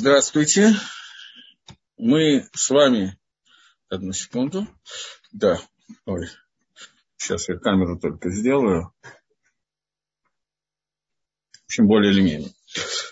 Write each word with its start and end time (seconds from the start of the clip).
Здравствуйте. 0.00 0.74
Мы 1.96 2.48
с 2.54 2.70
вами... 2.70 3.18
Одну 3.88 4.12
секунду. 4.12 4.68
Да. 5.32 5.60
Ой. 6.06 6.28
Сейчас 7.16 7.48
я 7.48 7.56
камеру 7.56 7.98
только 7.98 8.30
сделаю. 8.30 8.94
В 11.52 11.64
общем, 11.64 11.88
более 11.88 12.12
или 12.12 12.20
менее. 12.20 12.52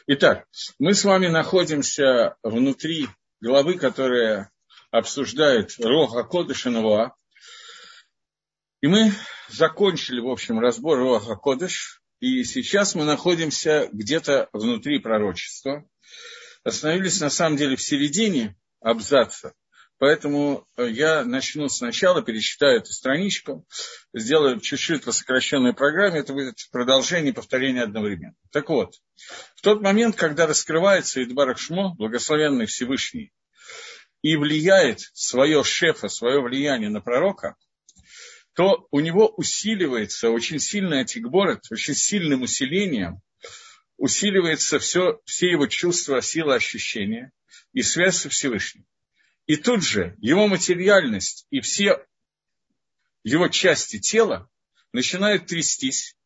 Итак, 0.06 0.46
мы 0.78 0.94
с 0.94 1.02
вами 1.02 1.26
находимся 1.26 2.36
внутри 2.44 3.08
главы, 3.40 3.78
которая 3.78 4.52
обсуждает 4.92 5.74
Рога 5.80 6.22
Кодыша 6.22 6.70
Навуа. 6.70 7.16
И 8.80 8.86
мы 8.86 9.10
закончили, 9.48 10.20
в 10.20 10.28
общем, 10.28 10.60
разбор 10.60 10.98
Рога 10.98 11.34
Кодыш. 11.34 12.00
И 12.20 12.44
сейчас 12.44 12.94
мы 12.94 13.02
находимся 13.02 13.88
где-то 13.92 14.48
внутри 14.52 15.00
пророчества– 15.00 15.84
остановились 16.66 17.20
на 17.20 17.30
самом 17.30 17.56
деле 17.56 17.76
в 17.76 17.82
середине 17.82 18.56
абзаца, 18.80 19.54
поэтому 19.98 20.66
э, 20.76 20.88
я 20.90 21.24
начну 21.24 21.68
сначала, 21.68 22.22
пересчитаю 22.22 22.78
эту 22.78 22.92
страничку, 22.92 23.66
сделаю 24.12 24.60
чуть-чуть 24.60 25.04
по 25.04 25.12
сокращенной 25.12 25.74
программе, 25.74 26.20
это 26.20 26.32
будет 26.32 26.56
продолжение 26.72 27.32
повторения 27.32 27.84
одновременно. 27.84 28.34
Так 28.50 28.68
вот, 28.68 28.96
в 29.54 29.62
тот 29.62 29.80
момент, 29.80 30.16
когда 30.16 30.46
раскрывается 30.46 31.22
Идбарах 31.22 31.58
Шмо, 31.58 31.94
благословенный 31.94 32.66
Всевышний, 32.66 33.32
и 34.22 34.36
влияет 34.36 35.00
свое 35.14 35.62
шефа, 35.62 36.08
свое 36.08 36.42
влияние 36.42 36.90
на 36.90 37.00
пророка, 37.00 37.54
то 38.54 38.88
у 38.90 38.98
него 38.98 39.32
усиливается 39.36 40.30
очень 40.30 40.58
сильный 40.58 41.00
антигборет, 41.00 41.60
очень 41.70 41.94
сильным 41.94 42.42
усилением 42.42 43.20
усиливается 43.96 44.78
все, 44.78 45.20
все 45.24 45.50
его 45.50 45.66
чувства, 45.66 46.20
сила 46.20 46.54
ощущения 46.54 47.32
и 47.72 47.82
связь 47.82 48.16
со 48.16 48.28
Всевышним. 48.28 48.86
И 49.46 49.56
тут 49.56 49.82
же 49.82 50.16
его 50.18 50.48
материальность 50.48 51.46
и 51.50 51.60
все 51.60 52.04
его 53.22 53.48
части 53.48 53.98
тела 53.98 54.48
начинают 54.92 55.46
трястись, 55.46 56.16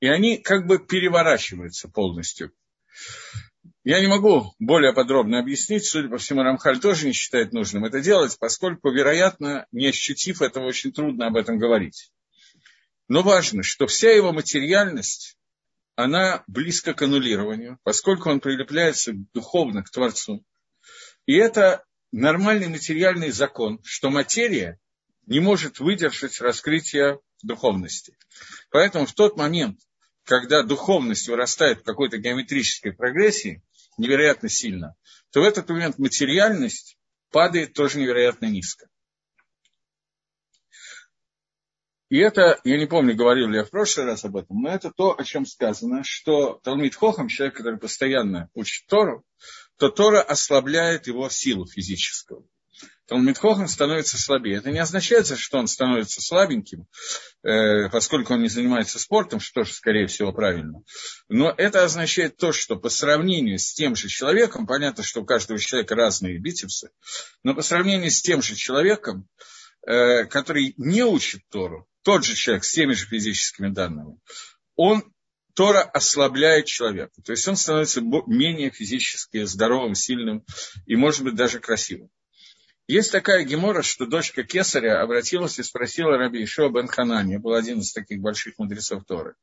и 0.00 0.08
они 0.08 0.38
как 0.38 0.66
бы 0.66 0.78
переворачиваются 0.78 1.88
полностью. 1.88 2.52
Я 3.82 4.00
не 4.00 4.06
могу 4.06 4.54
более 4.58 4.92
подробно 4.92 5.38
объяснить, 5.38 5.84
судя 5.84 6.08
по 6.08 6.18
всему, 6.18 6.42
Рамхаль 6.42 6.80
тоже 6.80 7.06
не 7.06 7.12
считает 7.12 7.52
нужным 7.52 7.84
это 7.84 8.00
делать, 8.00 8.36
поскольку, 8.38 8.90
вероятно, 8.90 9.66
не 9.72 9.88
ощутив 9.88 10.42
этого, 10.42 10.66
очень 10.66 10.92
трудно 10.92 11.26
об 11.26 11.36
этом 11.36 11.58
говорить. 11.58 12.10
Но 13.08 13.22
важно, 13.22 13.62
что 13.62 13.86
вся 13.86 14.10
его 14.10 14.32
материальность 14.32 15.36
она 15.96 16.44
близко 16.46 16.94
к 16.94 17.02
аннулированию, 17.02 17.78
поскольку 17.82 18.30
он 18.30 18.40
прилепляется 18.40 19.12
духовно 19.32 19.82
к 19.82 19.90
Творцу. 19.90 20.44
И 21.26 21.34
это 21.34 21.84
нормальный 22.12 22.68
материальный 22.68 23.30
закон, 23.30 23.80
что 23.84 24.10
материя 24.10 24.78
не 25.26 25.40
может 25.40 25.80
выдержать 25.80 26.40
раскрытие 26.40 27.20
духовности. 27.42 28.16
Поэтому 28.70 29.06
в 29.06 29.12
тот 29.12 29.36
момент, 29.36 29.80
когда 30.24 30.62
духовность 30.62 31.28
вырастает 31.28 31.80
в 31.80 31.84
какой-то 31.84 32.18
геометрической 32.18 32.92
прогрессии, 32.92 33.62
невероятно 33.96 34.48
сильно, 34.48 34.96
то 35.30 35.40
в 35.40 35.44
этот 35.44 35.68
момент 35.68 35.98
материальность 35.98 36.98
падает 37.30 37.72
тоже 37.74 37.98
невероятно 37.98 38.46
низко. 38.46 38.88
И 42.14 42.18
это, 42.18 42.60
я 42.62 42.78
не 42.78 42.86
помню, 42.86 43.16
говорил 43.16 43.48
ли 43.48 43.56
я 43.56 43.64
в 43.64 43.70
прошлый 43.70 44.06
раз 44.06 44.24
об 44.24 44.36
этом, 44.36 44.62
но 44.62 44.72
это 44.72 44.92
то, 44.96 45.18
о 45.18 45.24
чем 45.24 45.44
сказано, 45.44 46.04
что 46.04 46.60
Талмит 46.62 46.94
Хохам, 46.94 47.26
человек, 47.26 47.56
который 47.56 47.76
постоянно 47.76 48.50
учит 48.54 48.86
Тору, 48.86 49.24
то 49.78 49.88
Тора 49.88 50.22
ослабляет 50.22 51.08
его 51.08 51.28
силу 51.28 51.66
физическую. 51.66 52.48
Талмит 53.08 53.38
Хохам 53.38 53.66
становится 53.66 54.16
слабее. 54.16 54.58
Это 54.58 54.70
не 54.70 54.78
означает, 54.78 55.26
что 55.26 55.58
он 55.58 55.66
становится 55.66 56.22
слабеньким, 56.22 56.86
э, 57.42 57.88
поскольку 57.90 58.34
он 58.34 58.42
не 58.42 58.48
занимается 58.48 59.00
спортом, 59.00 59.40
что 59.40 59.64
же, 59.64 59.72
скорее 59.72 60.06
всего, 60.06 60.32
правильно. 60.32 60.82
Но 61.28 61.52
это 61.56 61.82
означает 61.82 62.36
то, 62.36 62.52
что 62.52 62.76
по 62.76 62.90
сравнению 62.90 63.58
с 63.58 63.74
тем 63.74 63.96
же 63.96 64.06
человеком, 64.06 64.68
понятно, 64.68 65.02
что 65.02 65.22
у 65.22 65.24
каждого 65.24 65.58
человека 65.58 65.96
разные 65.96 66.38
бицепсы, 66.38 66.90
но 67.42 67.56
по 67.56 67.62
сравнению 67.62 68.12
с 68.12 68.22
тем 68.22 68.40
же 68.40 68.54
человеком, 68.54 69.28
который 69.86 70.74
не 70.76 71.02
учит 71.02 71.42
Тору, 71.50 71.86
тот 72.02 72.24
же 72.24 72.34
человек 72.34 72.64
с 72.64 72.72
теми 72.72 72.92
же 72.92 73.06
физическими 73.06 73.68
данными, 73.68 74.18
он 74.76 75.04
Тора 75.54 75.82
ослабляет 75.82 76.66
человека. 76.66 77.12
То 77.24 77.32
есть 77.32 77.46
он 77.46 77.56
становится 77.56 78.00
менее 78.00 78.70
физически 78.70 79.44
здоровым, 79.44 79.94
сильным 79.94 80.44
и, 80.86 80.96
может 80.96 81.22
быть, 81.22 81.36
даже 81.36 81.60
красивым. 81.60 82.10
Есть 82.86 83.12
такая 83.12 83.44
гемора, 83.44 83.82
что 83.82 84.04
дочка 84.04 84.42
Кесаря 84.42 85.00
обратилась 85.00 85.58
и 85.58 85.62
спросила 85.62 86.18
Раби 86.18 86.44
Ишуа 86.44 86.68
бен 86.68 86.86
Ханани, 86.86 87.38
был 87.38 87.54
один 87.54 87.78
из 87.78 87.92
таких 87.92 88.20
больших 88.20 88.58
мудрецов 88.58 89.04
Торы. 89.06 89.36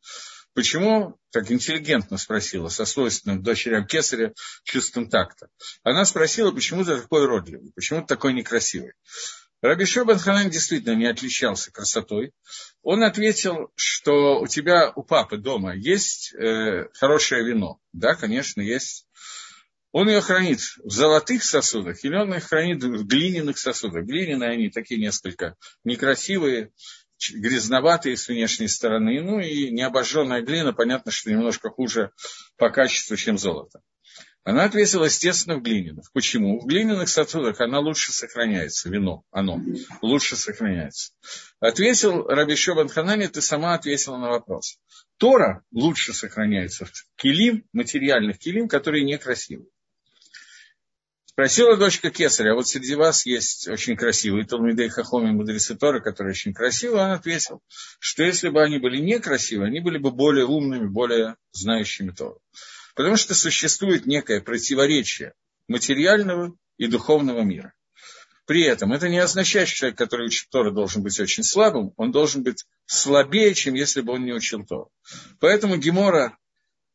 Почему, 0.53 1.17
так 1.31 1.49
интеллигентно 1.49 2.17
спросила, 2.17 2.67
со 2.67 2.85
свойственным 2.85 3.41
дочерям 3.41 3.87
Кесаря 3.87 4.33
чувством 4.63 5.09
такта. 5.09 5.47
Она 5.81 6.05
спросила, 6.05 6.51
почему 6.51 6.83
ты 6.83 6.97
такой 6.97 7.25
родливый, 7.25 7.71
почему 7.73 8.01
ты 8.01 8.07
такой 8.07 8.33
некрасивый. 8.33 8.93
Раби 9.61 9.85
Шобан 9.85 10.17
Ханан 10.17 10.49
действительно 10.49 10.95
не 10.95 11.05
отличался 11.05 11.71
красотой. 11.71 12.33
Он 12.81 13.03
ответил, 13.03 13.71
что 13.75 14.41
у 14.41 14.47
тебя, 14.47 14.91
у 14.95 15.03
папы 15.03 15.37
дома 15.37 15.75
есть 15.75 16.33
э, 16.33 16.87
хорошее 16.93 17.45
вино. 17.45 17.79
Да, 17.93 18.15
конечно, 18.15 18.61
есть. 18.61 19.05
Он 19.91 20.09
ее 20.09 20.21
хранит 20.21 20.61
в 20.83 20.89
золотых 20.89 21.43
сосудах 21.43 22.03
или 22.03 22.15
он 22.15 22.33
ее 22.33 22.39
хранит 22.39 22.83
в 22.83 23.05
глиняных 23.05 23.59
сосудах. 23.59 24.05
Глиняные 24.05 24.51
они 24.51 24.69
такие 24.69 24.99
несколько 24.99 25.55
некрасивые, 25.83 26.71
грязноватые 27.31 28.17
с 28.17 28.27
внешней 28.29 28.67
стороны. 28.67 29.21
Ну 29.21 29.39
и 29.39 29.69
необожженная 29.69 30.41
глина, 30.41 30.73
понятно, 30.73 31.11
что 31.11 31.29
немножко 31.29 31.69
хуже 31.69 32.11
по 32.57 32.71
качеству, 32.71 33.15
чем 33.15 33.37
золото. 33.37 33.81
Она 34.43 34.63
ответила, 34.63 35.05
естественно, 35.05 35.57
в 35.57 35.61
глиняных. 35.61 36.11
Почему? 36.13 36.59
В 36.59 36.65
глиняных 36.65 37.09
сосудах 37.09 37.61
она 37.61 37.79
лучше 37.79 38.11
сохраняется, 38.11 38.89
вино, 38.89 39.23
оно 39.29 39.61
лучше 40.01 40.35
сохраняется. 40.35 41.11
Ответил 41.59 42.25
Раби 42.27 42.55
Шобан 42.55 42.89
Ханани, 42.89 43.27
ты 43.27 43.39
сама 43.41 43.75
ответила 43.75 44.17
на 44.17 44.29
вопрос. 44.29 44.79
Тора 45.17 45.63
лучше 45.71 46.13
сохраняется 46.13 46.85
в 46.85 46.91
килим, 47.17 47.65
материальных 47.71 48.39
килим, 48.39 48.67
которые 48.67 49.03
некрасивые. 49.03 49.67
Спросила 51.25 51.77
дочка 51.77 52.09
Кесаря, 52.09 52.51
а 52.51 52.55
вот 52.55 52.67
среди 52.67 52.95
вас 52.95 53.25
есть 53.25 53.67
очень 53.67 53.95
красивые 53.95 54.45
Талмидей 54.45 54.89
Хахоми 54.89 55.31
мудрецы 55.31 55.75
Торы, 55.75 56.01
которые 56.01 56.31
очень 56.31 56.53
красивые. 56.53 57.05
Он 57.05 57.11
ответил, 57.11 57.61
что 57.99 58.23
если 58.23 58.49
бы 58.49 58.61
они 58.61 58.79
были 58.79 58.97
некрасивые, 58.97 59.67
они 59.67 59.79
были 59.79 59.97
бы 59.97 60.11
более 60.11 60.45
умными, 60.45 60.87
более 60.87 61.35
знающими 61.51 62.11
Тору. 62.11 62.41
Потому 62.95 63.15
что 63.15 63.35
существует 63.35 64.05
некое 64.05 64.41
противоречие 64.41 65.33
материального 65.67 66.55
и 66.77 66.87
духовного 66.87 67.41
мира. 67.41 67.73
При 68.45 68.63
этом 68.63 68.91
это 68.91 69.07
не 69.07 69.19
означает, 69.19 69.67
что 69.67 69.77
человек, 69.77 69.97
который 69.97 70.25
учит 70.25 70.49
Тору, 70.49 70.71
должен 70.71 71.03
быть 71.03 71.19
очень 71.19 71.43
слабым, 71.43 71.93
он 71.95 72.11
должен 72.11 72.43
быть 72.43 72.65
слабее, 72.85 73.53
чем 73.53 73.75
если 73.75 74.01
бы 74.01 74.13
он 74.13 74.25
не 74.25 74.33
учил 74.33 74.65
Тору. 74.65 74.91
Поэтому 75.39 75.77
Гемора 75.77 76.37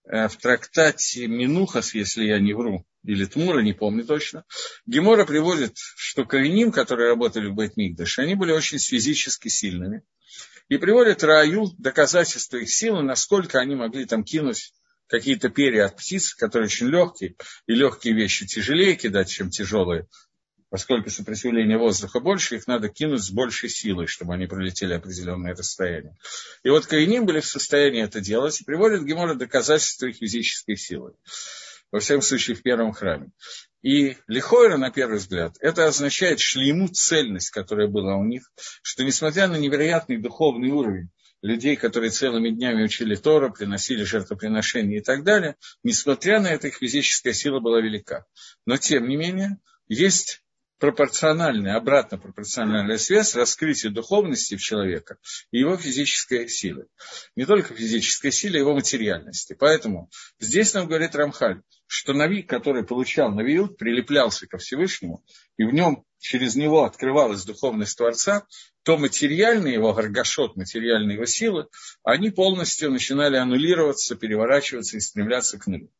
э, 0.04 0.28
в 0.28 0.36
трактате 0.36 1.26
Минухас, 1.28 1.94
если 1.94 2.24
я 2.24 2.38
не 2.40 2.52
вру, 2.52 2.84
или 3.04 3.24
Тмура, 3.24 3.60
не 3.60 3.72
помню 3.72 4.04
точно, 4.04 4.44
Гемора 4.84 5.24
приводит, 5.24 5.76
что 5.76 6.24
кореним, 6.24 6.72
которые 6.72 7.10
работали 7.10 7.46
в 7.46 7.54
Бейтмигдаше, 7.54 8.22
они 8.22 8.34
были 8.34 8.52
очень 8.52 8.78
физически 8.78 9.48
сильными. 9.48 10.02
И 10.68 10.78
приводит 10.78 11.22
Раю 11.22 11.70
доказательства 11.78 12.56
их 12.56 12.70
силы, 12.70 13.02
насколько 13.02 13.60
они 13.60 13.76
могли 13.76 14.04
там 14.04 14.24
кинуть 14.24 14.74
какие-то 15.08 15.48
перья 15.48 15.86
от 15.86 15.96
птиц, 15.96 16.34
которые 16.34 16.66
очень 16.66 16.88
легкие, 16.88 17.34
и 17.66 17.72
легкие 17.72 18.14
вещи 18.14 18.46
тяжелее 18.46 18.96
кидать, 18.96 19.28
чем 19.28 19.50
тяжелые, 19.50 20.06
поскольку 20.70 21.10
сопротивление 21.10 21.78
воздуха 21.78 22.20
больше, 22.20 22.56
их 22.56 22.66
надо 22.66 22.88
кинуть 22.88 23.22
с 23.22 23.30
большей 23.30 23.68
силой, 23.68 24.06
чтобы 24.06 24.34
они 24.34 24.46
пролетели 24.46 24.94
определенное 24.94 25.54
расстояние. 25.54 26.16
И 26.62 26.68
вот 26.68 26.86
Каиним 26.86 27.24
были 27.26 27.40
в 27.40 27.46
состоянии 27.46 28.02
это 28.02 28.20
делать, 28.20 28.60
и 28.60 28.64
приводят 28.64 29.04
Гемора 29.04 29.34
доказательства 29.34 30.06
их 30.06 30.16
физической 30.16 30.76
силы. 30.76 31.14
Во 31.92 32.00
всяком 32.00 32.22
случае, 32.22 32.56
в 32.56 32.62
первом 32.62 32.92
храме. 32.92 33.28
И 33.80 34.16
Лихойра, 34.26 34.76
на 34.76 34.90
первый 34.90 35.18
взгляд, 35.18 35.56
это 35.60 35.86
означает 35.86 36.40
шлему 36.40 36.88
цельность, 36.88 37.50
которая 37.50 37.86
была 37.86 38.16
у 38.16 38.24
них, 38.24 38.50
что 38.82 39.04
несмотря 39.04 39.46
на 39.46 39.56
невероятный 39.56 40.16
духовный 40.16 40.70
уровень, 40.70 41.10
людей, 41.46 41.76
которые 41.76 42.10
целыми 42.10 42.50
днями 42.50 42.82
учили 42.82 43.14
Тору, 43.14 43.52
приносили 43.52 44.02
жертвоприношения 44.02 44.98
и 44.98 45.02
так 45.02 45.24
далее, 45.24 45.56
несмотря 45.82 46.40
на 46.40 46.48
это, 46.48 46.68
их 46.68 46.76
физическая 46.76 47.32
сила 47.32 47.60
была 47.60 47.80
велика. 47.80 48.26
Но, 48.66 48.76
тем 48.76 49.08
не 49.08 49.16
менее, 49.16 49.58
есть 49.88 50.42
пропорциональная, 50.78 51.76
обратно 51.76 52.18
пропорциональная 52.18 52.98
связь 52.98 53.34
раскрытия 53.34 53.90
духовности 53.90 54.56
в 54.56 54.60
человека 54.60 55.18
и 55.50 55.60
его 55.60 55.76
физической 55.76 56.48
силы. 56.48 56.86
Не 57.34 57.46
только 57.46 57.74
физической 57.74 58.30
силы, 58.30 58.56
а 58.56 58.60
его 58.60 58.74
материальности. 58.74 59.56
Поэтому 59.58 60.10
здесь 60.38 60.74
нам 60.74 60.86
говорит 60.86 61.14
Рамхаль, 61.14 61.62
что 61.86 62.12
Нави, 62.12 62.42
который 62.42 62.84
получал 62.84 63.30
Навиил, 63.30 63.68
прилеплялся 63.68 64.46
ко 64.46 64.58
Всевышнему, 64.58 65.24
и 65.56 65.64
в 65.64 65.72
нем 65.72 66.04
через 66.18 66.56
него 66.56 66.84
открывалась 66.84 67.44
духовность 67.44 67.96
Творца, 67.96 68.46
то 68.82 68.98
материальные 68.98 69.74
его 69.74 69.92
горгашот, 69.92 70.56
материальные 70.56 71.14
его 71.16 71.26
силы, 71.26 71.68
они 72.02 72.30
полностью 72.30 72.90
начинали 72.90 73.36
аннулироваться, 73.36 74.16
переворачиваться 74.16 74.96
и 74.96 75.00
стремляться 75.00 75.58
к 75.58 75.66
нулю. 75.66 75.90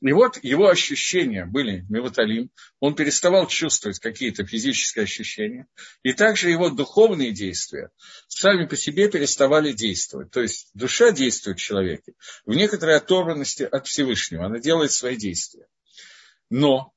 И 0.00 0.12
вот 0.12 0.42
его 0.42 0.68
ощущения 0.68 1.44
были 1.44 1.84
миваталим, 1.90 2.50
он 2.78 2.94
переставал 2.94 3.46
чувствовать 3.46 3.98
какие-то 3.98 4.46
физические 4.46 5.02
ощущения, 5.02 5.66
и 6.02 6.14
также 6.14 6.48
его 6.48 6.70
духовные 6.70 7.32
действия 7.32 7.90
сами 8.26 8.64
по 8.64 8.76
себе 8.76 9.10
переставали 9.10 9.72
действовать. 9.72 10.30
То 10.30 10.40
есть 10.40 10.70
душа 10.72 11.12
действует 11.12 11.58
в 11.58 11.62
человеке 11.62 12.14
в 12.46 12.54
некоторой 12.54 12.96
оторванности 12.96 13.62
от 13.62 13.86
Всевышнего, 13.86 14.46
она 14.46 14.58
делает 14.58 14.92
свои 14.92 15.16
действия. 15.16 15.66
Но 16.48 16.94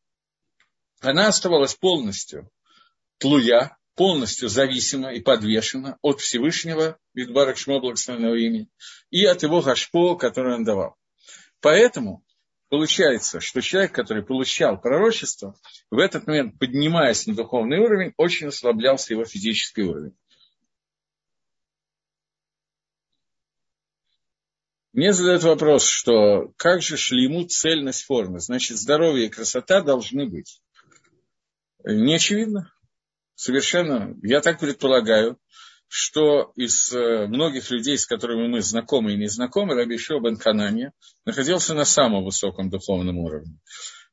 она 1.02 1.28
оставалась 1.28 1.76
полностью 1.76 2.50
тлуя, 3.18 3.78
полностью 3.96 4.48
зависима 4.48 5.14
и 5.14 5.20
подвешена 5.20 5.98
от 6.02 6.22
Всевышнего, 6.22 6.98
Видбарак 7.14 7.58
Шмо 7.58 7.82
благословенного 7.82 8.36
имени, 8.36 8.70
и 9.10 9.26
от 9.26 9.44
его 9.44 9.62
гашпо, 9.62 10.16
который 10.16 10.56
он 10.56 10.64
давал. 10.64 10.96
Поэтому 11.60 12.24
получается, 12.74 13.40
что 13.40 13.62
человек, 13.62 13.92
который 13.92 14.24
получал 14.24 14.82
пророчество, 14.82 15.56
в 15.92 16.00
этот 16.00 16.26
момент, 16.26 16.58
поднимаясь 16.58 17.28
на 17.28 17.36
духовный 17.36 17.78
уровень, 17.78 18.14
очень 18.18 18.48
ослаблялся 18.48 19.14
его 19.14 19.26
физический 19.26 19.84
уровень. 19.84 20.18
Мне 24.92 25.14
задают 25.14 25.44
вопрос, 25.44 25.86
что 25.86 26.52
как 26.58 26.82
же 26.82 26.98
шлему 26.98 27.44
цельность 27.44 28.06
формы? 28.06 28.40
Значит, 28.40 28.80
здоровье 28.80 29.28
и 29.28 29.30
красота 29.30 29.82
должны 29.82 30.26
быть. 30.28 30.60
Не 31.84 32.16
очевидно. 32.16 32.74
Совершенно. 33.36 34.16
Я 34.24 34.42
так 34.42 34.60
предполагаю, 34.60 35.38
что 35.96 36.52
из 36.56 36.92
э, 36.92 37.28
многих 37.28 37.70
людей, 37.70 38.00
с 38.00 38.08
которыми 38.08 38.48
мы 38.48 38.62
знакомы 38.64 39.14
и 39.14 39.16
не 39.16 39.28
знакомы, 39.28 39.76
Раби 39.76 40.00
Шо 40.00 40.20
бен 40.20 40.38
Ханания 40.38 40.92
находился 41.24 41.76
на 41.76 41.86
самом 41.86 42.24
высоком 42.24 42.72
духовном 42.72 43.20
уровне. 43.20 43.60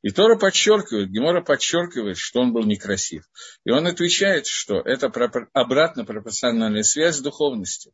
И 0.03 0.11
Тора 0.11 0.37
подчеркивает, 0.37 1.09
Гемора 1.09 1.41
подчеркивает, 1.41 2.19
что 2.19 2.41
он 2.41 2.53
был 2.53 2.65
некрасив. 2.65 3.23
И 3.65 3.71
он 3.71 3.87
отвечает, 3.87 4.45
что 4.45 4.75
это 4.79 5.07
обратно 5.53 6.05
пропорциональная 6.05 6.83
связь 6.83 7.15
с 7.15 7.21
духовностью. 7.21 7.93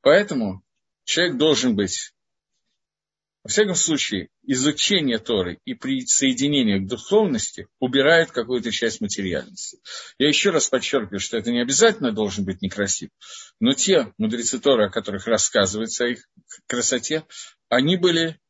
Поэтому 0.00 0.62
человек 1.02 1.36
должен 1.36 1.74
быть 1.74 2.13
во 3.44 3.50
всяком 3.50 3.74
случае, 3.74 4.30
изучение 4.42 5.18
Торы 5.18 5.58
и 5.66 5.74
присоединение 5.74 6.80
к 6.80 6.88
духовности 6.88 7.68
убирает 7.78 8.30
какую-то 8.30 8.70
часть 8.70 9.02
материальности. 9.02 9.80
Я 10.18 10.28
еще 10.28 10.48
раз 10.48 10.70
подчеркиваю, 10.70 11.20
что 11.20 11.36
это 11.36 11.52
не 11.52 11.60
обязательно 11.60 12.10
должен 12.10 12.46
быть 12.46 12.62
некрасив, 12.62 13.10
но 13.60 13.74
те 13.74 14.14
мудрецы 14.16 14.58
Торы, 14.58 14.86
о 14.86 14.90
которых 14.90 15.26
рассказывается 15.26 16.04
о 16.04 16.08
их 16.08 16.26
красоте, 16.66 17.24
они 17.68 17.98
были 17.98 18.40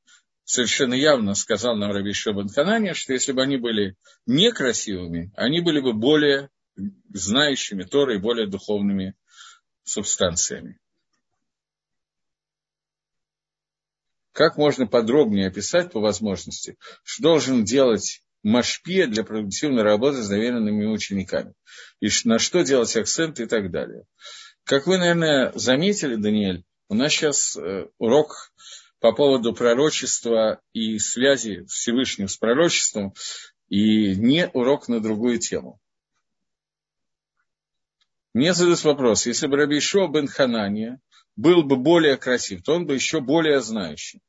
совершенно 0.45 0.95
явно, 0.95 1.35
сказал 1.35 1.77
нам 1.77 1.91
Раби 1.91 2.13
Шобан 2.13 2.49
Ханания, 2.49 2.95
что 2.95 3.15
если 3.15 3.33
бы 3.33 3.43
они 3.43 3.57
были 3.57 3.97
некрасивыми, 4.27 5.33
они 5.35 5.61
были 5.61 5.81
бы 5.81 5.93
более 5.93 6.51
знающими 7.13 7.83
Торы 7.83 8.17
и 8.17 8.21
более 8.21 8.47
духовными 8.47 9.17
субстанциями. 9.83 10.79
Как 14.35 14.59
можно 14.59 14.87
подробнее 14.87 15.47
описать 15.47 15.93
по 15.93 16.01
возможности, 16.01 16.77
что 17.05 17.23
должен 17.23 17.65
делать 17.65 18.21
Машпия 18.43 19.07
для 19.07 19.25
продуктивной 19.25 19.83
работы 19.83 20.23
с 20.23 20.29
доверенными 20.29 20.85
учениками, 20.85 21.55
и 22.01 22.09
на 22.25 22.39
что 22.39 22.63
делать 22.63 22.95
акцент 22.97 23.41
и 23.41 23.47
так 23.47 23.71
далее. 23.71 24.05
Как 24.65 24.87
вы, 24.87 24.99
наверное, 24.99 25.53
заметили, 25.55 26.17
Даниэль, 26.17 26.65
у 26.89 26.95
нас 26.95 27.13
сейчас 27.13 27.57
э, 27.57 27.87
урок 27.99 28.53
по 29.01 29.13
поводу 29.13 29.55
пророчества 29.55 30.61
и 30.73 30.99
связи 30.99 31.65
Всевышнего 31.69 32.27
с 32.27 32.37
пророчеством, 32.37 33.15
и 33.69 34.15
не 34.17 34.49
урок 34.49 34.89
на 34.89 35.01
другую 35.01 35.39
тему. 35.39 35.79
Мне 38.35 38.53
задают 38.53 38.83
вопрос, 38.83 39.27
если 39.27 39.47
бы 39.47 39.57
Раби 39.57 39.79
Шо 39.79 40.09
бен 40.09 40.27
Ханания 40.27 41.01
был 41.37 41.63
бы 41.63 41.77
более 41.77 42.17
красив, 42.17 42.63
то 42.65 42.75
он 42.75 42.85
бы 42.85 42.95
еще 42.95 43.21
более 43.21 43.61
знающий. 43.61 44.21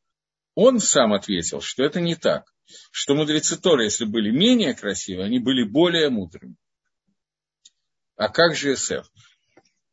Он 0.54 0.80
сам 0.80 1.12
ответил, 1.12 1.60
что 1.60 1.84
это 1.84 2.00
не 2.00 2.16
так, 2.16 2.46
что 2.92 3.16
мудрецы 3.16 3.60
Торы, 3.60 3.86
если 3.86 4.06
были 4.06 4.30
менее 4.30 4.76
красивы, 4.76 5.24
они 5.24 5.40
были 5.40 5.64
более 5.64 6.10
мудрыми. 6.10 6.56
А 8.16 8.30
как 8.30 8.56
же 8.56 8.74
Исеф? 8.74 9.12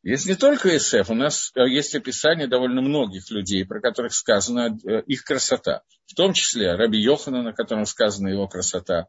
Есть 0.03 0.27
не 0.27 0.35
только 0.35 0.75
Исеф, 0.77 1.09
у 1.09 1.15
нас 1.15 1.51
э, 1.55 1.67
есть 1.67 1.95
описание 1.95 2.47
довольно 2.47 2.81
многих 2.81 3.31
людей, 3.31 3.65
про 3.65 3.81
которых 3.81 4.13
сказана 4.13 4.77
э, 4.85 5.01
их 5.07 5.23
красота. 5.23 5.81
В 6.05 6.13
том 6.13 6.33
числе 6.33 6.75
Раби 6.75 7.01
Йохана, 7.01 7.41
на 7.41 7.53
котором 7.53 7.85
сказана 7.85 8.27
его 8.27 8.47
красота, 8.47 9.07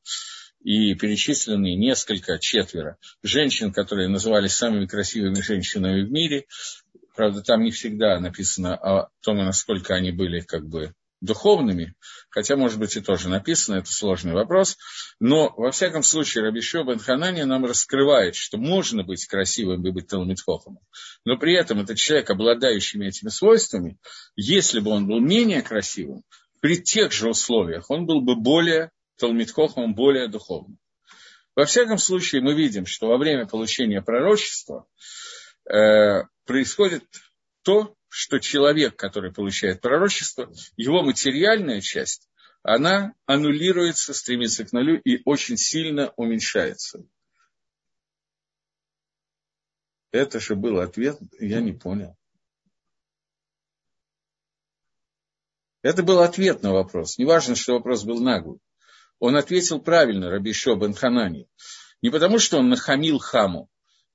и 0.64 0.94
перечислены 0.94 1.76
несколько, 1.76 2.38
четверо 2.38 2.96
женщин, 3.22 3.72
которые 3.72 4.08
назывались 4.08 4.54
самыми 4.54 4.86
красивыми 4.86 5.40
женщинами 5.40 6.02
в 6.02 6.10
мире. 6.10 6.46
Правда, 7.14 7.42
там 7.42 7.62
не 7.62 7.70
всегда 7.70 8.18
написано 8.18 8.74
о 8.74 9.08
том, 9.22 9.36
насколько 9.36 9.94
они 9.94 10.10
были 10.10 10.40
как 10.40 10.66
бы 10.66 10.94
духовными, 11.20 11.94
хотя, 12.28 12.56
может 12.56 12.78
быть, 12.78 12.96
и 12.96 13.00
тоже 13.00 13.28
написано, 13.28 13.76
это 13.76 13.90
сложный 13.90 14.32
вопрос, 14.32 14.76
но, 15.20 15.54
во 15.56 15.70
всяком 15.70 16.02
случае, 16.02 16.44
Рабишо 16.44 16.84
Бен 16.84 16.98
Ханани 16.98 17.44
нам 17.44 17.64
раскрывает, 17.64 18.34
что 18.34 18.58
можно 18.58 19.04
быть 19.04 19.24
красивым 19.26 19.86
и 19.86 19.90
быть 19.90 20.08
Талмитхохом, 20.08 20.80
но 21.24 21.38
при 21.38 21.54
этом 21.54 21.80
этот 21.80 21.96
человек, 21.96 22.28
обладающий 22.28 23.02
этими 23.06 23.30
свойствами, 23.30 23.96
если 24.36 24.80
бы 24.80 24.90
он 24.90 25.06
был 25.06 25.20
менее 25.20 25.62
красивым, 25.62 26.24
при 26.60 26.82
тех 26.82 27.12
же 27.12 27.30
условиях 27.30 27.90
он 27.90 28.06
был 28.06 28.20
бы 28.20 28.36
более 28.36 28.90
Талмитхохом, 29.16 29.94
более 29.94 30.28
духовным. 30.28 30.78
Во 31.54 31.66
всяком 31.66 31.98
случае, 31.98 32.42
мы 32.42 32.54
видим, 32.54 32.86
что 32.86 33.08
во 33.08 33.16
время 33.16 33.46
получения 33.46 34.02
пророчества 34.02 34.86
э, 35.70 36.24
происходит 36.44 37.04
то, 37.62 37.96
что 38.08 38.38
человек, 38.38 38.96
который 38.96 39.32
получает 39.32 39.80
пророчество, 39.80 40.52
его 40.76 41.02
материальная 41.02 41.80
часть, 41.80 42.28
она 42.62 43.14
аннулируется, 43.26 44.14
стремится 44.14 44.64
к 44.64 44.72
нулю 44.72 45.00
и 45.00 45.20
очень 45.24 45.56
сильно 45.56 46.12
уменьшается. 46.16 47.04
Это 50.10 50.40
же 50.40 50.54
был 50.54 50.80
ответ, 50.80 51.18
я 51.40 51.60
не 51.60 51.72
понял. 51.72 52.16
Это 55.82 56.02
был 56.02 56.20
ответ 56.20 56.62
на 56.62 56.72
вопрос. 56.72 57.18
Неважно, 57.18 57.54
что 57.54 57.74
вопрос 57.74 58.04
был 58.04 58.20
наглый. 58.20 58.58
Он 59.18 59.36
ответил 59.36 59.80
правильно, 59.80 60.30
Рабишо 60.30 60.74
Бен 60.76 60.94
Ханани. 60.94 61.48
Не 62.02 62.10
потому, 62.10 62.38
что 62.38 62.58
он 62.58 62.68
нахамил 62.68 63.18
хаму. 63.18 63.70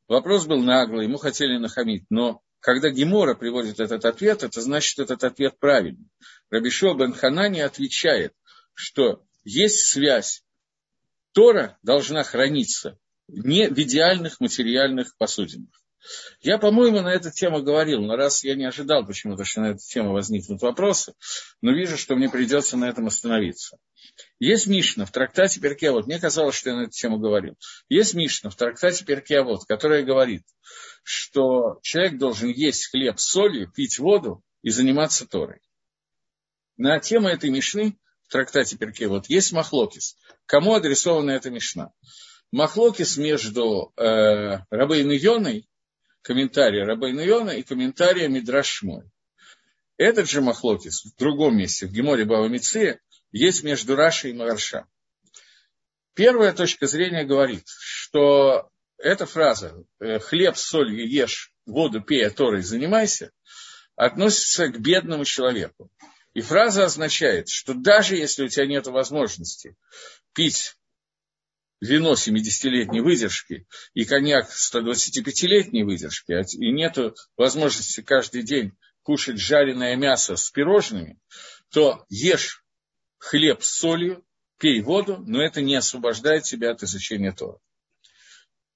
Вопрос 0.08 0.46
был 0.46 0.62
наглый, 0.62 1.06
ему 1.06 1.18
хотели 1.18 1.58
нахамить, 1.58 2.06
но 2.10 2.41
когда 2.60 2.89
Гемора 2.89 3.36
приводит 3.36 3.79
этот 3.79 4.06
ответ, 4.06 4.44
это 4.44 4.62
значит, 4.62 5.00
этот 5.00 5.24
ответ 5.24 5.58
правильный. 5.60 6.10
Рабишо 6.50 6.94
бен 6.94 7.13
Ханани 7.13 7.62
отвечает, 7.62 8.34
что 8.74 9.24
есть 9.44 9.86
связь. 9.86 10.44
Тора 11.32 11.77
должна 11.84 12.24
храниться 12.24 12.98
не 13.27 13.70
в 13.70 13.77
идеальных 13.79 14.39
материальных 14.39 15.15
посудинах. 15.18 15.82
Я, 16.41 16.58
по-моему, 16.58 17.01
на 17.01 17.13
эту 17.13 17.32
тему 17.32 17.62
говорил, 17.62 18.01
но 18.01 18.15
раз 18.15 18.44
я 18.44 18.56
не 18.56 18.65
ожидал 18.65 19.06
почему-то, 19.06 19.44
что 19.44 19.62
на 19.62 19.72
эту 19.72 19.79
тему 19.79 20.13
возникнут 20.13 20.62
вопросы, 20.62 21.13
но 21.62 21.72
вижу, 21.72 21.98
что 21.98 22.15
мне 22.15 22.29
придется 22.29 22.77
на 22.77 22.89
этом 22.89 23.08
остановиться. 23.08 23.77
Есть 24.39 24.68
Мишна 24.68 25.06
в 25.06 25.12
трактате 25.12 25.60
Перкеавод, 25.60 26.08
мне 26.08 26.20
казалось, 26.20 26.56
что 26.56 26.70
я 26.70 26.77
на 26.77 26.82
эту 26.84 26.91
тему 26.91 27.20
говорил. 27.20 27.56
Есть 27.89 28.13
Мишна 28.13 28.50
в 28.50 28.56
трактате 28.56 29.06
Перкеавод, 29.06 29.65
которая 29.65 30.03
говорит, 30.03 30.44
что 31.03 31.79
человек 31.82 32.18
должен 32.18 32.50
есть 32.50 32.89
хлеб 32.89 33.20
с 33.20 33.25
солью, 33.25 33.72
пить 33.72 34.00
воду 34.00 34.44
и 34.62 34.70
заниматься 34.70 35.27
Торой. 35.27 35.60
На 36.77 37.00
тему 37.00 37.27
этой 37.27 37.50
Мишны 37.50 37.98
в 38.24 38.32
трактате 38.32 38.77
Перкеавод 38.77 39.29
есть 39.29 39.51
Махлокис. 39.51 40.15
Кому 40.46 40.75
адресована 40.75 41.32
эта 41.32 41.50
Мишна? 41.50 41.91
Махлокис 42.51 43.18
между 43.18 43.94
э, 43.96 44.60
Рабейну 44.70 45.12
Йоной 45.12 45.70
комментария 46.22 46.86
Рабейна 46.86 47.22
Йона 47.22 47.52
и 47.52 47.64
комментария 47.64 48.28
Мидраш 48.28 48.84
Этот 49.98 50.30
же 50.30 50.42
Махлокис 50.42 51.06
в 51.06 51.16
другом 51.18 51.58
месте, 51.58 51.88
в 51.88 51.92
Геморе 51.92 52.26
Бава 52.26 52.48
Миция, 52.48 53.00
есть 53.32 53.64
между 53.64 53.96
Рашей 53.96 54.32
и 54.32 54.34
Магарша. 54.34 54.86
Первая 56.14 56.54
точка 56.54 56.88
зрения 56.88 57.24
говорит, 57.24 57.64
что 57.68 58.70
эта 58.98 59.26
фраза 59.26 59.84
э, 60.00 60.20
«хлеб 60.20 60.58
с 60.58 60.62
солью 60.62 61.08
ешь, 61.08 61.54
воду 61.66 62.02
пей, 62.02 62.28
а 62.28 62.62
занимайся» 62.62 63.32
относится 64.00 64.70
к 64.70 64.80
бедному 64.80 65.26
человеку. 65.26 65.90
И 66.34 66.40
фраза 66.40 66.86
означает, 66.86 67.50
что 67.50 67.74
даже 67.74 68.16
если 68.16 68.46
у 68.46 68.48
тебя 68.48 68.66
нет 68.66 68.88
возможности 68.88 69.76
пить 70.34 70.78
вино 71.81 72.13
70-летней 72.13 73.01
выдержки 73.01 73.67
и 73.93 74.05
коньяк 74.05 74.50
125-летней 74.50 75.83
выдержки, 75.83 76.33
а 76.33 76.41
и 76.41 76.71
нет 76.71 76.98
возможности 77.38 78.01
каждый 78.01 78.43
день 78.43 78.74
кушать 79.03 79.39
жареное 79.39 79.95
мясо 79.95 80.36
с 80.36 80.51
пирожными, 80.51 81.19
то 81.71 82.05
ешь 82.09 82.63
хлеб 83.17 83.63
с 83.63 83.79
солью, 83.79 84.25
пей 84.57 84.81
воду, 84.81 85.24
но 85.25 85.41
это 85.41 85.62
не 85.62 85.75
освобождает 85.75 86.43
тебя 86.43 86.71
от 86.71 86.83
изучения 86.83 87.31
Тора. 87.31 87.59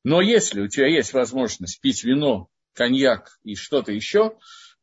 Но 0.03 0.21
если 0.21 0.61
у 0.61 0.67
тебя 0.67 0.87
есть 0.87 1.13
возможность 1.13 1.79
пить 1.81 2.03
вино, 2.03 2.49
коньяк 2.73 3.37
и 3.43 3.55
что-то 3.55 3.91
еще, 3.91 4.37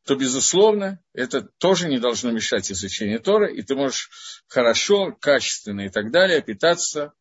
то, 0.05 0.15
безусловно, 0.15 0.99
это 1.13 1.41
тоже 1.41 1.87
не 1.87 1.99
должно 1.99 2.31
мешать 2.31 2.71
изучению 2.71 3.19
Тора, 3.19 3.51
и 3.51 3.61
ты 3.61 3.75
можешь 3.75 4.09
хорошо, 4.47 5.11
качественно 5.11 5.81
и 5.81 5.89
так 5.89 6.11
далее 6.11 6.41
питаться 6.41 7.13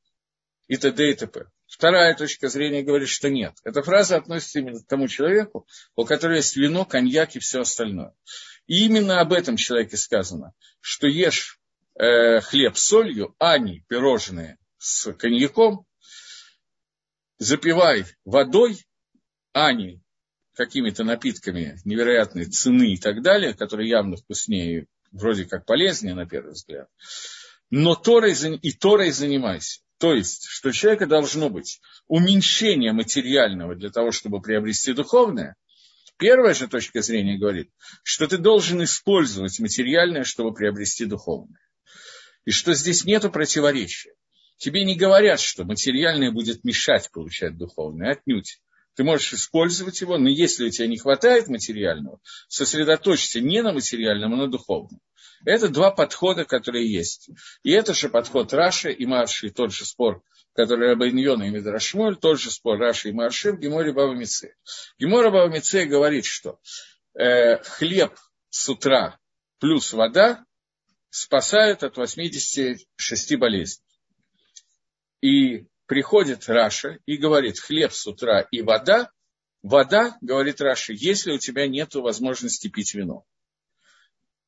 и 0.71 0.77
т.д. 0.77 1.11
и 1.11 1.15
т.п. 1.15 1.47
Вторая 1.67 2.15
точка 2.15 2.49
зрения 2.49 2.85
говорит, 2.85 3.09
что 3.09 3.29
нет. 3.29 3.55
Эта 3.65 3.83
фраза 3.83 4.15
относится 4.17 4.61
именно 4.61 4.79
к 4.79 4.87
тому 4.87 5.09
человеку, 5.09 5.67
у 5.97 6.05
которого 6.05 6.37
есть 6.37 6.57
вино, 6.57 6.85
коньяк 6.85 7.35
и 7.35 7.41
все 7.41 7.62
остальное. 7.62 8.15
И 8.69 8.87
именно 8.87 9.21
об 9.21 9.33
этом 9.33 9.57
человеке 9.57 9.97
сказано, 9.97 10.53
что 10.81 11.09
ешь 11.09 11.59
э, 11.99 12.41
хлеб 12.41 12.77
с 12.77 12.85
солью, 12.85 13.35
а 13.41 13.59
не 13.59 13.81
пирожные 13.89 14.59
с 14.79 15.12
коньяком, 15.15 15.87
запивай 17.39 18.07
водой, 18.25 18.87
а 19.53 19.73
не 19.73 20.00
какими-то 20.55 21.03
напитками 21.03 21.81
невероятной 21.85 22.45
цены 22.45 22.93
и 22.93 22.97
так 22.97 23.23
далее, 23.23 23.55
которые 23.55 23.89
явно 23.89 24.17
вкуснее, 24.19 24.87
вроде 25.11 25.47
как 25.47 25.67
полезнее 25.67 26.15
на 26.15 26.27
первый 26.27 26.53
взгляд, 26.53 26.89
но 27.71 27.97
Торой, 27.97 28.35
и 28.62 28.73
Торой 28.73 29.11
занимайся. 29.11 29.81
То 30.00 30.14
есть, 30.14 30.47
что 30.49 30.71
у 30.71 30.73
человека 30.73 31.07
должно 31.07 31.50
быть 31.50 31.78
уменьшение 32.09 32.95
материального 32.95 33.75
для 33.75 33.90
того, 33.90 34.12
чтобы 34.12 34.40
приобрести 34.40 34.95
духовное. 34.95 35.57
Первая 36.16 36.54
же 36.54 36.69
точка 36.69 37.02
зрения 37.02 37.37
говорит, 37.37 37.71
что 38.02 38.26
ты 38.26 38.38
должен 38.38 38.83
использовать 38.83 39.61
материальное, 39.61 40.25
чтобы 40.25 40.54
приобрести 40.54 41.04
духовное. 41.04 41.61
И 42.47 42.50
что 42.50 42.73
здесь 42.73 43.04
нет 43.04 43.30
противоречия. 43.30 44.14
Тебе 44.57 44.87
не 44.87 44.97
говорят, 44.97 45.38
что 45.38 45.64
материальное 45.64 46.30
будет 46.30 46.64
мешать 46.64 47.11
получать 47.12 47.59
духовное, 47.59 48.12
отнюдь. 48.12 48.62
Ты 49.00 49.04
можешь 49.04 49.33
использовать 49.33 50.02
его, 50.02 50.19
но 50.19 50.28
если 50.28 50.66
у 50.66 50.69
тебя 50.69 50.87
не 50.87 50.99
хватает 50.99 51.49
материального, 51.49 52.21
сосредоточься 52.49 53.40
не 53.40 53.62
на 53.62 53.73
материальном, 53.73 54.35
а 54.35 54.37
на 54.37 54.47
духовном. 54.47 55.00
Это 55.47 55.71
два 55.71 55.90
подхода, 55.90 56.45
которые 56.45 56.92
есть. 56.92 57.30
И 57.62 57.71
это 57.71 57.95
же 57.95 58.11
подход 58.11 58.52
Раши 58.52 58.92
и 58.92 59.07
Марши, 59.07 59.49
тот 59.49 59.73
же 59.73 59.87
спор, 59.87 60.23
который 60.52 60.90
Рабайньона 60.90 61.45
и 61.45 61.49
Медрашмоль, 61.49 62.19
тот 62.19 62.38
же 62.38 62.50
спор 62.50 62.78
Раши 62.78 63.09
и 63.09 63.12
Марши 63.12 63.52
в 63.52 63.59
Геморе 63.59 63.95
Баба 63.95 64.14
Мице. 64.14 64.54
Гемора 64.99 65.30
Баба 65.30 65.50
Мице 65.50 65.87
говорит, 65.87 66.26
что 66.26 66.59
э, 67.14 67.57
хлеб 67.62 68.12
с 68.50 68.69
утра 68.69 69.19
плюс 69.61 69.95
вода 69.95 70.45
спасают 71.09 71.85
от 71.85 71.97
86 71.97 73.37
болезней. 73.37 73.83
И 75.23 75.70
приходит 75.91 76.49
Раша 76.49 77.01
и 77.05 77.17
говорит, 77.17 77.59
хлеб 77.59 77.93
с 77.93 78.07
утра 78.07 78.43
и 78.53 78.63
вода, 78.63 79.11
вода, 79.61 80.17
говорит 80.21 80.61
Раша, 80.61 80.93
если 80.93 81.33
у 81.33 81.39
тебя 81.39 81.67
нет 81.67 81.97
возможности 81.97 82.69
пить 82.69 82.95
вино. 82.95 83.25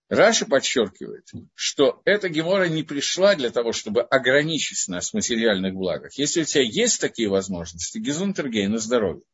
Раша 0.08 0.46
подчеркивает, 0.46 1.26
что 1.56 2.00
эта 2.04 2.28
гемора 2.28 2.68
не 2.68 2.84
пришла 2.84 3.34
для 3.34 3.50
того, 3.50 3.72
чтобы 3.72 4.02
ограничить 4.02 4.86
нас 4.86 5.10
в 5.10 5.14
материальных 5.14 5.74
благах. 5.74 6.12
Если 6.16 6.42
у 6.42 6.44
тебя 6.44 6.62
есть 6.62 7.00
такие 7.00 7.28
возможности, 7.28 7.98
Гизунтергей 7.98 8.68
на 8.68 8.78
здоровье. 8.78 9.24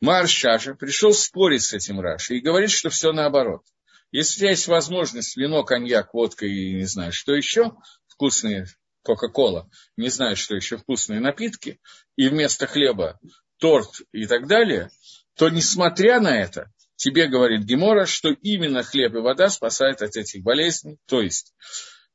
Маршажа 0.00 0.74
пришел 0.74 1.12
спорить 1.12 1.64
с 1.64 1.74
этим 1.74 2.00
Рашей 2.00 2.38
и 2.38 2.40
говорит, 2.40 2.70
что 2.70 2.88
все 2.88 3.12
наоборот. 3.12 3.62
Если 4.10 4.36
у 4.36 4.38
тебя 4.38 4.50
есть 4.52 4.68
возможность 4.68 5.36
вино, 5.36 5.64
коньяк, 5.64 6.14
водка 6.14 6.46
и 6.46 6.76
не 6.76 6.86
знаю, 6.86 7.12
что 7.12 7.34
еще, 7.34 7.72
вкусные 8.08 8.68
Кока-Кола, 9.02 9.68
не 9.96 10.08
знаю, 10.08 10.36
что 10.36 10.54
еще 10.54 10.76
вкусные 10.76 11.20
напитки, 11.20 11.80
и 12.16 12.28
вместо 12.28 12.66
хлеба 12.66 13.18
торт 13.58 14.02
и 14.12 14.26
так 14.26 14.46
далее, 14.46 14.90
то 15.36 15.48
несмотря 15.48 16.20
на 16.20 16.36
это, 16.36 16.70
тебе 16.96 17.26
говорит 17.26 17.64
Гемора, 17.64 18.06
что 18.06 18.30
именно 18.30 18.82
хлеб 18.82 19.14
и 19.14 19.18
вода 19.18 19.48
спасают 19.48 20.02
от 20.02 20.16
этих 20.16 20.42
болезней. 20.42 20.98
То 21.06 21.20
есть 21.20 21.54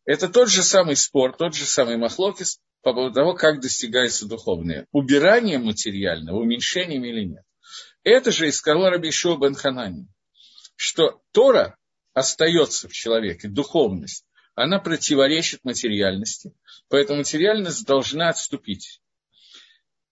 это 0.06 0.29
тот 0.29 0.50
же 0.50 0.63
самый 0.63 0.96
спор, 0.96 1.36
тот 1.36 1.56
же 1.56 1.65
самый 1.65 1.98
махлокис 1.98 2.60
по 2.82 2.94
поводу 2.94 3.15
того, 3.15 3.34
как 3.34 3.60
достигается 3.60 4.27
духовное. 4.27 4.88
Убирание 4.91 5.58
материального, 5.58 6.39
уменьшением 6.39 7.03
или 7.03 7.25
нет. 7.25 7.44
Это 8.03 8.32
же 8.32 8.48
из 8.48 8.58
сказал 8.58 8.89
Рабишо 8.89 9.36
бен 9.36 9.58
что 10.77 11.22
Тора 11.34 11.77
остается 12.13 12.88
в 12.88 12.94
человеке, 12.94 13.50
духовность, 13.50 14.25
она 14.58 14.80
противоречит 14.80 15.64
материальности, 15.64 16.52
поэтому 16.90 17.20
материальность 17.20 17.86
должна 17.86 18.30
отступить. 18.30 19.02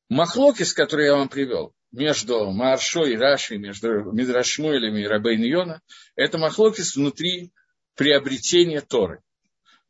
Махлокис, 0.08 0.72
который 0.72 1.08
я 1.08 1.16
вам 1.16 1.30
привел, 1.30 1.74
между 1.92 2.52
Маршой 2.52 3.14
и 3.14 3.18
Рашей, 3.18 3.58
между 3.58 4.04
Мидрашмуэлями 4.12 5.02
и 5.02 5.08
Рабейн 5.08 5.42
Йона, 5.42 5.82
это 6.16 6.38
махлокис 6.38 6.96
внутри 6.96 7.54
приобретения 7.96 8.82
Торы. 8.82 9.24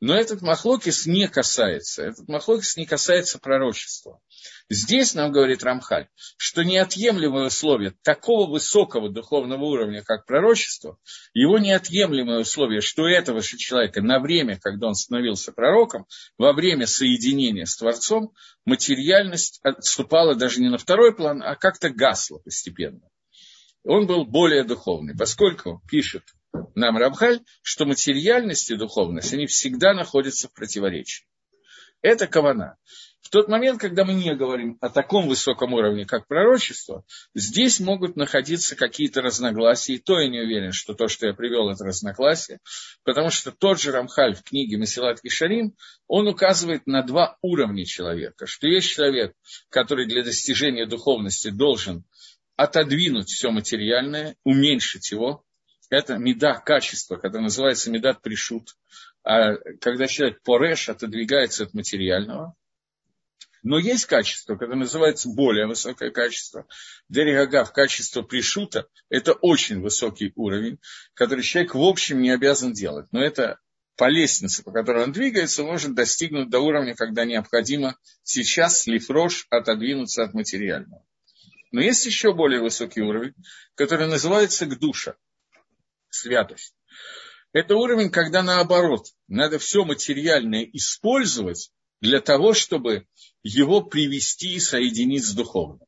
Но 0.08 0.14
этот 0.14 0.44
махлокис 0.44 1.08
не 1.08 1.28
касается, 1.28 2.04
этот 2.04 2.28
махлокис 2.28 2.78
не 2.78 2.86
касается 2.86 3.40
пророчества. 3.40 4.22
Здесь 4.70 5.16
нам 5.16 5.32
говорит 5.32 5.64
Рамхаль, 5.64 6.10
что 6.38 6.64
неотъемлемое 6.64 7.48
условие 7.48 7.96
такого 8.04 8.48
высокого 8.48 9.10
духовного 9.10 9.64
уровня, 9.64 10.04
как 10.04 10.28
пророчество, 10.28 11.00
его 11.34 11.58
неотъемлемое 11.58 12.42
условие, 12.42 12.82
что 12.82 13.02
у 13.02 13.08
этого 13.08 13.42
же 13.42 13.58
человека 13.58 14.04
на 14.04 14.20
время, 14.20 14.60
когда 14.62 14.90
он 14.90 14.94
становился 14.94 15.52
пророком, 15.52 16.06
во 16.38 16.54
время 16.54 16.86
соединения 16.86 17.66
с 17.66 17.76
Творцом, 17.76 18.32
материальность 18.64 19.60
отступала 19.64 20.36
даже 20.36 20.62
не 20.62 20.70
на 20.70 20.78
второй 20.78 21.16
план, 21.16 21.42
а 21.42 21.56
как-то 21.56 21.90
гасла 21.90 22.38
постепенно. 22.38 23.02
Он 23.84 24.06
был 24.06 24.24
более 24.24 24.64
духовный, 24.66 25.18
поскольку 25.18 25.82
пишет 25.90 26.26
нам 26.76 26.98
Рамхаль, 26.98 27.42
что 27.62 27.86
материальность 27.86 28.70
и 28.72 28.76
духовность, 28.76 29.34
они 29.34 29.46
всегда 29.48 29.94
находятся 29.94 30.48
в 30.48 30.54
противоречии. 30.54 31.26
Это 32.02 32.28
кавана. 32.28 32.78
В 33.22 33.32
тот 33.32 33.48
момент, 33.48 33.82
когда 33.82 34.06
мы 34.06 34.14
не 34.14 34.36
говорим 34.36 34.78
о 34.82 34.90
таком 34.90 35.28
высоком 35.28 35.74
уровне, 35.74 36.06
как 36.06 36.28
пророчество, 36.28 37.04
здесь 37.34 37.80
могут 37.80 38.16
находиться 38.16 38.76
какие-то 38.76 39.24
разногласия, 39.24 39.96
и 39.96 39.98
то 39.98 40.20
я 40.20 40.30
не 40.30 40.40
уверен, 40.42 40.72
что 40.72 40.94
то, 40.94 41.08
что 41.08 41.26
я 41.26 41.34
привел, 41.34 41.72
это 41.72 41.84
разногласие, 41.84 42.60
потому 43.04 43.32
что 43.32 43.52
тот 43.52 43.82
же 43.82 43.92
Рамхаль 43.92 44.36
в 44.36 44.44
книге 44.44 44.78
Месилат 44.78 45.22
Кишарим, 45.22 45.74
он 46.08 46.28
указывает 46.28 46.86
на 46.86 47.02
два 47.02 47.38
уровня 47.42 47.86
человека, 47.86 48.46
что 48.46 48.68
есть 48.68 48.90
человек, 48.90 49.34
который 49.70 50.06
для 50.06 50.24
достижения 50.24 50.86
духовности 50.86 51.50
должен 51.50 52.06
отодвинуть 52.56 53.30
все 53.30 53.50
материальное, 53.50 54.36
уменьшить 54.44 55.12
его, 55.12 55.44
это 55.90 56.18
меда, 56.18 56.56
качество, 56.56 57.16
которое 57.16 57.44
называется 57.44 57.92
медат 57.92 58.22
пришут, 58.22 58.76
а 59.24 59.56
когда 59.82 60.08
человек 60.08 60.42
пореш 60.44 60.90
отодвигается 60.90 61.64
от 61.64 61.74
материального. 61.74 62.56
Но 63.64 63.80
есть 63.80 64.06
качество, 64.06 64.56
которое 64.56 64.78
называется 64.78 65.28
более 65.30 65.66
высокое 65.66 66.12
качество. 66.12 66.68
Дерегагав, 67.10 67.74
качество 67.74 68.22
пришута, 68.22 68.88
это 69.10 69.34
очень 69.34 69.82
высокий 69.82 70.32
уровень, 70.36 70.78
который 71.16 71.44
человек 71.44 71.74
в 71.74 71.82
общем 71.82 72.22
не 72.22 72.30
обязан 72.30 72.74
делать. 72.74 73.08
Но 73.12 73.24
это 73.24 73.60
по 73.98 74.08
лестнице, 74.08 74.62
по 74.62 74.72
которой 74.72 75.06
он 75.06 75.14
двигается, 75.14 75.64
может 75.64 75.96
достигнуть 75.96 76.50
до 76.50 76.60
уровня, 76.60 76.94
когда 76.94 77.26
необходимо 77.26 77.98
сейчас 78.22 78.86
лифрош 78.86 79.48
отодвинуться 79.50 80.24
от 80.24 80.36
материального. 80.36 81.04
Но 81.72 81.82
есть 81.82 82.06
еще 82.06 82.34
более 82.34 82.62
высокий 82.62 83.02
уровень, 83.02 83.34
который 83.74 84.08
называется 84.08 84.68
гдуша 84.68 85.16
святость. 86.16 86.76
Это 87.54 87.76
уровень, 87.76 88.10
когда 88.10 88.44
наоборот, 88.44 89.08
надо 89.28 89.60
все 89.60 89.86
материальное 89.86 90.64
использовать 90.74 91.72
для 92.02 92.20
того, 92.20 92.54
чтобы 92.54 93.08
его 93.44 93.82
привести 93.82 94.56
и 94.56 94.60
соединить 94.60 95.26
с 95.26 95.34
духовным. 95.34 95.88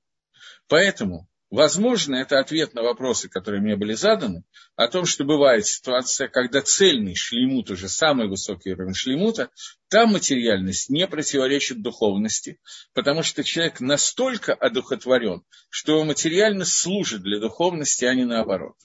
Поэтому 0.67 1.27
Возможно, 1.50 2.17
это 2.17 2.39
ответ 2.39 2.74
на 2.74 2.84
вопросы, 2.84 3.29
которые 3.29 3.62
мне 3.62 3.77
были 3.77 3.93
заданы, 3.93 4.43
о 4.75 4.89
том, 4.89 5.05
что 5.05 5.24
бывает 5.24 5.65
ситуация, 5.65 6.27
когда 6.27 6.62
цельный 6.62 7.15
шлемут, 7.15 7.72
уже 7.72 7.88
самый 7.88 8.27
высокий 8.27 8.74
уровень 8.74 8.93
шлемута, 8.93 9.50
там 9.88 10.12
материальность 10.12 10.89
не 10.89 11.07
противоречит 11.07 11.81
духовности, 11.81 12.60
потому 12.93 13.24
что 13.24 13.46
человек 13.46 13.79
настолько 13.79 14.53
одухотворен, 14.53 15.43
что 15.69 15.93
его 15.93 16.03
материальность 16.03 16.74
служит 16.74 17.22
для 17.22 17.39
духовности, 17.39 18.03
а 18.03 18.13
не 18.13 18.25
наоборот. 18.25 18.75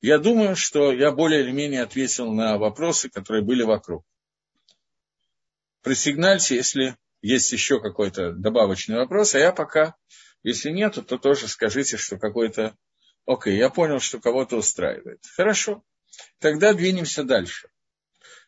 Я 0.00 0.18
думаю, 0.18 0.54
что 0.56 0.92
я 0.92 1.10
более 1.10 1.42
или 1.42 1.50
менее 1.50 1.82
ответил 1.82 2.32
на 2.32 2.58
вопросы, 2.58 3.08
которые 3.08 3.44
были 3.44 3.62
вокруг. 3.62 4.04
Просигнальте, 5.82 6.56
если 6.56 6.96
есть 7.20 7.52
еще 7.52 7.80
какой-то 7.80 8.32
добавочный 8.32 8.96
вопрос, 8.96 9.34
а 9.34 9.38
я 9.38 9.52
пока 9.52 9.96
если 10.42 10.70
нет, 10.70 10.94
то 11.06 11.18
тоже 11.18 11.48
скажите, 11.48 11.96
что 11.96 12.16
какой-то... 12.16 12.76
Окей, 13.26 13.56
я 13.56 13.70
понял, 13.70 14.00
что 14.00 14.20
кого-то 14.20 14.56
устраивает. 14.56 15.20
Хорошо. 15.36 15.82
Тогда 16.38 16.72
двинемся 16.72 17.24
дальше. 17.24 17.68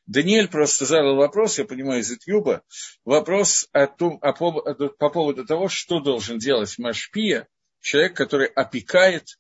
Даниэль 0.07 0.49
просто 0.49 0.87
задал 0.87 1.17
вопрос, 1.17 1.59
я 1.59 1.65
понимаю, 1.65 2.01
из 2.01 2.11
Ютьюба, 2.11 2.63
вопрос 3.05 3.69
о 3.73 3.87
том, 3.87 4.19
о, 4.23 4.33
по 4.33 5.11
поводу 5.11 5.47
того, 5.47 5.69
что 5.69 6.01
должен 6.01 6.39
делать 6.39 6.79
Машпия, 6.79 7.47
человек, 7.81 8.17
который 8.17 8.47
опекает 8.47 9.39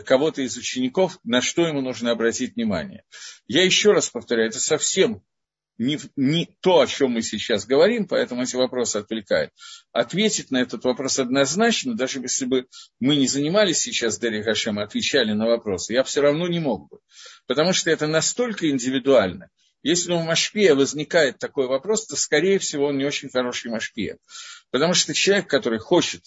кого-то 0.00 0.42
из 0.42 0.56
учеников, 0.56 1.18
на 1.24 1.42
что 1.42 1.66
ему 1.66 1.80
нужно 1.80 2.10
обратить 2.10 2.56
внимание. 2.56 3.04
Я 3.46 3.64
еще 3.64 3.92
раз 3.92 4.08
повторяю, 4.08 4.48
это 4.48 4.60
совсем 4.60 5.22
не, 5.78 5.98
не 6.16 6.48
то, 6.60 6.80
о 6.80 6.86
чем 6.86 7.12
мы 7.12 7.22
сейчас 7.22 7.66
говорим, 7.66 8.06
поэтому 8.06 8.42
эти 8.42 8.56
вопросы 8.56 8.98
отвлекают. 8.98 9.50
Ответить 9.92 10.50
на 10.50 10.58
этот 10.62 10.84
вопрос 10.84 11.18
однозначно, 11.18 11.94
даже 11.94 12.20
если 12.20 12.44
бы 12.44 12.66
мы 13.00 13.16
не 13.16 13.26
занимались 13.26 13.78
сейчас 13.78 14.18
Дерри 14.18 14.42
Хашем, 14.42 14.78
отвечали 14.78 15.32
на 15.32 15.46
вопросы, 15.46 15.92
я 15.92 16.04
все 16.04 16.20
равно 16.20 16.46
не 16.46 16.60
мог 16.60 16.88
бы. 16.88 16.98
Потому 17.46 17.72
что 17.72 17.90
это 17.90 18.06
настолько 18.06 18.70
индивидуально. 18.70 19.50
Если 19.82 20.12
у 20.12 20.20
Машпия 20.20 20.74
возникает 20.76 21.38
такой 21.38 21.66
вопрос, 21.66 22.06
то, 22.06 22.14
скорее 22.16 22.58
всего, 22.60 22.86
он 22.86 22.98
не 22.98 23.04
очень 23.04 23.30
хороший 23.30 23.70
Машпия. 23.70 24.18
Потому 24.70 24.94
что 24.94 25.12
человек, 25.12 25.48
который 25.48 25.80
хочет 25.80 26.22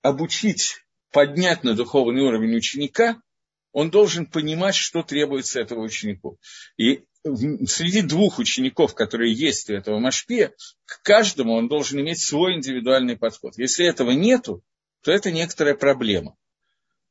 обучить, 0.00 0.83
поднять 1.14 1.62
на 1.62 1.74
духовный 1.74 2.22
уровень 2.22 2.56
ученика, 2.56 3.22
он 3.70 3.90
должен 3.90 4.26
понимать, 4.26 4.74
что 4.74 5.04
требуется 5.04 5.60
этому 5.60 5.82
ученику. 5.82 6.38
И 6.76 7.04
среди 7.22 8.02
двух 8.02 8.40
учеников, 8.40 8.94
которые 8.94 9.32
есть 9.32 9.70
у 9.70 9.74
этого 9.74 10.00
Машпия, 10.00 10.52
к 10.84 11.02
каждому 11.02 11.54
он 11.54 11.68
должен 11.68 12.00
иметь 12.00 12.20
свой 12.20 12.54
индивидуальный 12.54 13.16
подход. 13.16 13.56
Если 13.56 13.86
этого 13.86 14.10
нету, 14.10 14.64
то 15.02 15.12
это 15.12 15.30
некоторая 15.30 15.76
проблема. 15.76 16.36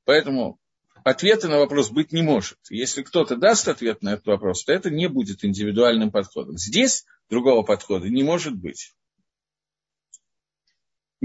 Поэтому 0.03 0.59
ответа 1.05 1.47
на 1.47 1.59
вопрос 1.59 1.89
быть 1.89 2.11
не 2.11 2.23
может. 2.23 2.57
Если 2.69 3.03
кто-то 3.03 3.37
даст 3.37 3.69
ответ 3.69 4.01
на 4.01 4.15
этот 4.15 4.25
вопрос, 4.25 4.65
то 4.65 4.73
это 4.73 4.89
не 4.89 5.07
будет 5.07 5.45
индивидуальным 5.45 6.11
подходом. 6.11 6.57
Здесь 6.57 7.05
другого 7.29 7.63
подхода 7.63 8.09
не 8.09 8.23
может 8.23 8.53
быть. 8.53 8.93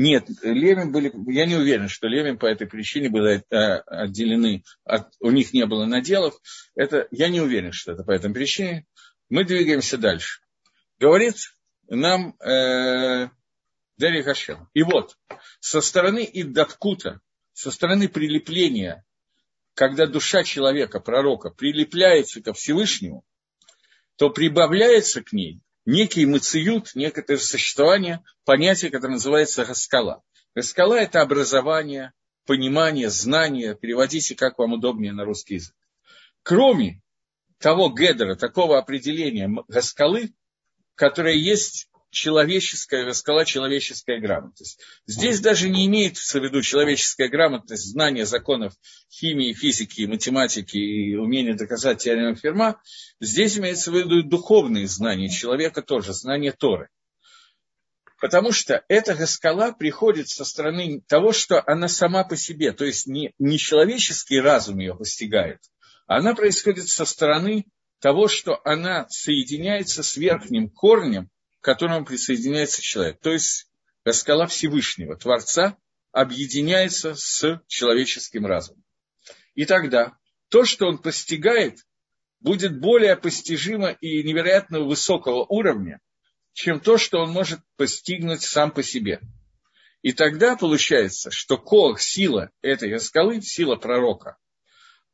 Нет, 0.01 0.29
Левин 0.45 0.93
были, 0.93 1.13
я 1.27 1.45
не 1.45 1.57
уверен, 1.57 1.89
что 1.89 2.07
Левин 2.07 2.39
по 2.39 2.47
этой 2.47 2.69
причине 2.69 3.09
были 3.09 3.43
э, 3.51 3.57
отделены, 3.57 4.63
от, 4.85 5.13
у 5.19 5.33
них 5.33 5.53
не 5.53 5.67
было 5.67 5.87
наделов. 5.87 6.41
Это, 6.77 7.09
я 7.11 7.29
не 7.29 7.41
уверен, 7.41 7.73
что 7.73 7.91
это 7.91 8.05
по 8.05 8.13
этой 8.13 8.33
причине. 8.33 8.87
Мы 9.29 9.43
двигаемся 9.43 9.99
дальше. 9.99 10.41
Говорит 11.01 11.35
нам 11.89 12.37
э, 12.39 13.29
Дерри 13.97 14.23
Хашем. 14.23 14.69
И 14.73 14.85
вот, 14.85 15.19
со 15.59 15.81
стороны 15.81 16.31
Иддаткута, 16.33 17.21
со 17.53 17.73
стороны 17.73 18.09
прилепления, 18.09 19.05
когда 19.75 20.07
душа 20.07 20.45
человека, 20.45 21.01
пророка, 21.01 21.51
прилепляется 21.51 22.41
ко 22.41 22.53
Всевышнему, 22.53 23.25
то 24.15 24.31
прибавляется 24.31 25.25
к 25.25 25.33
ней 25.33 25.61
некий 25.89 26.27
мациют, 26.27 26.95
некое 26.95 27.39
существование, 27.39 28.23
понятие, 28.45 28.91
которое 28.91 29.15
называется 29.15 29.65
раскала. 29.65 30.23
Раскала– 30.55 30.99
это 31.01 31.23
образование, 31.23 32.13
понимание, 32.45 33.09
знание, 33.09 33.75
переводите, 33.75 34.35
как 34.35 34.59
вам 34.59 34.75
удобнее 34.75 35.13
на 35.15 35.25
русский 35.25 35.55
язык. 35.55 35.75
Кроме 36.43 37.01
того 37.59 37.89
гедера, 37.89 38.37
такого 38.37 38.79
определения 38.79 39.51
раскалы, 39.69 40.35
которое 40.95 41.37
есть 41.37 41.88
человеческая, 42.11 43.05
раскала 43.05 43.45
человеческая 43.45 44.21
грамотность. 44.21 44.81
Здесь 45.07 45.41
даже 45.41 45.69
не 45.69 45.87
имеется 45.87 46.41
в 46.41 46.45
виду 46.45 46.63
человеческая 46.63 47.29
грамотность, 47.29 47.91
знание 47.91 48.27
законов 48.27 48.75
химии, 49.11 49.53
физики, 49.53 50.07
математики 50.07 50.77
и 50.77 51.15
умение 51.17 51.55
доказать 51.55 52.03
теорему 52.03 52.37
Ферма. 52.37 52.81
Здесь 53.21 53.59
имеется 53.59 53.91
в 53.91 53.95
виду 53.95 54.23
духовные 54.23 54.87
знания 54.87 55.29
человека 55.29 55.83
тоже, 55.83 56.13
знание 56.13 56.53
Торы. 56.53 56.89
Потому 58.21 58.51
что 58.51 58.85
эта 58.89 59.15
раскала 59.15 59.73
приходит 59.73 60.29
со 60.29 60.45
стороны 60.45 61.03
того, 61.07 61.33
что 61.33 61.63
она 61.67 61.87
сама 61.87 62.25
по 62.25 62.37
себе, 62.37 62.73
то 62.73 62.85
есть 62.85 63.07
не, 63.07 63.33
не 63.39 63.59
человеческий 63.59 64.41
разум 64.41 64.79
ее 64.79 64.97
постигает, 64.97 65.61
она 66.07 66.35
происходит 66.35 66.89
со 66.89 67.05
стороны 67.05 67.67
того, 68.01 68.27
что 68.27 68.61
она 68.65 69.07
соединяется 69.09 70.03
с 70.03 70.17
верхним 70.17 70.69
корнем, 70.69 71.31
к 71.61 71.65
которому 71.65 72.05
присоединяется 72.05 72.83
человек. 72.83 73.21
То 73.21 73.33
есть 73.33 73.69
скала 74.13 74.47
Всевышнего, 74.47 75.17
Творца, 75.17 75.77
объединяется 76.13 77.15
с 77.15 77.63
человеческим 77.67 78.47
разумом. 78.47 78.85
И 79.55 79.67
тогда 79.67 80.17
то, 80.49 80.65
что 80.65 80.87
он 80.87 80.99
постигает, 80.99 81.85
будет 82.41 82.81
более 82.81 83.17
постижимо 83.17 83.91
и 83.91 84.23
невероятно 84.23 84.81
высокого 84.81 85.45
уровня, 85.45 86.01
чем 86.53 86.81
то, 86.81 86.97
что 86.97 87.19
он 87.19 87.31
может 87.31 87.61
постигнуть 87.77 88.43
сам 88.43 88.71
по 88.71 88.83
себе. 88.83 89.21
И 90.03 90.13
тогда 90.13 90.57
получается, 90.57 91.31
что 91.31 91.59
кол, 91.59 91.97
сила 91.99 92.51
этой 92.63 92.99
скалы, 93.01 93.43
сила 93.43 93.77
пророка, 93.77 94.39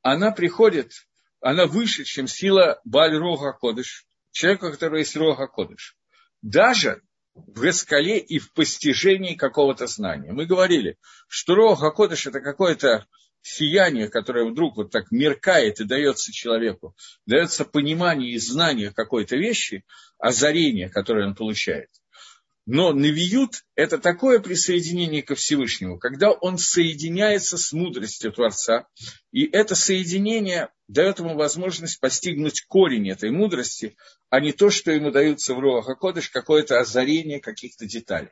она 0.02 0.30
приходит, 0.30 0.92
она 1.40 1.66
выше, 1.66 2.04
чем 2.04 2.28
сила 2.28 2.80
Баль 2.84 3.16
Рога 3.16 3.52
Кодыш, 3.52 4.06
человека, 4.30 4.66
у 4.66 4.70
которого 4.72 4.98
есть 4.98 5.16
Рога 5.16 5.46
Кодыш 5.46 5.96
даже 6.44 7.00
в 7.34 7.62
раскале 7.62 8.18
и 8.18 8.38
в 8.38 8.52
постижении 8.52 9.34
какого-то 9.34 9.86
знания. 9.86 10.32
Мы 10.32 10.46
говорили, 10.46 10.98
что 11.26 11.54
Роха 11.54 11.90
Кодыш– 11.90 12.26
это 12.28 12.40
какое-то 12.40 13.06
сияние, 13.40 14.08
которое 14.08 14.48
вдруг 14.48 14.76
вот 14.76 14.90
так 14.92 15.10
меркает 15.10 15.80
и 15.80 15.84
дается 15.84 16.32
человеку, 16.32 16.94
дается 17.26 17.64
понимание 17.64 18.32
и 18.32 18.38
знание 18.38 18.92
какой-то 18.92 19.36
вещи, 19.36 19.84
озарение, 20.18 20.88
которое 20.90 21.26
он 21.26 21.34
получает– 21.34 21.88
но 22.66 22.92
Навиют– 22.92 23.64
это 23.74 23.98
такое 23.98 24.38
присоединение 24.38 25.22
ко 25.22 25.34
Всевышнему, 25.34 25.98
когда 25.98 26.30
он 26.30 26.56
соединяется 26.56 27.58
с 27.58 27.72
мудростью 27.72 28.32
Творца, 28.32 28.86
и 29.32 29.44
это 29.44 29.74
соединение 29.74 30.70
дает 30.88 31.18
ему 31.18 31.34
возможность 31.34 32.00
постигнуть 32.00 32.62
корень 32.66 33.10
этой 33.10 33.30
мудрости, 33.30 33.96
а 34.30 34.40
не 34.40 34.52
то, 34.52 34.70
что 34.70 34.90
ему 34.92 35.10
даются 35.10 35.54
в 35.54 35.58
Руаха 35.58 35.94
Кодыш, 35.94 36.30
какое-то 36.30 36.80
озарение 36.80 37.40
каких-то 37.40 37.86
деталей. 37.86 38.30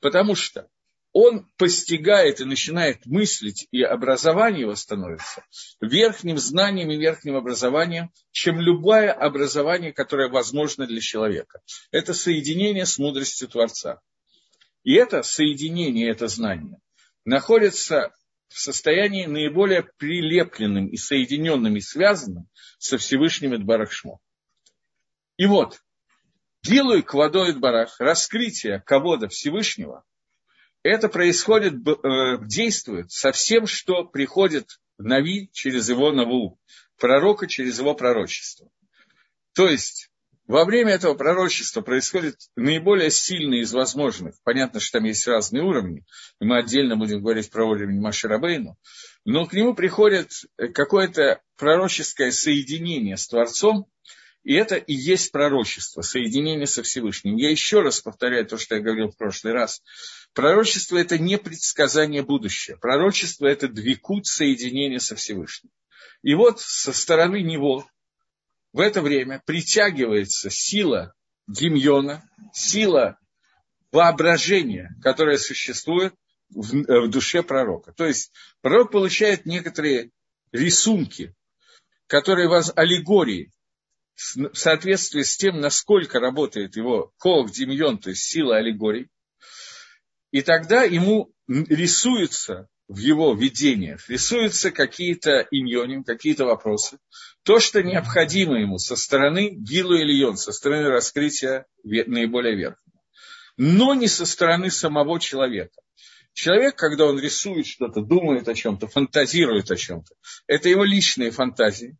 Потому 0.00 0.34
что 0.34 0.68
он 1.12 1.46
постигает 1.58 2.40
и 2.40 2.44
начинает 2.44 3.04
мыслить, 3.06 3.68
и 3.70 3.82
образование 3.82 4.62
его 4.62 4.74
становится 4.74 5.44
верхним 5.80 6.38
знанием 6.38 6.90
и 6.90 6.96
верхним 6.96 7.36
образованием, 7.36 8.10
чем 8.30 8.60
любое 8.60 9.12
образование, 9.12 9.92
которое 9.92 10.28
возможно 10.28 10.86
для 10.86 11.00
человека. 11.00 11.60
Это 11.90 12.14
соединение 12.14 12.86
с 12.86 12.98
мудростью 12.98 13.48
Творца. 13.48 14.00
И 14.84 14.94
это 14.94 15.22
соединение, 15.22 16.10
это 16.10 16.28
знание 16.28 16.78
находится 17.24 18.12
в 18.48 18.58
состоянии 18.58 19.26
наиболее 19.26 19.82
прилепленным 19.82 20.88
и 20.88 20.96
соединенным 20.96 21.76
и 21.76 21.80
связанным 21.80 22.48
со 22.78 22.98
Всевышним 22.98 23.54
Эдбарахшмо. 23.54 24.18
И 25.36 25.46
вот, 25.46 25.80
делаю 26.62 27.02
к 27.02 27.14
водой 27.14 27.56
Барах 27.58 27.98
раскрытие 27.98 28.80
кого-то 28.80 29.28
Всевышнего– 29.28 30.04
это 30.82 31.08
происходит, 31.08 31.74
э, 31.74 32.38
действует 32.42 33.10
со 33.10 33.32
всем, 33.32 33.66
что 33.66 34.04
приходит 34.04 34.80
в 34.98 35.04
Нави 35.04 35.48
через 35.52 35.88
его 35.88 36.12
Наву, 36.12 36.58
пророка 36.98 37.46
через 37.46 37.78
его 37.78 37.94
пророчество. 37.94 38.68
То 39.54 39.68
есть, 39.68 40.10
во 40.46 40.64
время 40.64 40.92
этого 40.92 41.14
пророчества 41.14 41.82
происходит 41.82 42.36
наиболее 42.56 43.10
сильный 43.10 43.60
из 43.60 43.72
возможных. 43.72 44.34
Понятно, 44.42 44.80
что 44.80 44.98
там 44.98 45.06
есть 45.06 45.26
разные 45.26 45.62
уровни, 45.62 46.04
и 46.40 46.44
мы 46.44 46.58
отдельно 46.58 46.96
будем 46.96 47.20
говорить 47.20 47.50
про 47.50 47.64
уровень 47.64 48.00
Маширабейну, 48.00 48.76
но 49.24 49.46
к 49.46 49.52
нему 49.52 49.74
приходит 49.74 50.32
какое-то 50.74 51.40
пророческое 51.56 52.32
соединение 52.32 53.16
с 53.16 53.28
Творцом, 53.28 53.86
И 54.44 54.54
это 54.54 54.74
и 54.74 54.92
есть 54.92 55.30
пророчество, 55.30 56.02
соединение 56.02 56.66
со 56.66 56.82
Всевышним. 56.82 57.36
Я 57.36 57.50
еще 57.50 57.80
раз 57.80 58.00
повторяю 58.00 58.44
то, 58.46 58.58
что 58.58 58.74
я 58.74 58.80
говорил 58.80 59.08
в 59.08 59.16
прошлый 59.16 59.52
раз. 59.52 59.82
Пророчество– 60.32 60.96
это 60.98 61.16
не 61.16 61.38
предсказание 61.38 62.22
будущего. 62.22 62.76
Пророчество– 62.76 63.46
это 63.48 63.68
двикут 63.68 64.26
соединения 64.26 64.98
со 64.98 65.14
Всевышним. 65.14 65.70
И 66.22 66.34
вот 66.34 66.60
со 66.60 66.92
стороны 66.92 67.42
него 67.42 67.86
в 68.72 68.80
это 68.80 69.00
время 69.00 69.42
притягивается 69.44 70.50
сила 70.50 71.14
Демьона, 71.46 72.28
сила 72.52 73.18
воображения, 73.92 74.90
которая 75.02 75.38
существует 75.38 76.14
в, 76.50 76.72
в 76.72 77.10
душе 77.10 77.42
пророка. 77.42 77.92
То 77.92 78.06
есть 78.06 78.32
пророк 78.60 78.90
получает 78.90 79.46
некоторые 79.46 80.10
рисунки, 80.50 81.34
которые 82.06 82.48
вас 82.48 82.72
аллегории, 82.74 83.52
в 84.14 84.54
соответствии 84.54 85.22
с 85.22 85.36
тем, 85.36 85.60
насколько 85.60 86.20
работает 86.20 86.76
его 86.76 87.12
колок 87.18 87.50
демьон, 87.50 87.98
то 87.98 88.10
есть 88.10 88.22
сила 88.22 88.56
аллегорий, 88.56 89.08
и 90.30 90.42
тогда 90.42 90.82
ему 90.82 91.32
рисуются 91.46 92.68
в 92.88 92.98
его 92.98 93.34
видениях, 93.34 94.08
рисуются 94.08 94.70
какие-то 94.70 95.46
иньоним, 95.50 96.04
какие-то 96.04 96.44
вопросы, 96.44 96.98
то, 97.42 97.58
что 97.58 97.82
необходимо 97.82 98.60
ему 98.60 98.78
со 98.78 98.96
стороны 98.96 99.50
Гилу 99.50 99.94
и 99.94 100.04
Льон, 100.04 100.36
со 100.36 100.52
стороны 100.52 100.88
раскрытия 100.88 101.66
наиболее 101.84 102.54
верхнего, 102.54 103.00
но 103.56 103.94
не 103.94 104.08
со 104.08 104.26
стороны 104.26 104.70
самого 104.70 105.18
человека. 105.20 105.80
Человек, 106.34 106.76
когда 106.76 107.04
он 107.06 107.18
рисует 107.18 107.66
что-то, 107.66 108.00
думает 108.00 108.48
о 108.48 108.54
чем-то, 108.54 108.88
фантазирует 108.88 109.70
о 109.70 109.76
чем-то, 109.76 110.14
это 110.46 110.68
его 110.68 110.84
личные 110.84 111.30
фантазии. 111.30 111.98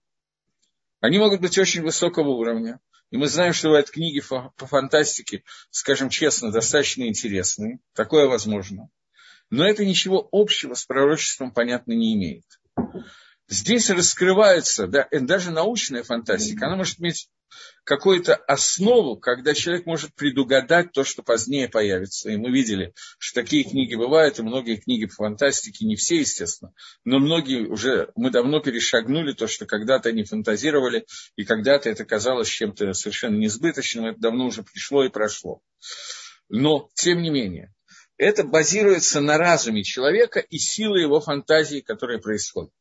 Они 1.02 1.18
могут 1.18 1.40
быть 1.40 1.58
очень 1.58 1.82
высокого 1.82 2.28
уровня. 2.28 2.80
И 3.10 3.16
мы 3.18 3.26
знаем, 3.26 3.52
что 3.52 3.68
бывают 3.68 3.90
книги 3.90 4.20
по 4.20 4.66
фантастике, 4.66 5.42
скажем 5.70 6.08
честно, 6.08 6.50
достаточно 6.50 7.02
интересные. 7.02 7.80
Такое 7.92 8.26
возможно. 8.26 8.88
Но 9.50 9.68
это 9.68 9.84
ничего 9.84 10.26
общего 10.32 10.74
с 10.74 10.86
пророчеством, 10.86 11.50
понятно, 11.50 11.92
не 11.92 12.14
имеет. 12.14 12.44
Здесь 13.48 13.90
раскрывается, 13.90 14.86
да, 14.86 15.08
даже 15.10 15.50
научная 15.50 16.04
фантастика, 16.04 16.68
она 16.68 16.76
может 16.76 17.00
иметь 17.00 17.28
какую-то 17.84 18.36
основу, 18.36 19.16
когда 19.16 19.54
человек 19.54 19.86
может 19.86 20.14
предугадать 20.14 20.92
то, 20.92 21.04
что 21.04 21.22
позднее 21.22 21.68
появится. 21.68 22.30
И 22.30 22.36
мы 22.36 22.50
видели, 22.50 22.94
что 23.18 23.42
такие 23.42 23.64
книги 23.64 23.94
бывают, 23.94 24.38
и 24.38 24.42
многие 24.42 24.76
книги 24.76 25.06
по 25.06 25.14
фантастике, 25.14 25.84
не 25.84 25.96
все, 25.96 26.20
естественно, 26.20 26.72
но 27.04 27.18
многие 27.18 27.66
уже, 27.66 28.10
мы 28.14 28.30
давно 28.30 28.60
перешагнули 28.60 29.32
то, 29.32 29.46
что 29.46 29.66
когда-то 29.66 30.10
они 30.10 30.24
фантазировали, 30.24 31.06
и 31.36 31.44
когда-то 31.44 31.90
это 31.90 32.04
казалось 32.04 32.48
чем-то 32.48 32.92
совершенно 32.92 33.36
несбыточным, 33.36 34.06
это 34.06 34.20
давно 34.20 34.46
уже 34.46 34.62
пришло 34.62 35.04
и 35.04 35.08
прошло. 35.08 35.60
Но, 36.48 36.88
тем 36.94 37.22
не 37.22 37.30
менее, 37.30 37.74
это 38.16 38.44
базируется 38.44 39.20
на 39.20 39.38
разуме 39.38 39.82
человека 39.82 40.38
и 40.38 40.58
силы 40.58 41.00
его 41.00 41.20
фантазии, 41.20 41.80
которые 41.80 42.20
происходят. 42.20 42.72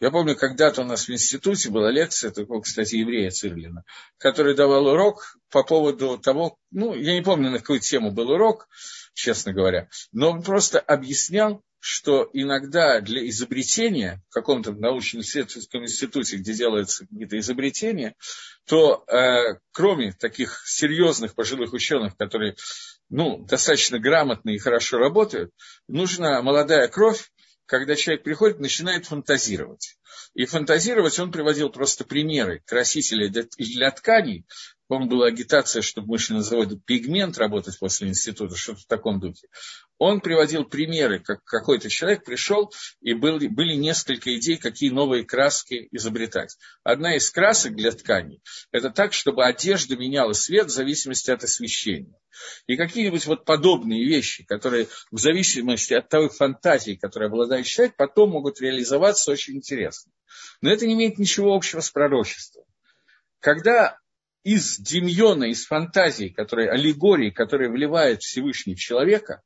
Я 0.00 0.10
помню, 0.10 0.34
когда-то 0.34 0.80
у 0.80 0.84
нас 0.84 1.06
в 1.06 1.12
институте 1.12 1.68
была 1.68 1.90
лекция, 1.90 2.30
такого, 2.30 2.62
кстати, 2.62 2.96
еврея 2.96 3.30
Цирлина, 3.30 3.84
который 4.16 4.54
давал 4.54 4.86
урок 4.86 5.36
по 5.50 5.62
поводу 5.62 6.16
того, 6.16 6.56
ну, 6.70 6.94
я 6.94 7.12
не 7.12 7.22
помню, 7.22 7.50
на 7.50 7.58
какую 7.58 7.80
тему 7.80 8.10
был 8.10 8.30
урок, 8.30 8.66
честно 9.12 9.52
говоря, 9.52 9.90
но 10.10 10.30
он 10.30 10.42
просто 10.42 10.80
объяснял, 10.80 11.62
что 11.80 12.28
иногда 12.32 13.00
для 13.00 13.26
изобретения 13.28 14.22
в 14.30 14.34
каком-то 14.34 14.72
научно-исследовательском 14.72 15.82
институте, 15.82 16.36
где 16.36 16.54
делаются 16.54 17.06
какие-то 17.06 17.38
изобретения, 17.38 18.14
то 18.66 19.04
э, 19.06 19.58
кроме 19.72 20.12
таких 20.12 20.62
серьезных 20.66 21.34
пожилых 21.34 21.72
ученых, 21.72 22.16
которые 22.16 22.56
ну, 23.10 23.44
достаточно 23.44 23.98
грамотно 23.98 24.50
и 24.50 24.58
хорошо 24.58 24.98
работают, 24.98 25.52
нужна 25.88 26.40
молодая 26.42 26.86
кровь, 26.88 27.30
когда 27.70 27.94
человек 27.94 28.24
приходит, 28.24 28.58
начинает 28.58 29.06
фантазировать. 29.06 29.96
И 30.34 30.44
фантазировать 30.44 31.16
он 31.20 31.30
приводил 31.30 31.70
просто 31.70 32.04
примеры 32.04 32.64
красителей 32.66 33.28
для, 33.28 33.90
тканей. 33.92 34.44
Помню, 34.90 35.08
была 35.08 35.28
агитация, 35.28 35.82
чтобы 35.82 36.08
мы 36.08 36.18
шли 36.18 36.34
на 36.34 36.42
заводе 36.42 36.74
пигмент 36.74 37.38
работать 37.38 37.78
после 37.78 38.08
института, 38.08 38.56
что-то 38.56 38.80
в 38.80 38.86
таком 38.86 39.20
духе. 39.20 39.46
Он 39.98 40.20
приводил 40.20 40.64
примеры, 40.64 41.20
как 41.20 41.44
какой-то 41.44 41.88
человек 41.88 42.24
пришел, 42.24 42.72
и 43.00 43.14
был, 43.14 43.38
были 43.38 43.76
несколько 43.76 44.36
идей, 44.36 44.56
какие 44.56 44.90
новые 44.90 45.24
краски 45.24 45.86
изобретать. 45.92 46.56
Одна 46.82 47.14
из 47.14 47.30
красок 47.30 47.76
для 47.76 47.92
тканей– 47.92 48.42
это 48.72 48.90
так, 48.90 49.12
чтобы 49.12 49.44
одежда 49.44 49.96
меняла 49.96 50.32
цвет 50.32 50.66
в 50.66 50.70
зависимости 50.70 51.30
от 51.30 51.44
освещения. 51.44 52.18
И 52.66 52.76
какие-нибудь 52.76 53.26
вот 53.26 53.44
подобные 53.44 54.04
вещи, 54.04 54.44
которые 54.44 54.88
в 55.12 55.20
зависимости 55.20 55.94
от 55.94 56.08
той 56.08 56.28
фантазии, 56.30 56.98
которой 57.00 57.28
обладает 57.28 57.64
человек, 57.64 57.94
потом 57.96 58.30
могут 58.30 58.60
реализоваться 58.60 59.30
очень 59.30 59.58
интересно. 59.58 60.10
Но 60.60 60.68
это 60.68 60.84
не 60.88 60.94
имеет 60.94 61.16
ничего 61.16 61.54
общего 61.54 61.78
с 61.78 61.90
пророчеством. 61.92 62.64
Когда 63.38 63.99
из 64.42 64.78
демьона, 64.78 65.44
из 65.44 65.66
фантазии, 65.66 66.28
которые, 66.28 66.70
аллегории, 66.70 67.30
которые 67.30 67.70
вливает 67.70 68.22
Всевышний 68.22 68.74
в 68.74 68.78
человека, 68.78 69.42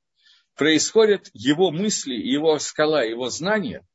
происходят 0.57 1.31
его 1.33 1.71
мысли, 1.71 2.15
его 2.15 2.59
скала, 2.59 3.03
его 3.03 3.29
знания, 3.29 3.87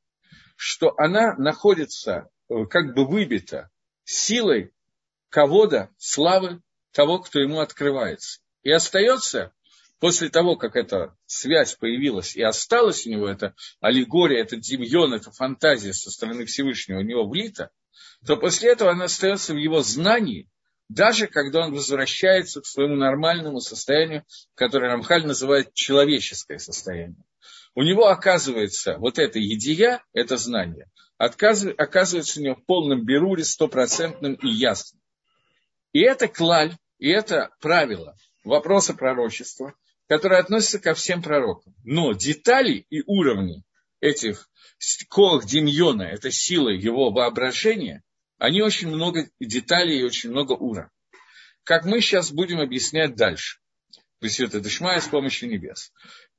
что 0.56 0.94
она 0.98 1.36
находится, 1.36 2.30
э, 2.50 2.66
как 2.70 2.94
бы 2.94 3.08
выбита 3.08 3.70
силой 4.04 4.74
кого-то, 5.30 5.90
славы 5.98 6.62
того, 6.92 7.20
кто 7.20 7.40
ему 7.40 7.60
открывается. 7.60 8.42
И 8.64 8.72
остается, 8.72 9.54
после 10.00 10.30
того, 10.30 10.58
как 10.58 10.76
эта 10.76 11.16
связь 11.26 11.76
появилась 11.76 12.36
и 12.36 12.42
осталась 12.42 13.06
у 13.06 13.10
него, 13.10 13.28
эта 13.30 13.56
аллегория, 13.80 14.42
этот 14.42 14.62
демьон, 14.62 15.14
эта 15.14 15.32
фантазия 15.32 15.94
со 15.94 16.12
стороны 16.12 16.46
Всевышнего 16.46 17.00
у 17.00 17.04
него 17.04 17.28
влита, 17.28 17.72
то 18.26 18.36
после 18.36 18.72
этого 18.72 18.92
она 18.92 19.06
остается 19.06 19.54
в 19.54 19.58
его 19.58 19.82
знании, 19.82 20.50
даже 20.90 21.28
когда 21.28 21.66
он 21.66 21.74
возвращается 21.74 22.62
к 22.62 22.66
своему 22.66 22.96
нормальному 22.96 23.62
состоянию, 23.62 24.26
которое 24.56 24.92
Рамхаль 24.92 25.26
называет 25.26 25.74
человеческое 25.74 26.58
состояние. 26.58 27.24
У 27.76 27.84
него 27.84 28.08
оказывается 28.08 28.98
вот 28.98 29.20
это 29.20 29.40
едия, 29.40 30.04
это 30.14 30.38
знание, 30.38 30.90
оказывается 31.18 32.40
у 32.40 32.44
него 32.44 32.56
в 32.56 32.66
полном 32.66 33.06
беруре, 33.06 33.44
стопроцентным 33.44 34.34
и 34.34 34.50
ясным. 34.50 35.00
И 35.94 36.02
это 36.02 36.28
клаль, 36.28 36.76
и 36.98 37.10
это 37.10 37.52
правило 37.62 38.18
вопроса 38.44 38.94
пророчества, 38.94 39.76
которое 40.08 40.40
относится 40.40 40.80
ко 40.80 40.96
всем 40.96 41.22
пророкам. 41.22 41.76
Но 41.84 42.14
детали 42.14 42.86
и 42.90 43.04
уровни 43.06 43.64
этих 44.00 44.50
колых 45.10 45.46
Демьона, 45.46 46.04
это 46.04 46.32
силы 46.32 46.74
его 46.74 47.12
воображения, 47.12 48.04
они 48.40 48.62
очень 48.62 48.88
много 48.88 49.30
деталей 49.40 50.00
и 50.00 50.04
очень 50.04 50.32
много 50.32 50.54
ура. 50.54 50.90
Как 51.64 51.86
мы 51.86 52.02
сейчас 52.02 52.32
будем 52.32 52.60
объяснять 52.60 53.16
дальше. 53.16 53.60
Пресвятая 54.20 54.62
Дышмая 54.62 55.00
с 55.00 55.08
помощью 55.08 55.50
небес. 55.50 55.94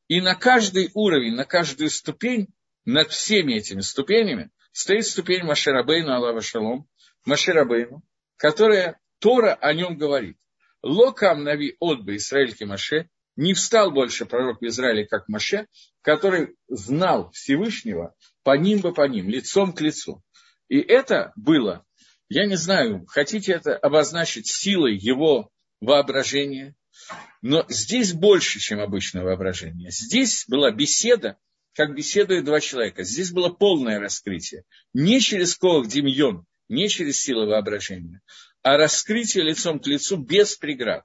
И 0.08 0.20
на 0.20 0.34
каждый 0.34 0.90
уровень, 0.94 1.34
на 1.34 1.44
каждую 1.44 1.90
ступень, 1.90 2.48
над 2.84 3.10
всеми 3.10 3.54
этими 3.54 3.80
ступенями, 3.80 4.50
стоит 4.72 5.06
ступень 5.06 5.44
Маширабейну, 5.44 6.12
Аллаха 6.12 6.40
Шалом, 6.40 6.88
Маширабейну, 7.26 8.02
которая 8.36 8.98
Тора 9.18 9.54
о 9.54 9.72
нем 9.74 9.96
говорит. 9.96 10.36
Локам 10.82 11.44
нави 11.44 11.76
отбы 11.78 12.16
Израиль 12.16 12.56
Маше, 12.60 13.10
не 13.36 13.52
встал 13.52 13.90
больше 13.90 14.24
пророк 14.24 14.60
в 14.60 14.66
Израиле, 14.66 15.06
как 15.06 15.28
Маше, 15.28 15.66
который 16.00 16.56
знал 16.68 17.30
Всевышнего 17.32 18.14
по 18.42 18.56
ним 18.56 18.80
бы 18.80 18.94
по 18.94 19.06
ним, 19.06 19.28
лицом 19.28 19.74
к 19.74 19.82
лицу. 19.82 20.22
И 20.68 20.78
это 20.78 21.32
было 21.36 21.84
я 22.30 22.46
не 22.46 22.56
знаю, 22.56 23.04
хотите 23.08 23.52
это 23.52 23.76
обозначить 23.76 24.46
силой 24.46 24.96
его 24.96 25.50
воображения, 25.80 26.76
но 27.42 27.66
здесь 27.68 28.12
больше, 28.12 28.60
чем 28.60 28.78
обычное 28.80 29.24
воображение. 29.24 29.90
Здесь 29.90 30.44
была 30.46 30.70
беседа, 30.70 31.38
как 31.74 31.94
беседуют 31.94 32.44
два 32.44 32.60
человека. 32.60 33.02
Здесь 33.02 33.32
было 33.32 33.48
полное 33.48 33.98
раскрытие. 33.98 34.62
Не 34.94 35.20
через 35.20 35.56
колок 35.56 35.88
Демьон, 35.88 36.46
не 36.68 36.88
через 36.88 37.20
силу 37.20 37.46
воображения, 37.46 38.20
а 38.62 38.76
раскрытие 38.76 39.42
лицом 39.42 39.80
к 39.80 39.86
лицу 39.88 40.16
без 40.16 40.56
преград. 40.56 41.04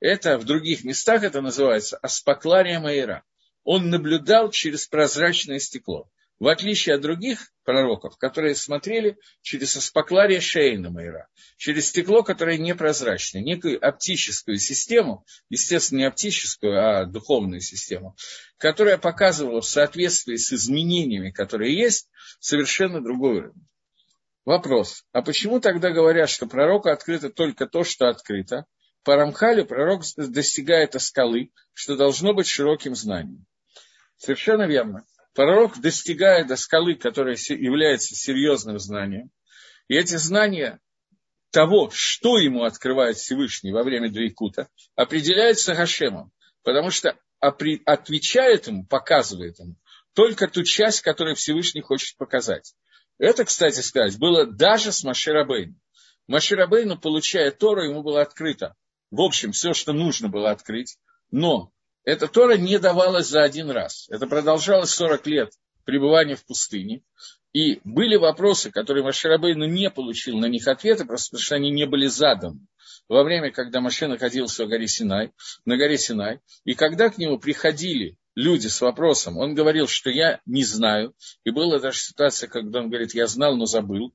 Это 0.00 0.38
в 0.38 0.44
других 0.44 0.84
местах 0.84 1.22
это 1.22 1.42
называется 1.42 1.98
аспаклария 1.98 2.80
майера. 2.80 3.24
Он 3.62 3.90
наблюдал 3.90 4.50
через 4.50 4.86
прозрачное 4.86 5.58
стекло 5.58 6.08
в 6.38 6.48
отличие 6.48 6.96
от 6.96 7.02
других 7.02 7.52
пророков, 7.64 8.16
которые 8.16 8.54
смотрели 8.54 9.16
через 9.42 9.76
аспаклария 9.76 10.40
Шейна 10.40 10.90
Майра, 10.90 11.28
через 11.56 11.88
стекло, 11.88 12.22
которое 12.22 12.58
непрозрачное, 12.58 13.42
некую 13.42 13.84
оптическую 13.84 14.58
систему, 14.58 15.24
естественно, 15.48 16.00
не 16.00 16.04
оптическую, 16.04 16.78
а 16.78 17.04
духовную 17.04 17.60
систему, 17.60 18.16
которая 18.58 18.98
показывала 18.98 19.60
в 19.60 19.66
соответствии 19.66 20.36
с 20.36 20.52
изменениями, 20.52 21.30
которые 21.30 21.76
есть, 21.76 22.08
совершенно 22.40 23.00
другой 23.00 23.38
уровень. 23.38 23.66
Вопрос. 24.44 25.04
А 25.12 25.22
почему 25.22 25.60
тогда 25.60 25.90
говорят, 25.90 26.28
что 26.28 26.46
пророку 26.46 26.88
открыто 26.88 27.30
только 27.30 27.66
то, 27.66 27.84
что 27.84 28.08
открыто? 28.08 28.66
По 29.04 29.16
Рамхалю 29.16 29.64
пророк 29.64 30.02
достигает 30.16 31.00
скалы, 31.00 31.52
что 31.72 31.96
должно 31.96 32.34
быть 32.34 32.48
широким 32.48 32.94
знанием. 32.94 33.46
Совершенно 34.16 34.66
верно. 34.66 35.04
Пророк 35.34 35.80
достигает 35.80 36.46
до 36.46 36.56
скалы, 36.56 36.94
которая 36.94 37.36
является 37.36 38.14
серьезным 38.14 38.78
знанием. 38.78 39.30
И 39.88 39.94
эти 39.94 40.16
знания 40.16 40.80
того, 41.50 41.90
что 41.92 42.38
ему 42.38 42.64
открывает 42.64 43.16
Всевышний 43.16 43.72
во 43.72 43.82
время 43.82 44.10
Дрейкута, 44.10 44.68
определяется 44.94 45.74
Гашемом. 45.74 46.32
Потому 46.62 46.90
что 46.90 47.18
отвечает 47.40 48.68
ему, 48.68 48.86
показывает 48.86 49.58
ему 49.58 49.76
только 50.14 50.48
ту 50.48 50.62
часть, 50.62 51.00
которую 51.00 51.36
Всевышний 51.36 51.80
хочет 51.80 52.16
показать. 52.16 52.74
Это, 53.18 53.44
кстати 53.44 53.80
сказать, 53.80 54.18
было 54.18 54.46
даже 54.46 54.92
с 54.92 55.04
Маширабейном. 55.04 55.80
Маширабейну, 56.28 56.98
получая 56.98 57.50
Тору, 57.50 57.84
ему 57.84 58.02
было 58.02 58.22
открыто. 58.22 58.74
В 59.10 59.20
общем, 59.20 59.52
все, 59.52 59.74
что 59.74 59.92
нужно 59.92 60.28
было 60.28 60.50
открыть. 60.50 60.98
Но 61.30 61.72
эта 62.04 62.28
Тора 62.28 62.56
не 62.56 62.78
давалась 62.78 63.28
за 63.28 63.42
один 63.42 63.70
раз. 63.70 64.06
Это 64.10 64.26
продолжалось 64.26 64.90
40 64.90 65.26
лет 65.26 65.50
пребывания 65.84 66.36
в 66.36 66.44
пустыне. 66.44 67.02
И 67.52 67.80
были 67.84 68.16
вопросы, 68.16 68.70
которые 68.70 69.04
Маширабейну 69.04 69.66
не 69.66 69.90
получил 69.90 70.38
на 70.38 70.46
них 70.46 70.66
ответа, 70.68 71.04
просто 71.04 71.30
потому 71.30 71.42
что 71.42 71.54
они 71.56 71.70
не 71.70 71.86
были 71.86 72.06
заданы 72.06 72.60
во 73.08 73.24
время, 73.24 73.50
когда 73.50 73.80
Маше 73.80 74.06
находился 74.06 74.64
в 74.64 74.68
горе 74.68 74.88
Синай, 74.88 75.32
на 75.64 75.76
горе 75.76 75.98
Синай, 75.98 76.40
и 76.64 76.74
когда 76.74 77.10
к 77.10 77.18
нему 77.18 77.38
приходили 77.38 78.16
люди 78.34 78.68
с 78.68 78.80
вопросом, 78.80 79.36
он 79.38 79.54
говорил, 79.54 79.86
что 79.86 80.10
я 80.10 80.40
не 80.46 80.64
знаю, 80.64 81.14
и 81.44 81.50
была 81.50 81.78
даже 81.78 81.98
ситуация, 81.98 82.48
когда 82.48 82.80
он 82.80 82.88
говорит, 82.88 83.14
я 83.14 83.26
знал, 83.26 83.56
но 83.56 83.66
забыл, 83.66 84.14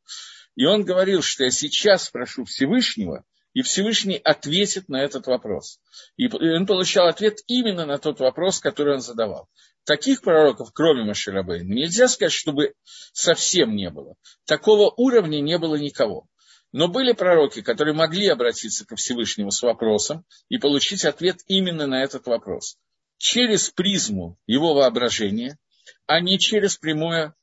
и 0.55 0.65
он 0.65 0.83
говорил, 0.83 1.21
что 1.21 1.43
я 1.43 1.51
сейчас 1.51 2.09
прошу 2.09 2.45
Всевышнего, 2.45 3.23
и 3.57 3.63
Всевышний 3.63 4.17
ответит 4.23 4.87
на 4.87 5.03
этот 5.03 5.25
вопрос. 5.25 5.79
И 6.15 6.27
он 6.27 6.67
получал 6.67 7.07
ответ 7.07 7.39
именно 7.47 7.87
на 7.87 7.97
тот 7.97 8.19
вопрос, 8.19 8.59
который 8.59 8.93
он 8.93 9.01
задавал. 9.01 9.49
Таких 9.83 10.21
пророков, 10.21 10.69
кроме 10.71 11.03
Маширабейна, 11.03 11.73
нельзя 11.73 12.07
сказать, 12.07 12.33
чтобы 12.33 12.75
совсем 13.13 13.75
не 13.75 13.89
было. 13.89 14.13
Такого 14.45 14.93
уровня 14.95 15.39
не 15.39 15.57
было 15.57 15.73
никого. 15.73 16.27
Но 16.71 16.87
были 16.87 17.13
пророки, 17.13 17.63
которые 17.63 17.95
могли 17.95 18.27
обратиться 18.27 18.85
ко 18.85 18.95
Всевышнему 18.95 19.49
с 19.49 19.63
вопросом 19.63 20.23
и 20.49 20.59
получить 20.59 21.03
ответ 21.03 21.37
именно 21.47 21.87
на 21.87 22.03
этот 22.03 22.27
вопрос. 22.27 22.77
Через 23.17 23.71
призму 23.71 24.37
его 24.45 24.75
воображения, 24.75 25.57
а 26.05 26.19
не 26.19 26.37
через 26.37 26.77
прямое 26.77 27.33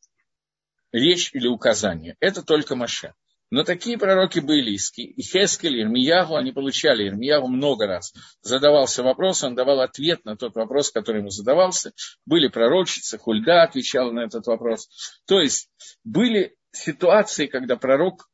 речь 0.92 1.34
или 1.34 1.48
указание. 1.48 2.16
Это 2.20 2.44
только 2.44 2.76
Маше. 2.76 3.14
Но 3.54 3.62
такие 3.62 3.96
пророки 3.96 4.40
были, 4.40 4.72
и 4.72 5.22
Хескель, 5.22 5.80
Ирмиягу, 5.80 6.34
они 6.34 6.50
получали, 6.50 7.06
Ирмиягу 7.06 7.46
много 7.46 7.86
раз 7.86 8.12
задавался 8.42 9.04
вопрос, 9.04 9.44
он 9.44 9.54
давал 9.54 9.80
ответ 9.80 10.24
на 10.24 10.36
тот 10.36 10.56
вопрос, 10.56 10.90
который 10.90 11.18
ему 11.18 11.30
задавался. 11.30 11.92
Были 12.26 12.48
пророчицы, 12.48 13.16
Хульда 13.16 13.62
отвечала 13.62 14.10
на 14.10 14.24
этот 14.24 14.44
вопрос. 14.48 14.88
То 15.26 15.38
есть 15.40 15.70
были 16.02 16.56
ситуации, 16.72 17.46
когда 17.46 17.76
пророк 17.76 18.28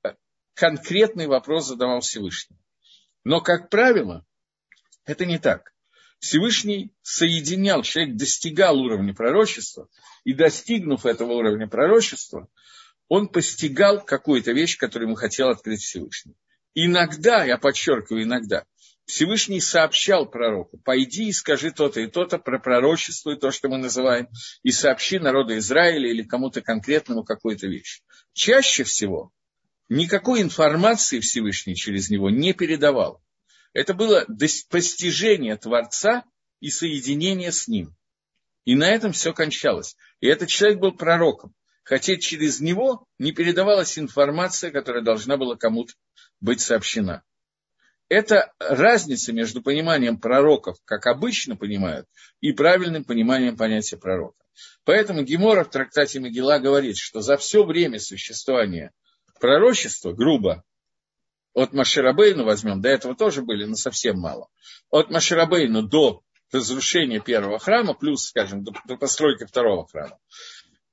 конкретный 0.55 1.27
вопрос 1.27 1.67
задавал 1.67 2.01
Всевышний. 2.01 2.57
Но, 3.23 3.43
как 3.43 3.69
правило, 3.69 4.25
это 5.05 5.27
не 5.27 5.39
так. 5.39 5.75
Всевышний 6.19 6.95
соединял, 7.03 7.83
человек 7.83 8.17
достигал 8.17 8.81
уровня 8.81 9.13
пророчества, 9.13 9.87
и 10.25 10.33
достигнув 10.33 11.05
этого 11.05 11.33
уровня 11.33 11.69
пророчества, 11.69 12.49
он 13.11 13.27
постигал 13.27 14.03
какую-то 14.03 14.53
вещь, 14.53 14.79
которую 14.79 15.09
ему 15.09 15.17
хотел 15.17 15.49
открыть 15.49 15.83
Всевышний. 15.83 16.37
Иногда, 16.75 17.45
я 17.45 17.59
подчеркиваю, 17.59 18.23
иногда, 18.23 18.65
Всевышний 19.05 19.61
сообщал 19.61 20.31
пророку, 20.31 20.79
пойди 20.79 21.29
и 21.29 21.33
скажи 21.33 21.73
то-то 21.73 22.01
и 22.01 22.07
то-то 22.07 22.39
про 22.39 22.61
пророчество, 22.61 23.33
и 23.33 23.39
то, 23.39 23.51
что 23.51 23.69
мы 23.69 23.79
называем, 23.79 24.29
и 24.63 24.71
сообщи 24.71 25.19
народу 25.19 25.59
Израиля 25.59 26.09
или 26.09 26.23
кому-то 26.23 26.63
конкретному 26.63 27.25
какую-то 27.25 27.67
вещь. 27.67 28.01
Чаще 28.33 28.85
всего 28.85 29.33
никакой 29.89 30.41
информации 30.41 31.19
Всевышний 31.19 31.75
через 31.75 32.11
него 32.11 32.31
не 32.31 32.53
передавал. 32.53 33.21
Это 33.73 33.93
было 33.93 34.25
постижение 34.69 35.57
Творца 35.57 36.23
и 36.61 36.71
соединение 36.71 37.51
с 37.51 37.67
ним. 37.67 37.97
И 38.65 38.77
на 38.77 38.89
этом 38.89 39.11
все 39.11 39.33
кончалось. 39.33 39.97
И 40.21 40.29
этот 40.29 40.49
человек 40.49 40.79
был 40.79 40.93
пророком, 40.93 41.53
хотя 41.91 42.17
через 42.17 42.61
него 42.61 43.05
не 43.19 43.33
передавалась 43.33 43.99
информация, 43.99 44.71
которая 44.71 45.03
должна 45.03 45.37
была 45.37 45.57
кому-то 45.57 45.93
быть 46.41 46.61
сообщена. 46.61 47.25
Это 48.09 48.53
разница 48.61 49.33
между 49.33 49.61
пониманием 49.61 50.21
пророков, 50.21 50.77
как 50.85 51.09
обычно 51.09 51.57
понимают, 51.57 52.07
и 52.41 52.53
правильным 52.53 53.03
пониманием 53.03 53.57
понятия 53.57 53.97
пророка. 53.97 54.39
Поэтому 54.85 55.25
Гемора 55.25 55.65
в 55.65 55.71
трактате 55.71 56.21
Могила 56.21 56.61
говорит, 56.61 56.97
что 56.97 57.23
за 57.23 57.37
все 57.37 57.65
время 57.65 57.99
существования 57.99 58.93
пророчество, 59.41 60.13
грубо, 60.13 60.63
от 61.55 61.73
Маширабейну 61.73 62.45
возьмем, 62.45 62.81
до 62.81 62.89
этого 62.89 63.17
тоже 63.17 63.43
были, 63.43 63.65
но 63.65 63.75
совсем 63.75 64.17
мало. 64.17 64.47
От 64.91 65.11
Маширабейну 65.11 65.83
до 65.83 66.23
разрушения 66.53 67.19
первого 67.19 67.59
храма, 67.59 67.95
плюс, 67.95 68.29
скажем, 68.29 68.63
до, 68.63 68.73
до 68.87 68.97
постройки 68.97 69.45
второго 69.45 69.89
храма. 69.89 70.19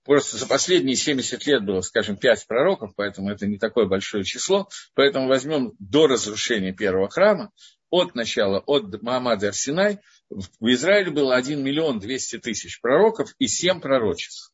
Просто 0.07 0.37
за 0.37 0.47
последние 0.47 0.95
70 0.95 1.45
лет 1.47 1.65
было, 1.65 1.81
скажем, 1.81 2.15
5 2.15 2.47
пророков, 2.47 2.93
поэтому 2.95 3.29
это 3.29 3.45
не 3.45 3.57
такое 3.57 3.87
большое 3.87 4.23
число. 4.23 4.69
Поэтому 4.93 5.27
возьмем 5.27 5.73
до 5.79 6.07
разрушения 6.07 6.71
первого 6.71 7.09
храма, 7.09 7.51
от 7.89 8.15
начала, 8.15 8.59
от 8.65 9.01
Маамада 9.01 9.49
Арсинай, 9.49 9.99
в 10.29 10.65
Израиле 10.71 11.11
было 11.11 11.35
1 11.35 11.61
миллион 11.61 11.99
200 11.99 12.39
тысяч 12.39 12.79
пророков 12.79 13.35
и 13.37 13.47
7 13.47 13.81
пророчеств. 13.81 14.53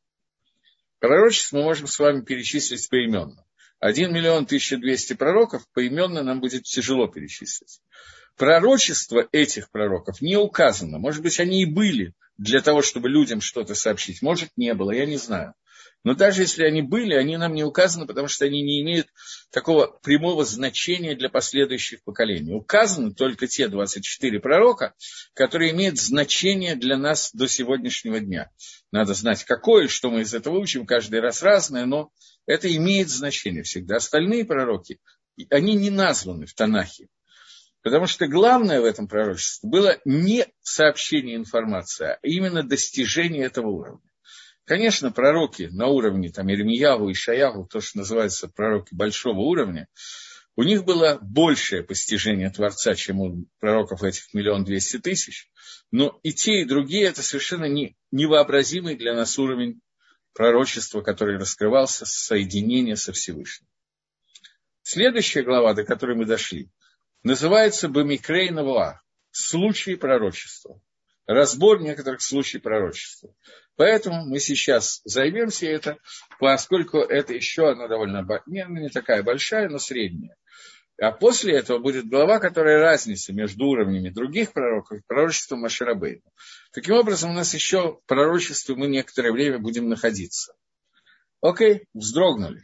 Пророчеств 0.97 1.53
мы 1.53 1.61
можем 1.61 1.85
с 1.85 1.99
вами 1.99 2.21
перечислить 2.21 2.89
поименно. 2.89 3.45
1 3.79 4.11
миллион 4.11 4.45
1200 4.45 5.13
пророков 5.13 5.67
поименно 5.71 6.23
нам 6.23 6.41
будет 6.41 6.63
тяжело 6.63 7.05
перечислить. 7.05 7.79
Пророчество 8.37 9.27
этих 9.31 9.69
пророков 9.69 10.21
не 10.21 10.37
указано. 10.37 10.97
Может 10.97 11.21
быть, 11.21 11.39
они 11.39 11.63
и 11.63 11.65
были 11.65 12.13
для 12.37 12.61
того, 12.61 12.81
чтобы 12.81 13.09
людям 13.09 13.41
что-то 13.41 13.75
сообщить. 13.75 14.21
Может, 14.21 14.49
не 14.55 14.73
было, 14.73 14.91
я 14.91 15.05
не 15.05 15.17
знаю. 15.17 15.53
Но 16.03 16.15
даже 16.15 16.41
если 16.41 16.65
они 16.65 16.81
были, 16.81 17.13
они 17.13 17.37
нам 17.37 17.53
не 17.53 17.63
указаны, 17.63 18.05
потому 18.05 18.27
что 18.27 18.45
они 18.45 18.61
не 18.61 18.81
имеют 18.81 19.07
такого 19.51 19.87
прямого 19.87 20.43
значения 20.43 21.15
для 21.15 21.29
последующих 21.29 22.03
поколений. 22.03 22.53
Указаны 22.53 23.13
только 23.13 23.47
те 23.47 23.69
24 23.69 24.39
пророка, 24.41 24.93
которые 25.33 25.71
имеют 25.71 25.99
значение 25.99 26.75
для 26.75 26.97
нас 26.97 27.31
до 27.33 27.47
сегодняшнего 27.47 28.19
дня. 28.19 28.51
Надо 28.91 29.13
знать, 29.13 29.45
какое, 29.45 29.87
что 29.87 30.09
мы 30.09 30.21
из 30.21 30.33
этого 30.33 30.57
учим, 30.57 30.85
каждый 30.85 31.21
раз 31.21 31.41
разное, 31.41 31.85
но 31.85 32.11
это 32.45 32.73
имеет 32.75 33.09
значение 33.09 33.63
всегда. 33.63 33.95
Остальные 33.95 34.43
пророки, 34.43 34.99
они 35.49 35.75
не 35.75 35.89
названы 35.89 36.45
в 36.45 36.53
Танахе. 36.53 37.07
Потому 37.83 38.07
что 38.07 38.27
главное 38.27 38.79
в 38.79 38.85
этом 38.85 39.09
пророчестве 39.09 39.69
было 39.69 39.99
не 40.05 40.47
сообщение 40.61 41.35
информации, 41.35 42.13
а 42.13 42.19
именно 42.23 42.63
достижение 42.63 43.43
этого 43.43 43.67
уровня. 43.67 44.09
Конечно, 44.63 45.11
пророки 45.11 45.67
на 45.69 45.87
уровне 45.87 46.31
там, 46.31 46.49
Ирмияву 46.49 47.09
и 47.09 47.13
Шаяву, 47.13 47.67
то, 47.67 47.81
что 47.81 47.97
называется 47.99 48.47
пророки 48.47 48.95
большого 48.95 49.39
уровня, 49.39 49.89
у 50.55 50.63
них 50.63 50.85
было 50.85 51.19
большее 51.21 51.83
постижение 51.83 52.49
Творца, 52.49 52.95
чем 52.95 53.19
у 53.19 53.45
пророков 53.59 54.03
этих 54.03 54.33
миллион 54.33 54.63
двести 54.63 54.97
тысяч. 54.97 55.49
Но 55.91 56.19
и 56.23 56.31
те, 56.31 56.61
и 56.61 56.65
другие– 56.65 57.03
это 57.07 57.21
совершенно 57.21 57.65
не, 57.65 57.97
невообразимый 58.11 58.95
для 58.95 59.13
нас 59.13 59.37
уровень 59.37 59.81
пророчества, 60.33 61.01
который 61.01 61.37
раскрывался 61.37 62.05
с 62.05 62.13
соединения 62.13 62.95
со 62.95 63.11
Всевышним. 63.11 63.67
Следующая 64.83 65.41
глава, 65.41 65.73
до 65.73 65.83
которой 65.83 66.15
мы 66.15 66.25
дошли, 66.25 66.69
называется 67.23 67.89
Бамикрей 67.89 68.51
Навуа– 68.51 69.01
случаи 69.31 69.95
пророчества. 69.95 70.79
Разбор 71.25 71.81
некоторых 71.81 72.21
случаев 72.21 72.63
пророчества. 72.63 73.33
Поэтому 73.75 74.25
мы 74.25 74.39
сейчас 74.39 75.01
займемся 75.05 75.65
это, 75.67 75.97
поскольку 76.39 76.97
это 76.99 77.33
еще 77.33 77.69
одна 77.69 77.87
довольно, 77.87 78.27
не, 78.45 78.65
не 78.67 78.89
такая 78.89 79.23
большая, 79.23 79.69
но 79.69 79.79
средняя. 79.79 80.35
А 81.01 81.11
после 81.11 81.55
этого 81.57 81.79
будет 81.79 82.07
глава, 82.07 82.39
которая 82.39 82.79
разница 82.79 83.33
между 83.33 83.65
уровнями 83.65 84.09
других 84.09 84.53
пророков 84.53 84.99
и 84.99 85.01
пророчеством 85.07 85.61
Маширабейна. 85.61 86.21
Таким 86.71 86.95
образом, 86.95 87.31
у 87.31 87.33
нас 87.33 87.53
еще 87.53 87.99
в 88.03 88.05
пророчестве 88.05 88.75
мы 88.75 88.87
некоторое 88.87 89.31
время 89.31 89.57
будем 89.57 89.89
находиться. 89.89 90.53
Окей, 91.41 91.87
вздрогнули. 91.93 92.61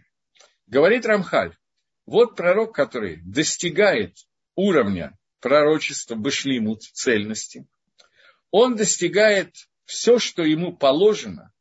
Говорит 0.67 1.05
Рамхаль, 1.05 1.57
вот 2.05 2.35
пророк, 2.35 2.75
который 2.75 3.19
достигает 3.23 4.15
уровня 4.59 5.17
пророчества 5.39 6.15
Башлимут, 6.15 6.83
цельности, 6.83 7.65
он 8.51 8.75
достигает 8.75 9.55
все, 9.85 10.19
что 10.19 10.43
ему 10.43 10.75
положено, 10.75 11.53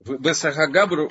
в 0.00 0.18
Бесагабру, 0.18 1.08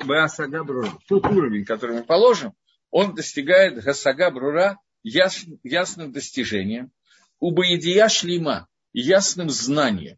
тот 1.08 1.26
уровень, 1.26 1.66
который 1.66 1.96
ему 1.98 2.06
положен, 2.06 2.54
он 2.92 3.16
достигает 3.16 3.82
гасага 3.82 4.30
брура 4.30 4.78
яс, 5.02 5.46
ясным 5.64 6.12
достижением, 6.12 6.92
убоедия 7.40 8.08
шлима, 8.10 8.68
ясным 8.92 9.50
знанием. 9.50 10.18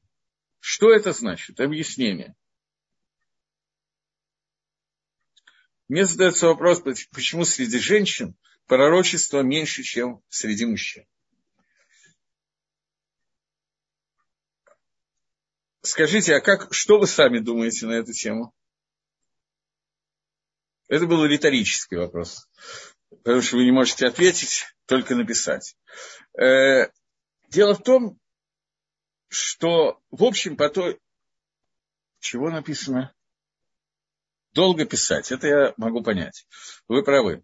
Что 0.59 0.91
это 0.91 1.13
значит? 1.13 1.59
Объяснение. 1.59 2.35
Мне 5.87 6.05
задается 6.05 6.47
вопрос, 6.47 6.81
почему 6.81 7.45
среди 7.45 7.77
женщин 7.77 8.35
пророчество 8.67 9.41
меньше, 9.41 9.83
чем 9.83 10.21
среди 10.29 10.65
мужчин. 10.65 11.05
Скажите, 15.81 16.35
а 16.35 16.41
как, 16.41 16.73
что 16.73 16.99
вы 16.99 17.05
сами 17.05 17.39
думаете 17.39 17.85
на 17.85 17.93
эту 17.93 18.11
тему? 18.11 18.53
Это 20.87 21.05
был 21.05 21.25
риторический 21.25 21.95
вопрос, 21.95 22.47
потому 23.09 23.41
что 23.41 23.57
вы 23.57 23.65
не 23.65 23.71
можете 23.71 24.07
ответить, 24.07 24.65
только 24.85 25.15
написать. 25.15 25.75
Э, 26.39 26.89
дело 27.49 27.73
в 27.75 27.83
том, 27.83 28.19
что, 29.29 30.01
в 30.11 30.23
общем, 30.23 30.57
по 30.57 30.69
той... 30.69 30.99
Чего 32.19 32.49
написано? 32.49 33.13
Долго 34.53 34.85
писать, 34.85 35.31
это 35.31 35.47
я 35.47 35.73
могу 35.77 36.01
понять. 36.01 36.47
Вы 36.87 37.03
правы. 37.03 37.43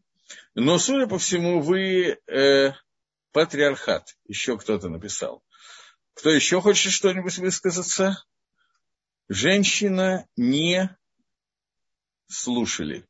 Но, 0.55 0.77
судя 0.77 1.07
по 1.07 1.17
всему, 1.17 1.61
вы 1.61 2.19
э, 2.27 2.71
патриархат, 3.31 4.15
еще 4.27 4.57
кто-то 4.57 4.89
написал. 4.89 5.43
Кто 6.13 6.29
еще 6.29 6.61
хочет 6.61 6.91
что-нибудь 6.91 7.37
высказаться? 7.37 8.23
Женщина 9.29 10.27
не 10.35 10.89
слушали. 12.27 13.05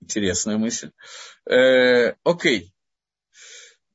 Интересная 0.00 0.58
мысль. 0.58 0.90
Э, 1.48 2.14
окей. 2.24 2.72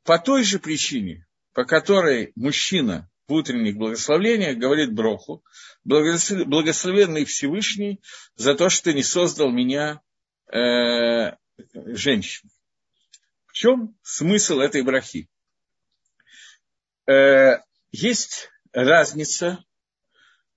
По 0.04 0.20
той 0.20 0.44
же 0.44 0.60
причине, 0.60 1.26
по 1.54 1.66
которой 1.66 2.32
мужчина 2.36 3.10
в 3.28 3.34
утренних 3.34 3.78
благословлениях 3.78 4.58
говорит 4.58 4.94
Броху, 4.94 5.44
благословенный 5.86 7.26
Всевышний 7.26 8.02
за 8.36 8.56
то, 8.56 8.70
что 8.70 8.94
не 8.94 9.04
создал 9.04 9.50
меня 9.50 10.02
э, 10.52 11.36
женщин. 11.74 12.50
В 13.46 13.54
чем 13.54 13.96
смысл 14.02 14.60
этой 14.60 14.82
брахи? 14.82 15.30
Э, 17.08 17.58
есть 17.92 18.50
разница. 18.72 19.64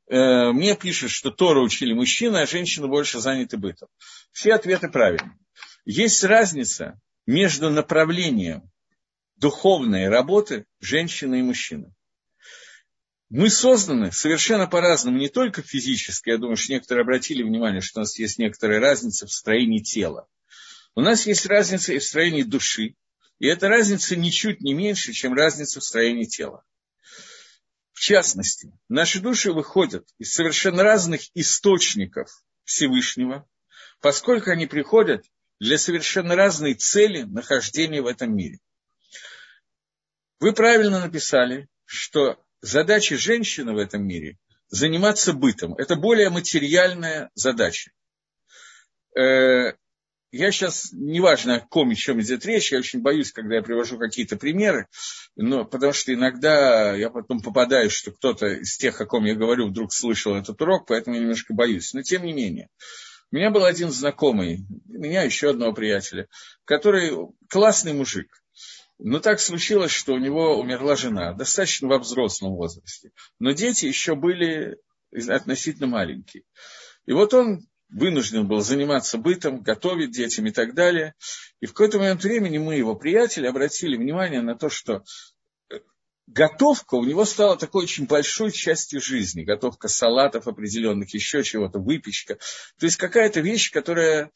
Э, 0.09 0.53
мне 0.53 0.77
пишут, 0.77 1.11
что 1.11 1.31
Тора 1.31 1.61
учили 1.61 1.93
мужчины, 1.93 2.39
а 2.39 2.47
женщины 2.47 2.87
больше 2.87 3.21
заняты 3.21 3.59
бытом. 3.59 3.89
Все 4.33 4.55
ответы 4.55 4.89
правильные. 4.89 5.39
Есть 5.85 6.25
разница 6.25 7.01
между 7.27 7.71
направлением 7.71 8.71
духовной 9.37 10.09
работы 10.09 10.67
женщины 10.81 11.41
и 11.41 11.43
мужчины. 11.43 11.93
Мы 13.29 13.51
созданы 13.51 14.13
совершенно 14.13 14.69
по-разному, 14.69 15.19
не 15.19 15.29
только 15.29 15.61
физически. 15.61 16.31
Я 16.31 16.39
думаю, 16.39 16.57
что 16.57 16.73
некоторые 16.73 17.03
обратили 17.03 17.43
внимание, 17.43 17.81
что 17.81 18.01
у 18.01 18.03
нас 18.03 18.17
есть 18.19 18.39
некоторая 18.39 18.79
разница 18.79 19.27
в 19.27 19.33
строении 19.33 19.81
тела. 19.81 20.29
У 20.97 21.03
нас 21.03 21.27
есть 21.27 21.45
разница 21.45 21.93
и 21.93 21.99
в 21.99 22.05
строении 22.05 22.43
души, 22.43 22.97
и 23.39 23.47
эта 23.47 23.69
разница 23.69 24.17
ничуть 24.17 24.63
не 24.63 24.73
меньше, 24.73 25.13
чем 25.13 25.35
разница 25.35 25.81
в 25.81 25.85
строении 25.85 26.25
тела. 26.25 26.65
В 27.93 28.01
частности, 28.01 28.73
наши 28.89 29.21
души 29.21 29.53
выходят 29.53 30.09
из 30.19 30.33
совершенно 30.33 30.83
разных 30.83 31.21
источников 31.35 32.31
Всевышнего, 32.65 33.47
поскольку 34.01 34.51
они 34.51 34.67
приходят 34.67 35.27
для 35.61 35.77
совершенно 35.77 36.35
разной 36.35 36.73
цели 36.73 37.23
нахождения 37.23 38.01
в 38.01 38.07
этом 38.07 38.35
мире. 38.35 38.59
Вы 40.41 40.55
правильно 40.55 41.01
написали, 41.01 41.69
что 41.85 42.43
задача 42.63 43.19
женщины 43.19 43.75
в 43.75 43.79
этом 43.79 44.07
мире– 44.07 44.39
заниматься 44.69 45.35
бытом. 45.35 45.75
Это 45.75 45.95
более 45.95 46.31
материальная 46.31 47.31
задача. 47.35 47.93
Я 50.37 50.53
сейчас, 50.53 50.91
неважно, 50.93 51.57
о 51.57 51.61
ком 51.61 51.93
и 51.93 51.95
чем 51.95 52.21
идет 52.21 52.45
речь, 52.45 52.71
я 52.71 52.79
очень 52.79 53.01
боюсь, 53.01 53.33
когда 53.33 53.57
я 53.57 53.63
привожу 53.63 53.97
какие-то 53.97 54.37
примеры, 54.37 54.87
но, 55.35 55.65
потому 55.65 55.95
что 55.95 56.13
иногда 56.13 56.95
я 56.95 57.09
потом 57.09 57.41
попадаю, 57.41 57.89
что 57.89 58.13
кто-то 58.13 58.47
из 58.47 58.77
тех, 58.77 59.01
о 59.01 59.07
ком 59.07 59.25
я 59.25 59.35
говорю, 59.35 59.69
вдруг 59.69 59.95
слышал 59.95 60.35
этот 60.35 60.61
урок, 60.61 60.87
поэтому 60.89 61.17
я 61.17 61.23
немножко 61.23 61.55
боюсь. 61.55 61.95
Но 61.95 62.03
тем 62.03 62.25
не 62.25 62.35
менее, 62.35 62.69
у 63.33 63.37
меня 63.37 63.51
был 63.51 63.65
один 63.65 63.91
знакомый, 63.91 64.67
у 64.89 64.99
меня 64.99 65.23
еще 65.23 65.51
одного 65.51 65.73
приятеля, 65.73 66.29
который 66.67 67.17
классный 67.49 67.95
мужик. 67.95 68.43
Но 68.99 69.21
так 69.21 69.41
случилось, 69.41 69.91
что 69.91 70.13
у 70.13 70.19
него 70.19 70.61
умерла 70.61 70.97
жена, 70.97 71.33
достаточно 71.33 71.89
во 71.89 71.99
взрослом 71.99 72.57
возрасте. 72.57 73.11
Но 73.39 73.53
дети 73.53 73.87
еще 73.87 74.15
были 74.15 74.77
относительно 75.29 75.87
маленькие. 75.87 76.43
И 77.07 77.13
вот 77.13 77.33
он 77.33 77.67
вынужден 77.89 78.47
был 78.47 78.61
заниматься 78.61 79.19
бытом, 79.19 79.63
готовить 79.63 80.11
детям 80.11 80.47
и 80.47 80.51
так 80.51 80.75
далее. 80.75 81.15
И 81.61 81.67
в 81.67 81.73
какой-то 81.73 81.99
момент 81.99 82.23
времени 82.23 82.59
мы, 82.59 82.77
его 82.77 82.95
приятели, 82.95 83.47
обратили 83.47 83.97
внимание 83.97 84.43
на 84.43 84.57
то, 84.57 84.69
что 84.69 85.05
э, 85.71 85.79
готовка 86.27 86.95
у 86.95 87.05
него 87.05 87.25
стала 87.25 87.57
такой 87.57 87.85
очень 87.85 88.07
большой 88.07 88.53
частью 88.53 89.01
жизни. 89.01 89.45
Готовка 89.45 89.89
салатов 89.89 90.49
определенных, 90.49 91.15
еще 91.15 91.43
чего-то, 91.43 91.79
выпечка. 91.79 92.39
То 92.79 92.87
есть 92.87 92.97
какая-то 92.97 93.41
вещь, 93.41 93.71
которая... 93.71 94.31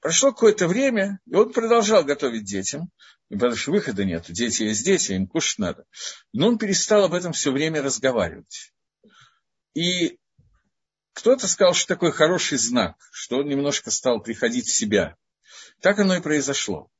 Прошло 0.00 0.30
какое-то 0.30 0.68
время, 0.68 1.18
и 1.26 1.34
он 1.34 1.52
продолжал 1.52 2.04
готовить 2.04 2.44
детям, 2.44 2.90
потому 3.28 3.56
что 3.56 3.72
выхода 3.72 4.04
нет. 4.04 4.26
Дети 4.28 4.62
есть 4.64 4.84
дети, 4.84 5.12
им 5.12 5.26
кушать 5.26 5.58
надо. 5.58 5.86
Но 6.32 6.48
он 6.48 6.58
перестал 6.58 7.04
об 7.04 7.14
этом 7.14 7.32
все 7.32 7.50
время 7.50 7.82
разговаривать. 7.82 8.72
И 9.74 10.18
кто-то 11.12 11.46
сказал, 11.46 11.74
что 11.74 11.88
такой 11.88 12.12
хороший 12.12 12.58
знак, 12.58 12.96
что 13.12 13.38
он 13.38 13.48
немножко 13.48 13.90
стал 13.90 14.20
приходить 14.20 14.66
в 14.66 14.74
себя. 14.74 15.16
Так 15.80 15.98
оно 15.98 16.16
и 16.16 16.22
произошло. 16.22 16.90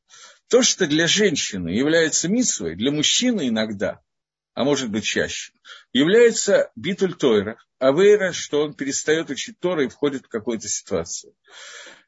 То, 0.49 0.63
что 0.63 0.87
для 0.87 1.07
женщины 1.07 1.71
является 1.71 2.29
митсвой, 2.29 2.77
для 2.77 2.91
мужчины 2.91 3.49
иногда, 3.49 4.03
а 4.55 4.65
может 4.65 4.91
быть 4.91 5.05
чаще, 5.05 5.53
является 5.93 6.71
битуль 6.77 7.15
Тойра, 7.15 7.57
авейра, 7.79 8.33
что 8.33 8.63
он 8.63 8.75
перестает 8.75 9.31
учить 9.31 9.59
Тора 9.59 9.85
и 9.85 9.89
входит 9.89 10.27
в 10.27 10.29
какую-то 10.29 10.69
ситуацию. 10.69 11.35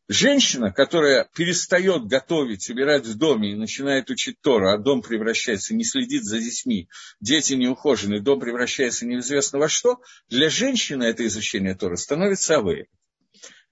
Женщина, 0.09 0.71
которая 0.71 1.31
перестает 1.35 2.07
готовить, 2.07 2.69
убирать 2.69 3.07
в 3.07 3.17
доме 3.17 3.53
и 3.53 3.57
начинает 3.57 4.11
учить 4.11 4.38
Тору, 4.43 4.69
а 4.69 4.77
дом 4.77 5.01
превращается, 5.01 5.75
не 5.75 5.85
следит 5.85 6.25
за 6.25 6.40
детьми, 6.40 6.90
дети 7.21 7.55
не 7.55 7.69
ухожены, 7.69 8.21
дом 8.21 8.38
превращается 8.38 9.07
неизвестно 9.07 9.59
во 9.59 9.69
что, 9.69 10.03
для 10.29 10.51
женщины 10.51 11.05
это 11.05 11.27
изучение 11.27 11.75
Торы 11.75 11.97
становится 11.97 12.59
авей. 12.59 12.88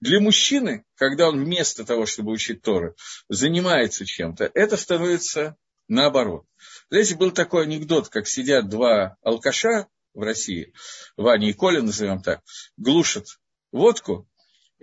Для 0.01 0.19
мужчины, 0.19 0.83
когда 0.95 1.29
он 1.29 1.43
вместо 1.43 1.85
того, 1.85 2.07
чтобы 2.07 2.31
учить 2.31 2.63
Торы, 2.63 2.95
занимается 3.29 4.03
чем-то, 4.03 4.49
это 4.55 4.75
становится 4.75 5.55
наоборот. 5.87 6.45
Знаете, 6.89 7.15
был 7.15 7.29
такой 7.29 7.63
анекдот, 7.63 8.09
как 8.09 8.27
сидят 8.27 8.69
два 8.69 9.17
алкаша 9.21 9.87
в 10.15 10.21
России, 10.21 10.73
Ваня 11.15 11.49
и 11.49 11.53
Коля, 11.53 11.83
назовем 11.83 12.23
так, 12.23 12.41
глушат 12.75 13.27
водку, 13.71 14.27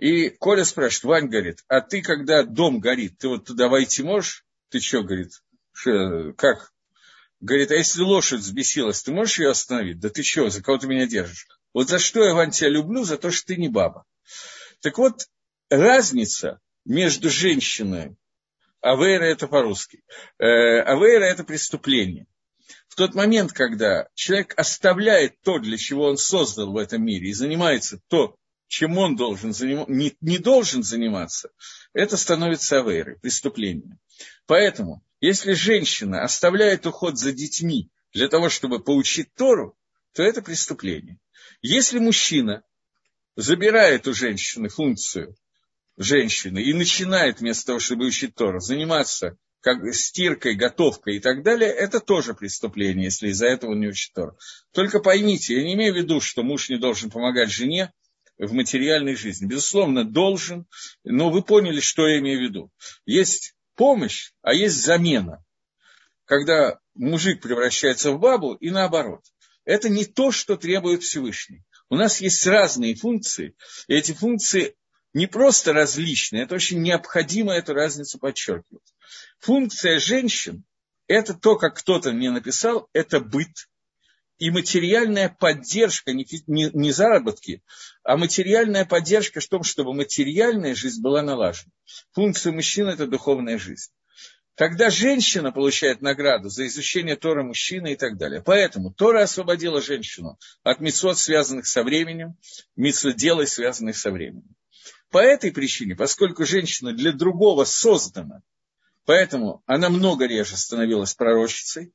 и 0.01 0.29
Коля 0.31 0.65
спрашивает, 0.65 1.03
Вань 1.03 1.29
говорит, 1.29 1.63
а 1.67 1.79
ты, 1.79 2.01
когда 2.01 2.41
дом 2.41 2.79
горит, 2.79 3.19
ты 3.19 3.27
вот 3.27 3.45
туда 3.45 3.67
войти 3.67 4.01
можешь? 4.01 4.43
Ты 4.69 4.79
что, 4.79 5.03
говорит, 5.03 5.43
что, 5.73 6.33
как? 6.33 6.73
Говорит, 7.39 7.69
а 7.69 7.75
если 7.75 8.01
лошадь 8.01 8.39
взбесилась, 8.39 9.03
ты 9.03 9.11
можешь 9.11 9.37
ее 9.37 9.51
остановить? 9.51 9.99
Да 9.99 10.09
ты 10.09 10.23
что, 10.23 10.49
за 10.49 10.63
кого 10.63 10.79
ты 10.79 10.87
меня 10.87 11.05
держишь? 11.05 11.47
Вот 11.71 11.87
за 11.87 11.99
что 11.99 12.23
я, 12.23 12.33
Вань, 12.33 12.49
тебя 12.49 12.69
люблю? 12.69 13.03
За 13.03 13.19
то, 13.19 13.29
что 13.29 13.45
ты 13.45 13.57
не 13.57 13.69
баба. 13.69 14.05
Так 14.81 14.97
вот, 14.97 15.27
разница 15.69 16.59
между 16.83 17.29
женщиной, 17.29 18.15
авейра 18.81 19.25
это 19.25 19.47
по-русски, 19.47 20.01
э, 20.39 20.79
авейра 20.81 21.25
это 21.25 21.43
преступление. 21.43 22.25
В 22.87 22.95
тот 22.95 23.13
момент, 23.13 23.53
когда 23.53 24.07
человек 24.15 24.55
оставляет 24.57 25.39
то, 25.41 25.59
для 25.59 25.77
чего 25.77 26.07
он 26.07 26.17
создал 26.17 26.71
в 26.71 26.77
этом 26.77 27.05
мире, 27.05 27.29
и 27.29 27.33
занимается 27.33 27.99
то, 28.07 28.39
чем 28.71 28.97
он 28.97 29.17
должен 29.17 29.53
заним... 29.53 29.83
не, 29.89 30.15
не 30.21 30.37
должен 30.37 30.81
заниматься, 30.81 31.49
это 31.91 32.15
становится 32.15 32.79
авейрой, 32.79 33.19
преступлением. 33.19 33.99
Поэтому, 34.45 35.03
если 35.19 35.51
женщина 35.51 36.23
оставляет 36.23 36.85
уход 36.85 37.19
за 37.19 37.33
детьми 37.33 37.89
для 38.13 38.29
того, 38.29 38.47
чтобы 38.47 38.81
поучить 38.81 39.33
Тору, 39.33 39.77
то 40.13 40.23
это 40.23 40.41
преступление. 40.41 41.19
Если 41.61 41.99
мужчина 41.99 42.63
забирает 43.35 44.07
у 44.07 44.13
женщины 44.13 44.69
функцию 44.69 45.35
женщины 45.97 46.63
и 46.63 46.73
начинает 46.73 47.41
вместо 47.41 47.67
того, 47.67 47.79
чтобы 47.79 48.05
учить 48.05 48.35
Тору, 48.35 48.61
заниматься 48.61 49.37
как 49.59 49.93
стиркой, 49.93 50.55
готовкой 50.55 51.17
и 51.17 51.19
так 51.19 51.43
далее, 51.43 51.69
это 51.69 51.99
тоже 51.99 52.33
преступление, 52.33 53.05
если 53.05 53.27
из-за 53.31 53.47
этого 53.47 53.75
не 53.75 53.89
учит 53.89 54.13
Тору. 54.13 54.37
Только 54.71 54.99
поймите, 54.99 55.55
я 55.55 55.63
не 55.63 55.73
имею 55.73 55.93
в 55.93 55.97
виду, 55.97 56.21
что 56.21 56.41
муж 56.41 56.69
не 56.69 56.77
должен 56.77 57.11
помогать 57.11 57.51
жене, 57.51 57.91
в 58.45 58.53
материальной 58.53 59.15
жизни. 59.15 59.45
Безусловно, 59.45 60.03
должен, 60.03 60.65
но 61.03 61.29
вы 61.29 61.43
поняли, 61.43 61.79
что 61.79 62.07
я 62.07 62.19
имею 62.19 62.39
в 62.39 62.43
виду. 62.43 62.71
Есть 63.05 63.55
помощь, 63.75 64.31
а 64.41 64.53
есть 64.53 64.83
замена. 64.83 65.43
Когда 66.25 66.79
мужик 66.95 67.41
превращается 67.41 68.11
в 68.11 68.19
бабу 68.19 68.55
и 68.55 68.71
наоборот. 68.71 69.21
Это 69.63 69.89
не 69.89 70.05
то, 70.05 70.31
что 70.31 70.57
требует 70.57 71.03
Всевышний. 71.03 71.63
У 71.89 71.95
нас 71.95 72.19
есть 72.19 72.45
разные 72.47 72.95
функции, 72.95 73.53
и 73.87 73.93
эти 73.93 74.13
функции 74.13 74.75
не 75.13 75.27
просто 75.27 75.73
различные, 75.73 76.43
это 76.43 76.55
очень 76.55 76.81
необходимо 76.81 77.53
эту 77.53 77.73
разницу 77.73 78.17
подчеркивать. 78.17 78.95
Функция 79.39 79.99
женщин– 79.99 80.63
это 81.07 81.33
то, 81.33 81.57
как 81.57 81.77
кто-то 81.77 82.11
мне 82.11 82.31
написал, 82.31 82.89
это 82.93 83.19
быт, 83.19 83.67
и 84.41 84.49
материальная 84.49 85.29
поддержка, 85.29 86.13
не, 86.13 86.25
не, 86.47 86.91
заработки, 86.91 87.61
а 88.03 88.17
материальная 88.17 88.85
поддержка 88.85 89.39
в 89.39 89.45
том, 89.45 89.61
чтобы 89.61 89.93
материальная 89.93 90.73
жизнь 90.73 90.99
была 90.99 91.21
налажена. 91.21 91.71
Функция 92.13 92.51
мужчины– 92.51 92.89
это 92.95 93.05
духовная 93.05 93.59
жизнь. 93.59 93.91
Тогда 94.55 94.89
женщина 94.89 95.51
получает 95.51 96.01
награду 96.01 96.49
за 96.49 96.65
изучение 96.65 97.17
Тора 97.17 97.43
мужчины 97.43 97.93
и 97.93 97.95
так 97.95 98.17
далее. 98.17 98.41
Поэтому 98.43 98.91
Тора 98.91 99.21
освободила 99.21 99.79
женщину 99.79 100.39
от 100.63 100.79
митцвот, 100.79 101.19
связанных 101.19 101.67
со 101.67 101.83
временем, 101.83 102.35
митцвот 102.75 103.19
связанных 103.47 103.95
со 103.95 104.09
временем. 104.09 104.55
По 105.11 105.19
этой 105.19 105.51
причине, 105.51 105.95
поскольку 105.95 106.47
женщина 106.47 106.93
для 106.93 107.11
другого 107.11 107.63
создана, 107.63 108.41
поэтому 109.05 109.61
она 109.67 109.91
много 109.91 110.25
реже 110.25 110.57
становилась 110.57 111.13
пророчицей, 111.13 111.93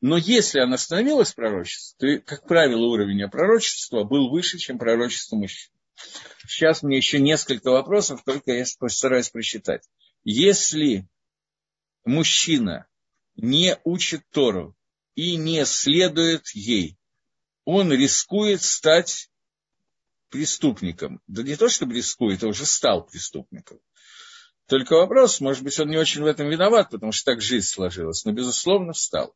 но 0.00 0.16
если 0.16 0.60
она 0.60 0.78
становилась 0.78 1.32
пророчеством, 1.32 1.98
то, 1.98 2.22
как 2.24 2.46
правило, 2.46 2.86
уровень 2.86 3.28
пророчества 3.28 4.04
был 4.04 4.30
выше, 4.30 4.58
чем 4.58 4.78
пророчество 4.78 5.36
мужчин. 5.36 5.70
Сейчас 6.46 6.82
мне 6.82 6.96
еще 6.96 7.20
несколько 7.20 7.70
вопросов, 7.70 8.22
только 8.24 8.52
я 8.52 8.64
постараюсь 8.78 9.28
прочитать. 9.28 9.86
Если 10.24 11.06
мужчина 12.04 12.86
не 13.36 13.78
учит 13.84 14.22
Тору 14.30 14.74
и 15.14 15.36
не 15.36 15.64
следует 15.66 16.48
ей, 16.54 16.96
он 17.64 17.92
рискует 17.92 18.62
стать 18.62 19.30
преступником. 20.30 21.20
Да 21.26 21.42
не 21.42 21.56
то, 21.56 21.68
чтобы 21.68 21.94
рискует, 21.94 22.42
а 22.42 22.48
уже 22.48 22.64
стал 22.64 23.06
преступником. 23.06 23.80
Только 24.66 24.94
вопрос, 24.94 25.40
может 25.40 25.62
быть, 25.62 25.78
он 25.78 25.88
не 25.90 25.98
очень 25.98 26.22
в 26.22 26.26
этом 26.26 26.48
виноват, 26.48 26.90
потому 26.90 27.12
что 27.12 27.32
так 27.32 27.42
жизнь 27.42 27.66
сложилась, 27.66 28.24
но, 28.24 28.32
безусловно, 28.32 28.92
встал. 28.92 29.34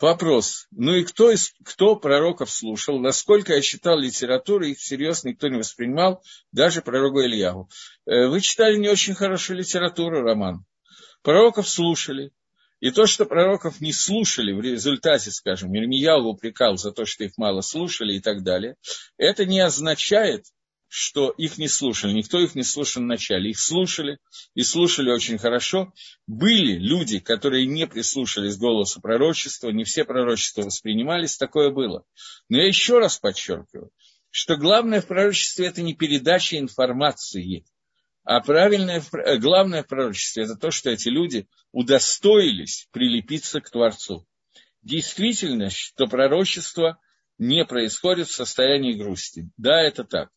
Вопрос. 0.00 0.66
Ну 0.70 0.94
и 0.94 1.04
кто, 1.04 1.30
из, 1.30 1.52
кто 1.62 1.94
пророков 1.94 2.50
слушал? 2.50 2.98
Насколько 2.98 3.54
я 3.54 3.60
читал 3.60 3.98
литературу, 3.98 4.64
их 4.64 4.78
всерьез 4.78 5.24
никто 5.24 5.48
не 5.48 5.58
воспринимал, 5.58 6.22
даже 6.52 6.80
пророка 6.80 7.26
Ильягу. 7.26 7.68
Э, 8.06 8.28
вы 8.28 8.40
читали 8.40 8.78
не 8.78 8.88
очень 8.88 9.14
хорошую 9.14 9.58
литературу, 9.58 10.22
Роман. 10.22 10.64
Пророков 11.22 11.68
слушали. 11.68 12.32
И 12.80 12.90
то, 12.90 13.06
что 13.06 13.26
пророков 13.26 13.82
не 13.82 13.92
слушали 13.92 14.52
в 14.52 14.62
результате, 14.62 15.30
скажем, 15.30 15.76
Ирмияу 15.76 16.24
упрекал 16.24 16.78
за 16.78 16.92
то, 16.92 17.04
что 17.04 17.24
их 17.24 17.36
мало 17.36 17.60
слушали 17.60 18.14
и 18.14 18.20
так 18.20 18.42
далее, 18.42 18.76
это 19.18 19.44
не 19.44 19.60
означает, 19.60 20.46
что 20.92 21.30
их 21.30 21.56
не 21.56 21.68
слушали. 21.68 22.12
Никто 22.12 22.40
их 22.40 22.56
не 22.56 22.64
слушал 22.64 23.04
вначале. 23.04 23.50
Их 23.50 23.60
слушали 23.60 24.18
и 24.54 24.64
слушали 24.64 25.12
очень 25.12 25.38
хорошо. 25.38 25.92
Были 26.26 26.78
люди, 26.78 27.20
которые 27.20 27.66
не 27.66 27.86
прислушались 27.86 28.58
голосу 28.58 29.00
пророчества, 29.00 29.70
не 29.70 29.84
все 29.84 30.04
пророчества 30.04 30.62
воспринимались, 30.62 31.36
такое 31.36 31.70
было. 31.70 32.04
Но 32.48 32.58
я 32.58 32.66
еще 32.66 32.98
раз 32.98 33.18
подчеркиваю, 33.18 33.92
что 34.30 34.56
главное 34.56 35.00
в 35.00 35.06
пророчестве– 35.06 35.66
это 35.68 35.80
не 35.80 35.94
передача 35.94 36.58
информации, 36.58 37.64
а 38.24 38.40
правильное, 38.40 39.00
главное 39.38 39.84
в 39.84 39.86
пророчестве– 39.86 40.42
это 40.44 40.56
то, 40.56 40.72
что 40.72 40.90
эти 40.90 41.08
люди 41.08 41.46
удостоились 41.70 42.88
прилепиться 42.90 43.60
к 43.60 43.70
Творцу. 43.70 44.26
Действительно, 44.82 45.70
что 45.70 46.08
пророчество 46.08 46.98
не 47.38 47.64
происходит 47.64 48.26
в 48.26 48.34
состоянии 48.34 48.94
грусти. 48.94 49.48
Да, 49.56 49.80
это 49.80 50.02
так. 50.02 50.30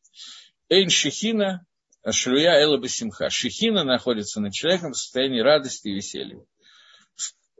Эйн 0.73 0.89
Шехина, 0.89 1.65
Шруя 2.09 2.59
Эла 2.59 2.77
Басимха. 2.77 3.29
Шехина 3.29 3.83
находится 3.83 4.41
над 4.41 4.53
человеком 4.53 4.93
в 4.93 4.97
состоянии 4.97 5.39
радости 5.39 5.89
и 5.89 5.93
веселья. 5.93 6.43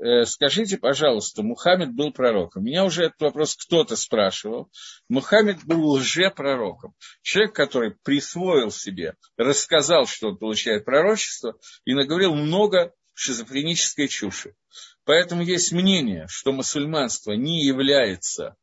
Э, 0.03 0.25
скажите, 0.25 0.79
пожалуйста, 0.79 1.43
Мухаммед 1.43 1.93
был 1.93 2.11
пророком. 2.11 2.63
Меня 2.63 2.83
уже 2.83 3.03
этот 3.03 3.21
вопрос 3.21 3.55
кто-то 3.55 3.95
спрашивал. 3.95 4.71
Мухаммед 5.09 5.63
был 5.63 5.91
лжепророком. 5.91 6.95
Человек, 7.21 7.53
который 7.53 7.95
присвоил 8.03 8.71
себе, 8.71 9.15
рассказал, 9.37 10.07
что 10.07 10.29
он 10.29 10.37
получает 10.37 10.83
пророчество, 10.83 11.55
и 11.85 11.93
наговорил 11.93 12.33
много 12.33 12.93
шизофренической 13.13 14.07
чуши. 14.07 14.55
Поэтому 15.05 15.43
есть 15.43 15.71
мнение, 15.71 16.25
что 16.29 16.51
мусульманство 16.51 17.33
не 17.33 17.63
является 17.63 18.55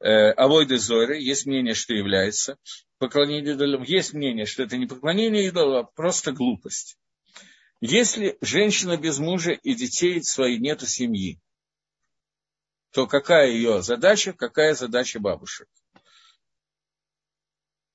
э, 0.00 0.30
авойдой 0.30 0.78
Зойры, 0.78 1.20
есть 1.20 1.44
мнение, 1.44 1.74
что 1.74 1.92
является 1.92 2.56
поклонение 3.00 3.54
идолам. 3.54 3.82
Есть 3.82 4.12
мнение, 4.12 4.46
что 4.46 4.62
это 4.62 4.76
не 4.76 4.86
поклонение 4.86 5.46
идолам, 5.46 5.86
а 5.86 5.90
просто 5.96 6.30
глупость. 6.30 6.96
Если 7.80 8.36
женщина 8.42 8.98
без 8.98 9.18
мужа 9.18 9.52
и 9.52 9.74
детей 9.74 10.22
своих 10.22 10.60
нету 10.60 10.86
семьи, 10.86 11.40
то 12.92 13.06
какая 13.06 13.48
ее 13.48 13.82
задача, 13.82 14.34
какая 14.34 14.74
задача 14.74 15.18
бабушек? 15.18 15.66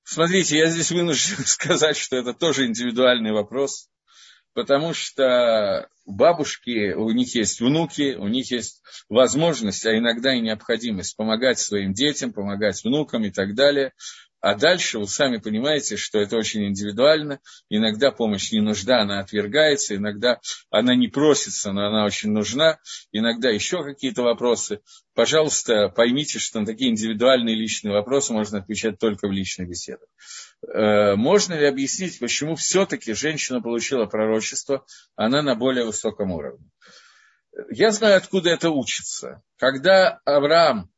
Смотрите, 0.02 0.58
я 0.58 0.66
здесь 0.66 0.90
вынужден 0.90 1.44
сказать, 1.46 1.96
что 1.96 2.16
это 2.16 2.34
тоже 2.34 2.66
индивидуальный 2.66 3.32
вопрос, 3.32 3.88
потому 4.54 4.92
что 4.92 5.88
бабушки, 6.04 6.94
у 6.94 7.10
них 7.10 7.34
есть 7.36 7.60
внуки, 7.60 8.16
у 8.16 8.26
них 8.26 8.50
есть 8.50 8.82
возможность, 9.08 9.86
а 9.86 9.96
иногда 9.96 10.34
и 10.34 10.40
необходимость 10.40 11.16
помогать 11.16 11.60
своим 11.60 11.92
детям, 11.92 12.32
помогать 12.32 12.82
внукам 12.82 13.24
и 13.24 13.30
так 13.30 13.54
далее. 13.54 13.92
А 14.46 14.54
дальше 14.54 15.00
вы 15.00 15.08
сами 15.08 15.38
понимаете, 15.38 15.96
что 15.96 16.20
это 16.20 16.36
очень 16.36 16.68
индивидуально. 16.68 17.40
Иногда 17.68 18.12
помощь 18.12 18.52
не 18.52 18.60
нужна, 18.60 19.00
она 19.00 19.18
отвергается, 19.18 19.96
иногда 19.96 20.38
она 20.70 20.94
не 20.94 21.08
просится, 21.08 21.72
но 21.72 21.88
она 21.88 22.04
очень 22.04 22.30
нужна. 22.30 22.78
Иногда 23.10 23.50
еще 23.50 23.82
какие-то 23.82 24.22
вопросы. 24.22 24.82
Пожалуйста, 25.14 25.88
поймите, 25.88 26.38
что 26.38 26.60
на 26.60 26.66
такие 26.66 26.90
индивидуальные 26.90 27.56
личные 27.56 27.92
вопросы 27.92 28.32
можно 28.34 28.58
отвечать 28.58 29.00
только 29.00 29.26
в 29.26 29.32
личных 29.32 29.68
беседах. 29.68 30.08
Э, 30.72 31.16
можно 31.16 31.54
ли 31.54 31.66
объяснить, 31.66 32.20
почему 32.20 32.54
все-таки 32.54 33.14
женщина 33.14 33.60
получила 33.60 34.06
пророчество, 34.06 34.86
она 35.16 35.42
на 35.42 35.56
более 35.56 35.86
высоком 35.86 36.30
уровне? 36.30 36.70
Я 37.70 37.90
знаю, 37.90 38.18
откуда 38.18 38.50
это 38.50 38.70
учится. 38.70 39.42
Когда 39.56 40.20
Авраам 40.24 40.88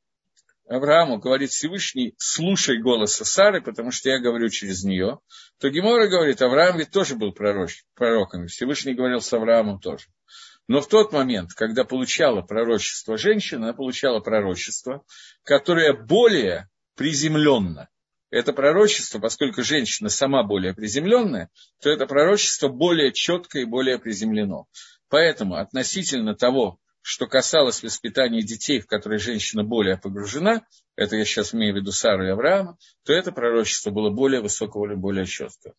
Аврааму 0.68 1.18
говорит 1.18 1.50
Всевышний, 1.50 2.14
слушай 2.18 2.78
голоса 2.78 3.24
Сары, 3.24 3.62
потому 3.62 3.90
что 3.90 4.10
я 4.10 4.18
говорю 4.18 4.50
через 4.50 4.84
нее, 4.84 5.18
то 5.58 5.70
Гемора 5.70 6.08
говорит, 6.08 6.42
Авраам 6.42 6.78
ведь 6.78 6.90
тоже 6.90 7.16
был 7.16 7.32
пророк, 7.32 7.70
пророком, 7.94 8.46
Всевышний 8.48 8.94
говорил 8.94 9.20
с 9.20 9.32
Авраамом 9.32 9.80
тоже. 9.80 10.06
Но 10.68 10.82
в 10.82 10.88
тот 10.88 11.12
момент, 11.12 11.54
когда 11.54 11.84
получала 11.84 12.42
пророчество 12.42 13.16
женщина, 13.16 13.68
она 13.68 13.72
получала 13.72 14.20
пророчество, 14.20 15.02
которое 15.42 15.94
более 15.94 16.68
приземленно. 16.94 17.88
Это 18.30 18.52
пророчество, 18.52 19.18
поскольку 19.18 19.62
женщина 19.62 20.10
сама 20.10 20.42
более 20.42 20.74
приземленная, 20.74 21.48
то 21.80 21.88
это 21.88 22.06
пророчество 22.06 22.68
более 22.68 23.12
четкое 23.12 23.62
и 23.62 23.64
более 23.64 23.98
приземлено. 23.98 24.66
Поэтому 25.08 25.54
относительно 25.54 26.34
того, 26.34 26.78
что 27.09 27.26
касалось 27.26 27.82
воспитания 27.82 28.42
детей, 28.42 28.80
в 28.80 28.86
которые 28.86 29.18
женщина 29.18 29.64
более 29.64 29.96
погружена, 29.96 30.66
это 30.94 31.16
я 31.16 31.24
сейчас 31.24 31.54
имею 31.54 31.72
в 31.72 31.78
виду 31.78 31.90
Сару 31.90 32.26
и 32.26 32.28
Авраама, 32.28 32.76
то 33.02 33.14
это 33.14 33.32
пророчество 33.32 33.90
было 33.90 34.11
более 34.11 34.42
высокого 34.42 34.84
или 34.84 34.94
более 34.94 35.24
четкого. 35.24 35.74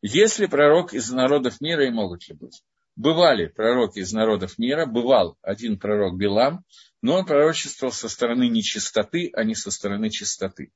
Если 0.00 0.46
пророк 0.46 0.94
из 0.94 1.10
народов 1.10 1.60
мира 1.60 1.84
и 1.86 1.90
могут 1.90 2.26
ли 2.30 2.34
быть? 2.34 2.62
Бывали 2.96 3.48
пророки 3.48 3.98
из 3.98 4.14
народов 4.14 4.56
мира, 4.56 4.86
бывал 4.86 5.36
один 5.42 5.78
пророк 5.78 6.16
Билам, 6.16 6.64
но 7.02 7.16
он 7.16 7.26
пророчествовал 7.26 7.92
со 7.92 8.08
стороны 8.08 8.48
нечистоты, 8.48 9.30
а 9.34 9.44
не 9.44 9.54
со 9.54 9.70
стороны 9.70 10.08
чистоты. 10.08 10.72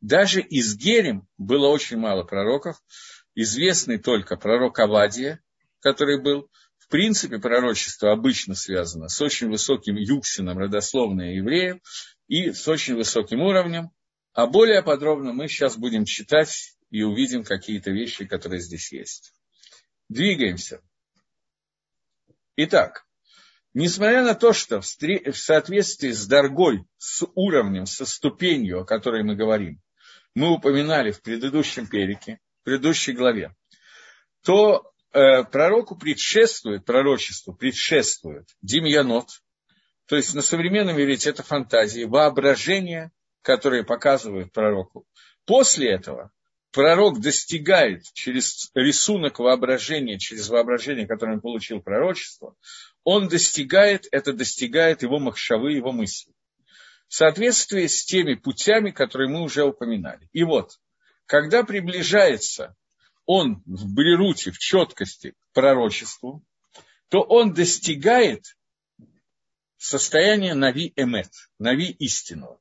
Даже 0.00 0.40
из 0.40 0.76
Герем 0.76 1.28
было 1.38 1.68
очень 1.68 1.98
мало 1.98 2.24
пророков, 2.24 2.82
известный 3.36 3.98
только 3.98 4.36
пророк 4.36 4.76
Авадия, 4.80 5.40
который 5.78 6.20
был, 6.20 6.50
в 6.84 6.88
принципе, 6.88 7.38
пророчество 7.38 8.12
обычно 8.12 8.54
связано 8.54 9.08
с 9.08 9.18
очень 9.22 9.48
высоким 9.48 9.96
юксином, 9.96 10.58
родословное 10.58 11.32
евреев, 11.36 11.78
и 12.28 12.52
с 12.52 12.68
очень 12.68 12.94
высоким 12.94 13.40
уровнем. 13.40 13.90
А 14.34 14.46
более 14.46 14.82
подробно 14.82 15.32
мы 15.32 15.48
сейчас 15.48 15.78
будем 15.78 16.04
читать 16.04 16.76
и 16.90 17.02
увидим 17.02 17.42
какие-то 17.42 17.90
вещи, 17.90 18.26
которые 18.26 18.60
здесь 18.60 18.92
есть. 18.92 19.32
Двигаемся. 20.10 20.82
Итак, 22.56 23.06
несмотря 23.72 24.22
на 24.22 24.34
то, 24.34 24.52
что 24.52 24.82
в 24.82 24.86
соответствии 24.86 26.10
с 26.10 26.26
дорогой, 26.26 26.84
с 26.98 27.26
уровнем, 27.34 27.86
со 27.86 28.04
ступенью, 28.04 28.80
о 28.80 28.84
которой 28.84 29.22
мы 29.22 29.36
говорим, 29.36 29.80
мы 30.34 30.50
упоминали 30.50 31.12
в 31.12 31.22
предыдущем 31.22 31.86
перике, 31.86 32.40
в 32.60 32.64
предыдущей 32.64 33.12
главе, 33.12 33.56
то 34.42 34.93
пророку 35.14 35.96
предшествует, 35.96 36.84
пророчеству 36.84 37.54
предшествует 37.54 38.48
демьянот, 38.62 39.28
то 40.06 40.16
есть 40.16 40.34
на 40.34 40.42
современном 40.42 41.00
иврите 41.00 41.30
это 41.30 41.42
фантазии, 41.42 42.04
воображение, 42.04 43.12
которые 43.42 43.84
показывают 43.84 44.52
пророку. 44.52 45.06
После 45.46 45.90
этого 45.90 46.32
пророк 46.72 47.20
достигает 47.20 48.02
через 48.12 48.70
рисунок 48.74 49.38
воображения, 49.38 50.18
через 50.18 50.48
воображение, 50.48 51.06
которое 51.06 51.34
он 51.34 51.40
получил 51.40 51.80
пророчество, 51.80 52.56
он 53.04 53.28
достигает, 53.28 54.06
это 54.10 54.32
достигает 54.32 55.02
его 55.02 55.18
махшавы, 55.18 55.72
его 55.72 55.92
мысли. 55.92 56.32
В 57.06 57.14
соответствии 57.14 57.86
с 57.86 58.04
теми 58.04 58.34
путями, 58.34 58.90
которые 58.90 59.28
мы 59.30 59.42
уже 59.42 59.62
упоминали. 59.62 60.28
И 60.32 60.42
вот, 60.42 60.72
когда 61.26 61.62
приближается 61.62 62.74
он 63.26 63.62
в 63.66 63.94
Береруте, 63.94 64.50
в 64.50 64.58
четкости 64.58 65.32
к 65.32 65.52
пророчеству, 65.52 66.44
то 67.08 67.20
он 67.20 67.52
достигает 67.52 68.56
состояния 69.76 70.54
Нави 70.54 70.92
Эмет, 70.96 71.30
Нави 71.58 71.90
истинного. 71.90 72.60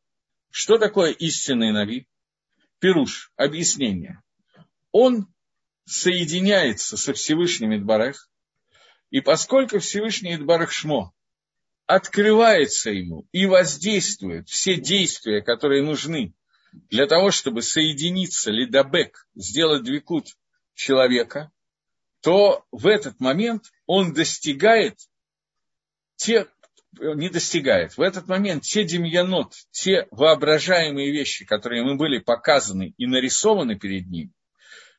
Что 0.52 0.78
такое 0.78 1.12
истинный 1.12 1.72
Нави? 1.72 2.08
Пируш, 2.80 3.32
объяснение. 3.36 4.22
Он 4.92 5.28
соединяется 5.86 6.98
со 6.98 7.14
Всевышним 7.14 7.76
Идбарех, 7.76 8.30
и 9.10 9.22
поскольку 9.22 9.80
Всевышний 9.80 10.36
Идбарех 10.36 10.72
Шмо 10.72 11.14
открывается 11.86 12.92
ему 12.92 13.28
и 13.32 13.46
воздействует 13.46 14.48
все 14.50 14.76
действия, 14.76 15.42
которые 15.42 15.84
нужны 15.84 16.34
для 16.90 17.08
того, 17.08 17.32
чтобы 17.32 17.62
соединиться, 17.62 18.52
лидабек, 18.52 19.28
сделать 19.36 19.84
двикут 19.84 20.36
человека, 20.74 21.52
то 22.22 22.66
в 22.72 22.88
этот 22.88 23.20
момент 23.20 23.66
он 23.86 24.14
достигает 24.14 24.98
те, 26.16 26.48
не 27.00 27.30
достигает. 27.30 27.98
В 27.98 28.02
этот 28.02 28.28
момент 28.28 28.64
те 28.64 28.84
демьянот, 28.84 29.54
те 29.72 30.08
воображаемые 30.12 31.12
вещи, 31.12 31.46
которые 31.46 31.82
ему 31.82 31.98
были 31.98 32.20
показаны 32.20 32.94
и 32.98 33.08
нарисованы 33.08 33.78
перед 33.78 34.08
ним, 34.08 34.32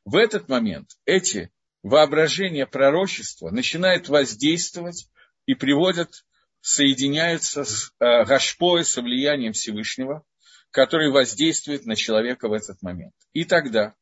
в 0.04 0.16
этот 0.16 0.48
момент 0.48 0.90
эти 1.06 1.50
воображения 1.82 2.66
пророчества 2.66 3.50
начинают 3.50 4.08
воздействовать 4.08 5.08
и 5.46 5.54
приводят, 5.54 6.26
соединяются 6.60 7.64
с 7.64 7.92
э, 8.00 8.24
Гашпой, 8.24 8.84
со 8.84 9.02
влиянием 9.02 9.52
Всевышнего, 9.52 10.24
который 10.70 11.10
воздействует 11.10 11.86
на 11.86 11.94
человека 11.94 12.48
в 12.48 12.52
этот 12.52 12.82
момент. 12.82 13.14
И 13.32 13.44
тогда 13.44 13.94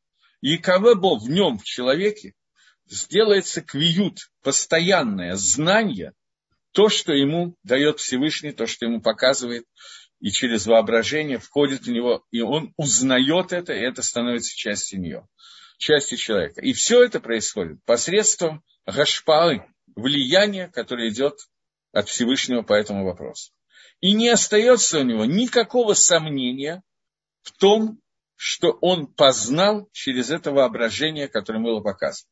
Яковебо 0.43 1.19
в 1.19 1.31
нем, 1.31 1.59
в 1.59 1.65
человеке, 1.65 2.35
сделается 2.87 3.63
квиют, 3.63 4.31
постоянное 4.43 5.37
знание, 5.37 6.13
то, 6.73 6.89
что 6.89 7.13
ему 7.13 7.57
дает 7.63 8.01
Всевышний, 8.01 8.53
то, 8.53 8.67
что 8.67 8.87
ему 8.87 9.01
показывает, 9.01 9.65
и 10.21 10.31
через 10.31 10.67
воображение 10.67 11.39
входит 11.39 11.83
в 11.83 11.91
него, 11.91 12.25
и 12.31 12.41
он 12.41 12.73
узнает 12.77 13.53
это, 13.53 13.73
и 13.73 13.81
это 13.81 14.03
становится 14.03 14.55
частью 14.55 15.01
нее, 15.01 15.27
частью 15.79 16.19
человека. 16.19 16.61
И 16.61 16.73
все 16.73 17.03
это 17.03 17.21
происходит 17.21 17.83
посредством 17.85 18.63
гашпалы, 18.87 19.65
влияния, 19.95 20.69
которое 20.69 21.09
идет 21.09 21.39
от 21.93 22.09
Всевышнего 22.09 22.63
по 22.63 22.73
этому 22.73 23.05
вопросу. 23.05 23.53
И 24.01 24.13
не 24.13 24.29
остается 24.29 25.01
у 25.01 25.03
него 25.03 25.25
никакого 25.25 25.95
сомнения 25.95 26.83
в 27.43 27.53
том, 27.53 28.01
что 28.45 28.73
он 28.81 29.07
познал 29.07 29.89
через 29.93 30.33
это 30.33 30.51
воображение, 30.51 31.29
которое 31.29 31.61
было 31.63 31.81
показано. 31.81 32.29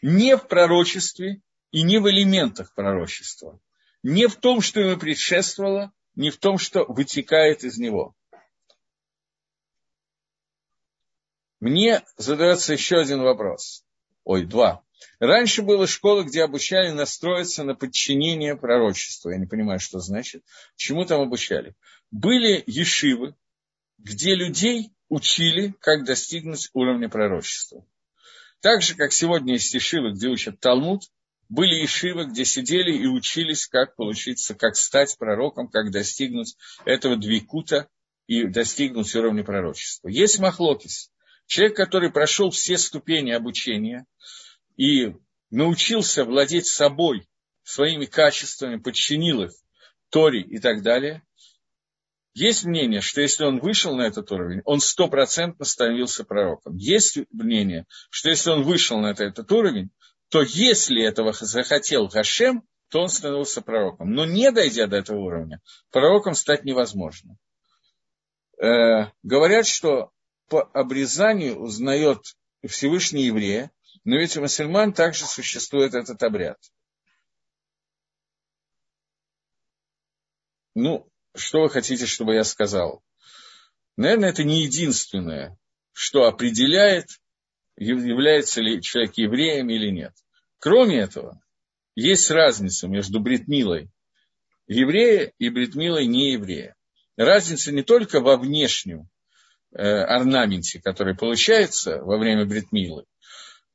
Не 0.00 0.38
в 0.38 0.48
пророчестве 0.48 1.42
и 1.70 1.82
не 1.82 1.98
в 1.98 2.08
элементах 2.08 2.72
пророчества. 2.74 3.60
Не 4.02 4.26
в 4.26 4.36
том, 4.36 4.62
что 4.62 4.80
ему 4.80 4.98
предшествовало, 4.98 5.92
не 6.14 6.30
в 6.30 6.38
том, 6.38 6.56
что 6.56 6.86
вытекает 6.86 7.62
из 7.62 7.76
него. 7.76 8.14
Мне 11.60 12.06
задается 12.16 12.72
еще 12.72 12.96
один 12.96 13.20
вопрос. 13.20 13.84
Ой, 14.24 14.46
два. 14.46 14.82
Раньше 15.18 15.60
была 15.60 15.86
школа, 15.86 16.22
где 16.22 16.42
обучали 16.42 16.90
настроиться 16.90 17.64
на 17.64 17.74
подчинение 17.74 18.56
пророчеству. 18.56 19.28
Я 19.28 19.36
не 19.36 19.46
понимаю, 19.46 19.78
что 19.78 19.98
значит. 19.98 20.42
Чему 20.76 21.04
там 21.04 21.20
обучали? 21.20 21.76
Были 22.10 22.64
ешивы, 22.66 23.34
где 23.98 24.34
людей 24.34 24.94
учили, 25.10 25.74
как 25.80 26.04
достигнуть 26.04 26.70
уровня 26.72 27.10
пророчества. 27.10 27.84
Так 28.60 28.80
же, 28.82 28.94
как 28.94 29.12
сегодня 29.12 29.54
есть 29.54 29.74
ешивы, 29.74 30.12
где 30.12 30.28
учат 30.28 30.60
Талмуд, 30.60 31.02
были 31.50 31.74
ешивы, 31.74 32.26
где 32.26 32.44
сидели 32.44 32.92
и 32.92 33.06
учились, 33.06 33.66
как 33.66 33.96
получиться, 33.96 34.54
как 34.54 34.76
стать 34.76 35.18
пророком, 35.18 35.68
как 35.68 35.90
достигнуть 35.90 36.56
этого 36.84 37.16
двикута 37.16 37.88
и 38.28 38.44
достигнуть 38.44 39.14
уровня 39.16 39.42
пророчества. 39.42 40.08
Есть 40.08 40.38
махлокис. 40.38 41.10
Человек, 41.46 41.76
который 41.76 42.12
прошел 42.12 42.50
все 42.50 42.78
ступени 42.78 43.32
обучения 43.32 44.06
и 44.76 45.16
научился 45.50 46.24
владеть 46.24 46.66
собой, 46.66 47.26
своими 47.64 48.04
качествами, 48.04 48.76
подчинил 48.76 49.42
их 49.42 49.50
Торе 50.10 50.40
и 50.40 50.58
так 50.58 50.82
далее, 50.82 51.22
есть 52.34 52.64
мнение, 52.64 53.00
что 53.00 53.20
если 53.20 53.44
он 53.44 53.58
вышел 53.58 53.96
на 53.96 54.02
этот 54.02 54.30
уровень, 54.30 54.62
он 54.64 54.80
стопроцентно 54.80 55.64
становился 55.64 56.24
пророком. 56.24 56.76
Есть 56.76 57.18
мнение, 57.30 57.86
что 58.10 58.30
если 58.30 58.50
он 58.50 58.62
вышел 58.62 58.98
на 59.00 59.10
этот 59.10 59.50
уровень, 59.50 59.90
то 60.28 60.42
если 60.42 61.02
этого 61.02 61.32
захотел 61.32 62.06
Гашем, 62.06 62.62
то 62.88 63.00
он 63.00 63.08
становился 63.08 63.62
пророком. 63.62 64.12
Но 64.12 64.24
не 64.24 64.50
дойдя 64.52 64.86
до 64.86 64.96
этого 64.96 65.18
уровня, 65.18 65.60
пророком 65.90 66.34
стать 66.34 66.64
невозможно. 66.64 67.36
Э, 68.60 69.10
говорят, 69.22 69.66
что 69.66 70.12
по 70.48 70.62
обрезанию 70.72 71.58
узнает 71.58 72.18
Всевышний 72.66 73.24
еврея, 73.24 73.70
но 74.04 74.16
ведь 74.16 74.36
у 74.36 74.40
мусульман 74.40 74.92
также 74.92 75.24
существует 75.24 75.94
этот 75.94 76.22
обряд. 76.22 76.58
Ну, 80.74 81.09
что 81.34 81.62
вы 81.62 81.70
хотите, 81.70 82.06
чтобы 82.06 82.34
я 82.34 82.44
сказал? 82.44 83.02
Наверное, 83.96 84.30
это 84.30 84.44
не 84.44 84.62
единственное, 84.62 85.58
что 85.92 86.24
определяет, 86.24 87.06
является 87.76 88.60
ли 88.60 88.80
человек 88.82 89.14
евреем 89.16 89.68
или 89.70 89.90
нет. 89.90 90.12
Кроме 90.58 91.00
этого, 91.00 91.40
есть 91.94 92.30
разница 92.30 92.88
между 92.88 93.20
бритмилой 93.20 93.90
еврея 94.66 95.32
и 95.38 95.48
бритмилой 95.48 96.06
не 96.06 96.32
еврея. 96.32 96.76
Разница 97.16 97.72
не 97.72 97.82
только 97.82 98.20
во 98.20 98.36
внешнем 98.36 99.08
э, 99.72 99.82
орнаменте, 99.82 100.80
который 100.80 101.16
получается 101.16 101.98
во 101.98 102.18
время 102.18 102.46
бритмилы, 102.46 103.04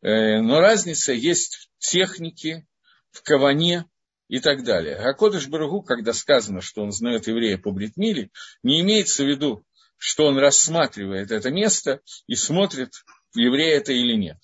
э, 0.02 0.42
но 0.42 0.60
разница 0.60 1.12
есть 1.14 1.56
в 1.56 1.68
технике, 1.80 2.66
в 3.12 3.22
каване, 3.24 3.86
и 4.28 4.40
так 4.40 4.64
далее. 4.64 4.96
А 4.96 5.14
Кодыш 5.14 5.48
Барагу, 5.48 5.82
когда 5.82 6.14
сказано, 6.14 6.62
что 6.62 6.82
он 6.82 6.92
знает 6.92 7.28
еврея 7.28 7.58
по 7.58 7.72
Бритмиле, 7.72 8.30
не 8.64 8.82
имеется 8.82 9.24
в 9.24 9.28
виду, 9.28 9.64
что 9.98 10.26
он 10.26 10.38
рассматривает 10.38 11.32
это 11.32 11.52
место 11.52 12.02
и 12.28 12.36
смотрит, 12.36 12.92
еврей 13.34 13.74
это 13.74 13.94
или 13.94 14.16
нет. 14.16 14.38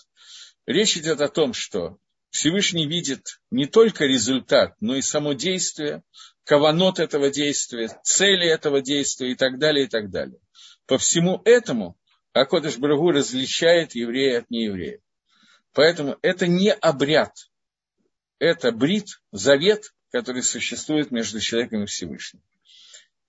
Речь 0.65 0.97
идет 0.97 1.21
о 1.21 1.29
том, 1.29 1.53
что 1.53 1.97
Всевышний 2.29 2.87
видит 2.87 3.41
не 3.49 3.65
только 3.65 4.05
результат, 4.05 4.75
но 4.79 4.95
и 4.95 5.01
само 5.01 5.33
действие, 5.33 6.03
каванот 6.45 6.99
этого 6.99 7.29
действия, 7.29 7.89
цели 8.03 8.47
этого 8.47 8.81
действия 8.81 9.31
и 9.31 9.35
так 9.35 9.59
далее, 9.59 9.85
и 9.85 9.89
так 9.89 10.09
далее. 10.09 10.39
По 10.85 10.97
всему 10.97 11.41
этому 11.45 11.97
Акодыш 12.33 12.77
Брагу 12.77 13.11
различает 13.11 13.95
еврея 13.95 14.39
от 14.39 14.49
нееврея. 14.49 14.99
Поэтому 15.73 16.17
это 16.21 16.47
не 16.47 16.71
обряд– 16.71 17.33
это 18.41 18.71
брит, 18.71 19.21
завет, 19.31 19.93
который 20.11 20.41
существует 20.41 21.11
между 21.11 21.39
человеком 21.39 21.83
и 21.83 21.85
Всевышним. 21.85 22.41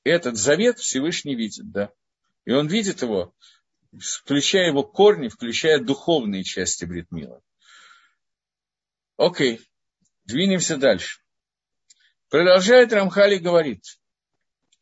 Этот 0.04 0.38
завет 0.38 0.78
Всевышний 0.78 1.34
видит, 1.34 1.70
да. 1.70 1.92
И 2.46 2.52
он 2.52 2.66
видит 2.66 3.02
его, 3.02 3.34
включая 3.94 4.68
его 4.68 4.82
корни, 4.82 5.28
включая 5.28 5.80
духовные 5.80 6.44
части 6.44 6.86
Бритмила. 6.86 7.42
Окей, 9.18 9.60
двинемся 10.24 10.78
дальше. 10.78 11.20
Продолжает 12.30 12.94
Рамхали 12.94 13.36
говорит, 13.36 13.84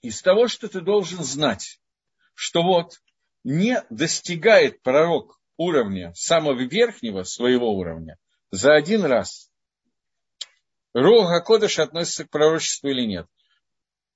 из 0.01 0.23
того, 0.23 0.47
что 0.47 0.69
ты 0.69 0.81
должен 0.81 1.25
знать, 1.25 1.81
что 2.35 2.63
вот 2.63 3.03
не 3.43 3.85
достигает 3.91 4.81
пророк 4.83 5.41
уровня, 5.57 6.15
самого 6.15 6.63
верхнего 6.63 7.25
своего 7.25 7.77
уровня, 7.77 8.17
за 8.53 8.77
один 8.77 9.05
раз– 9.05 9.49
Руха 10.95 11.41
Кодыш 11.41 11.79
относится 11.79 12.25
к 12.25 12.31
пророчеству 12.31 12.89
или 12.89 13.07
нет. 13.07 13.27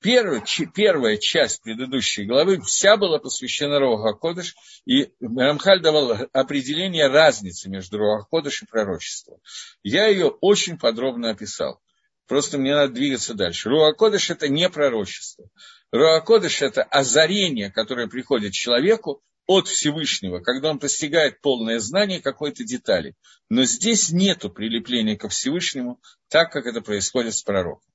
первая, 0.01 0.43
первая 0.75 1.17
часть 1.17 1.63
предыдущей 1.63 2.25
главы 2.25 2.61
вся 2.61 2.97
была 2.97 3.19
посвящена 3.19 3.79
Руахакодыш, 3.79 4.55
и 4.85 5.13
Рамхаль 5.21 5.81
давал 5.81 6.29
определение 6.33 7.07
разницы 7.09 7.69
между 7.69 7.99
Руахакодыш 7.99 8.63
и 8.63 8.67
пророчеством. 8.67 9.39
Я 9.83 10.07
ее 10.07 10.27
очень 10.27 10.79
подробно 10.79 11.31
описал. 11.31 11.81
Просто 12.27 12.59
мне 12.59 12.75
надо 12.75 12.95
двигаться 12.95 13.35
дальше. 13.35 13.69
Руакодыш– 13.69 14.31
это 14.31 14.49
не 14.49 14.69
пророчество. 14.71 15.49
Руакодыш– 15.93 16.63
это 16.63 16.83
озарение, 16.83 17.71
которое 17.71 18.09
приходит 18.09 18.53
человеку 18.53 19.23
от 19.47 19.69
Всевышнего, 19.69 20.41
когда 20.41 20.71
он 20.71 20.79
постигает 20.79 21.41
полное 21.41 21.79
знание 21.79 22.21
какой-то 22.21 22.65
детали. 22.65 23.15
Но 23.51 23.65
здесь 23.65 24.11
нет 24.11 24.43
прилепления 24.55 25.17
ко 25.17 25.29
Всевышнему, 25.29 26.01
так 26.29 26.51
как 26.53 26.67
это 26.67 26.81
происходит 26.81 27.35
с 27.35 27.43
пророком. 27.43 27.93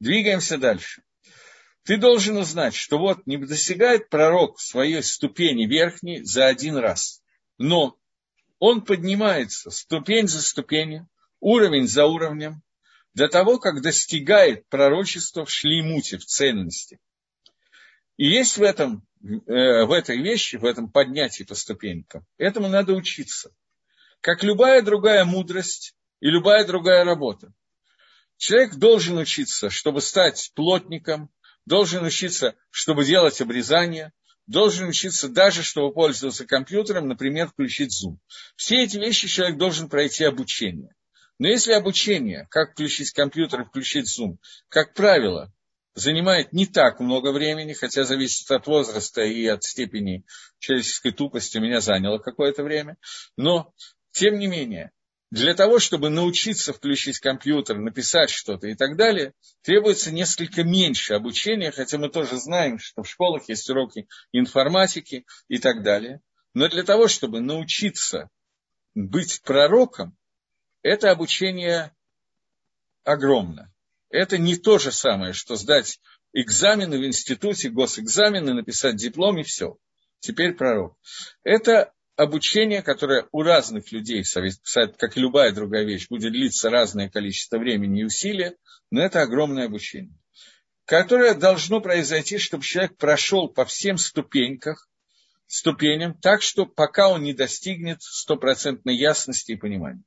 Двигаемся 0.00 0.58
дальше. 0.58 1.02
Ты 1.84 1.96
должен 1.96 2.36
узнать, 2.36 2.74
что 2.74 2.98
вот 2.98 3.26
не 3.26 3.38
достигает 3.38 4.10
пророк 4.10 4.60
своей 4.60 5.02
ступени 5.02 5.66
верхней 5.66 6.22
за 6.22 6.46
один 6.46 6.76
раз, 6.76 7.22
но 7.56 7.96
он 8.58 8.84
поднимается 8.84 9.70
ступень 9.70 10.28
за 10.28 10.42
ступенью, 10.42 11.08
уровень 11.40 11.88
за 11.88 12.04
уровнем, 12.06 12.62
до 13.14 13.28
того, 13.28 13.58
как 13.58 13.80
достигает 13.80 14.68
пророчества 14.68 15.44
в 15.44 15.50
шлеймуте, 15.50 16.18
в 16.18 16.24
ценности. 16.24 16.98
И 18.20 18.26
есть 18.26 18.58
в 18.58 18.62
этом, 18.62 19.02
э, 19.24 19.84
в 19.86 19.92
этой 19.92 20.20
вещи, 20.20 20.56
в 20.56 20.66
этом 20.66 20.90
поднятии 20.90 21.42
по 21.42 21.54
ступенькам, 21.54 22.26
этому 22.36 22.68
надо 22.68 22.92
учиться. 22.92 23.50
Как 24.20 24.42
любая 24.42 24.82
другая 24.82 25.24
мудрость 25.24 25.94
и 26.20 26.28
любая 26.28 26.66
другая 26.66 27.04
работа. 27.04 27.54
Человек 28.36 28.74
должен 28.74 29.16
учиться, 29.16 29.70
чтобы 29.70 30.02
стать 30.02 30.52
плотником, 30.54 31.30
должен 31.64 32.04
учиться, 32.04 32.56
чтобы 32.68 33.06
делать 33.06 33.40
обрезание, 33.40 34.12
должен 34.46 34.88
учиться 34.88 35.30
даже, 35.30 35.62
чтобы 35.62 35.90
пользоваться 35.94 36.44
компьютером, 36.44 37.08
например, 37.08 37.48
включить 37.48 37.98
Zoom. 38.04 38.18
Все 38.54 38.84
эти 38.84 38.98
вещи 38.98 39.28
человек 39.28 39.56
должен 39.56 39.88
пройти 39.88 40.24
обучение. 40.24 40.94
Но 41.38 41.48
если 41.48 41.72
обучение, 41.72 42.46
как 42.50 42.72
включить 42.72 43.12
компьютер 43.12 43.62
и 43.62 43.64
включить 43.64 44.14
Zoom, 44.14 44.36
как 44.68 44.92
правило, 44.92 45.50
занимает 45.94 46.52
не 46.52 46.66
так 46.66 47.00
много 47.00 47.32
времени, 47.32 47.72
хотя 47.72 48.04
зависит 48.04 48.50
от 48.50 48.66
возраста 48.66 49.22
и 49.22 49.46
от 49.46 49.64
степени 49.64 50.24
человеческой 50.58 51.12
тупости, 51.12 51.58
у 51.58 51.60
меня 51.60 51.80
заняло 51.80 52.18
какое-то 52.18 52.62
время, 52.62 52.96
но, 53.36 53.72
тем 54.12 54.38
не 54.38 54.46
менее, 54.46 54.92
для 55.30 55.54
того, 55.54 55.78
чтобы 55.78 56.10
научиться 56.10 56.72
включить 56.72 57.20
компьютер, 57.20 57.78
написать 57.78 58.30
что-то 58.30 58.66
и 58.66 58.74
так 58.74 58.96
далее, 58.96 59.32
требуется 59.62 60.10
несколько 60.10 60.64
меньше 60.64 61.14
обучения, 61.14 61.70
хотя 61.70 61.98
мы 61.98 62.08
тоже 62.08 62.36
знаем, 62.36 62.78
что 62.80 63.04
в 63.04 63.08
школах 63.08 63.48
есть 63.48 63.68
уроки 63.70 64.08
информатики 64.32 65.24
и 65.46 65.58
так 65.58 65.84
далее. 65.84 66.20
Но 66.52 66.68
для 66.68 66.82
того, 66.82 67.06
чтобы 67.06 67.40
научиться 67.40 68.28
быть 68.94 69.40
пророком, 69.42 70.16
это 70.82 71.12
обучение 71.12 71.94
огромно. 73.04 73.72
Это 74.10 74.38
не 74.38 74.56
то 74.56 74.78
же 74.78 74.92
самое, 74.92 75.32
что 75.32 75.56
сдать 75.56 76.00
экзамены 76.32 76.98
в 76.98 77.06
институте, 77.06 77.70
госэкзамены, 77.70 78.54
написать 78.54 78.96
диплом 78.96 79.38
и 79.38 79.42
все. 79.42 79.78
Теперь 80.18 80.54
пророк. 80.54 80.96
Это 81.44 81.92
обучение, 82.16 82.82
которое 82.82 83.26
у 83.32 83.42
разных 83.42 83.92
людей, 83.92 84.24
как 84.98 85.16
и 85.16 85.20
любая 85.20 85.52
другая 85.52 85.84
вещь, 85.84 86.08
будет 86.08 86.32
длиться 86.32 86.68
разное 86.68 87.08
количество 87.08 87.58
времени 87.58 88.00
и 88.00 88.04
усилия, 88.04 88.56
но 88.90 89.02
это 89.02 89.22
огромное 89.22 89.66
обучение, 89.66 90.18
которое 90.84 91.34
должно 91.34 91.80
произойти, 91.80 92.36
чтобы 92.38 92.64
человек 92.64 92.96
прошел 92.96 93.48
по 93.48 93.64
всем 93.64 93.96
ступеньках, 93.96 94.88
ступеням, 95.46 96.14
так 96.14 96.42
что 96.42 96.66
пока 96.66 97.08
он 97.08 97.22
не 97.22 97.32
достигнет 97.32 98.02
стопроцентной 98.02 98.96
ясности 98.96 99.52
и 99.52 99.56
понимания. 99.56 100.02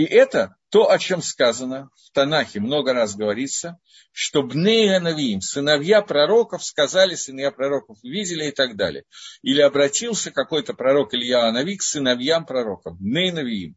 И 0.00 0.04
это 0.04 0.56
то, 0.70 0.90
о 0.90 0.98
чем 0.98 1.20
сказано 1.20 1.90
в 1.94 2.12
Танахе, 2.12 2.58
много 2.58 2.94
раз 2.94 3.14
говорится, 3.14 3.78
что 4.12 4.42
Бнея 4.42 4.98
Навиим, 4.98 5.42
сыновья 5.42 6.00
пророков, 6.00 6.64
сказали, 6.64 7.16
сыновья 7.16 7.50
пророков 7.50 7.98
увидели 8.02 8.46
и 8.46 8.50
так 8.50 8.76
далее. 8.76 9.04
Или 9.42 9.60
обратился 9.60 10.30
какой-то 10.30 10.72
пророк 10.72 11.12
Илья 11.12 11.46
Анави 11.46 11.76
к 11.76 11.82
сыновьям 11.82 12.46
пророков, 12.46 12.98
Бней 12.98 13.30
Навиим. 13.30 13.76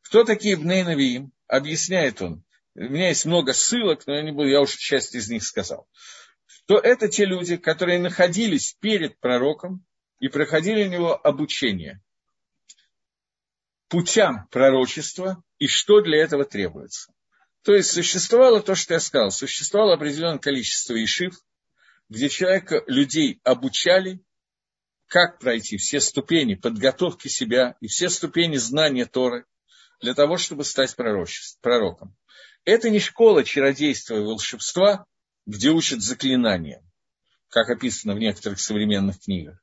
Кто 0.00 0.24
такие 0.24 0.56
Бней 0.56 0.82
Навиим? 0.82 1.30
Объясняет 1.46 2.22
он. 2.22 2.42
У 2.74 2.80
меня 2.80 3.08
есть 3.08 3.26
много 3.26 3.52
ссылок, 3.52 4.06
но 4.06 4.14
я 4.14 4.22
не 4.22 4.32
буду, 4.32 4.48
я 4.48 4.62
уже 4.62 4.78
часть 4.78 5.14
из 5.14 5.28
них 5.28 5.44
сказал. 5.44 5.86
Что 6.46 6.78
это 6.78 7.06
те 7.06 7.26
люди, 7.26 7.58
которые 7.58 7.98
находились 7.98 8.78
перед 8.80 9.20
пророком 9.20 9.84
и 10.20 10.28
проходили 10.28 10.84
у 10.84 10.90
него 10.90 11.20
обучение 11.22 12.00
путям 13.90 14.46
пророчества 14.50 15.42
и 15.58 15.66
что 15.66 16.00
для 16.00 16.22
этого 16.22 16.44
требуется. 16.44 17.12
То 17.62 17.74
есть 17.74 17.90
существовало 17.90 18.62
то, 18.62 18.74
что 18.74 18.94
я 18.94 19.00
сказал, 19.00 19.30
существовало 19.30 19.94
определенное 19.94 20.38
количество 20.38 20.94
ишив, 20.94 21.34
где 22.08 22.28
человека, 22.28 22.82
людей 22.86 23.40
обучали, 23.44 24.20
как 25.06 25.40
пройти 25.40 25.76
все 25.76 26.00
ступени 26.00 26.54
подготовки 26.54 27.28
себя 27.28 27.76
и 27.80 27.88
все 27.88 28.08
ступени 28.08 28.56
знания 28.56 29.06
Торы 29.06 29.44
для 30.00 30.14
того, 30.14 30.38
чтобы 30.38 30.64
стать 30.64 30.94
пророком. 30.96 32.16
Это 32.64 32.90
не 32.90 33.00
школа 33.00 33.44
чародейства 33.44 34.14
и 34.14 34.20
волшебства, 34.20 35.04
где 35.46 35.70
учат 35.70 36.00
заклинаниям, 36.00 36.82
как 37.48 37.68
описано 37.68 38.14
в 38.14 38.18
некоторых 38.18 38.60
современных 38.60 39.20
книгах. 39.20 39.58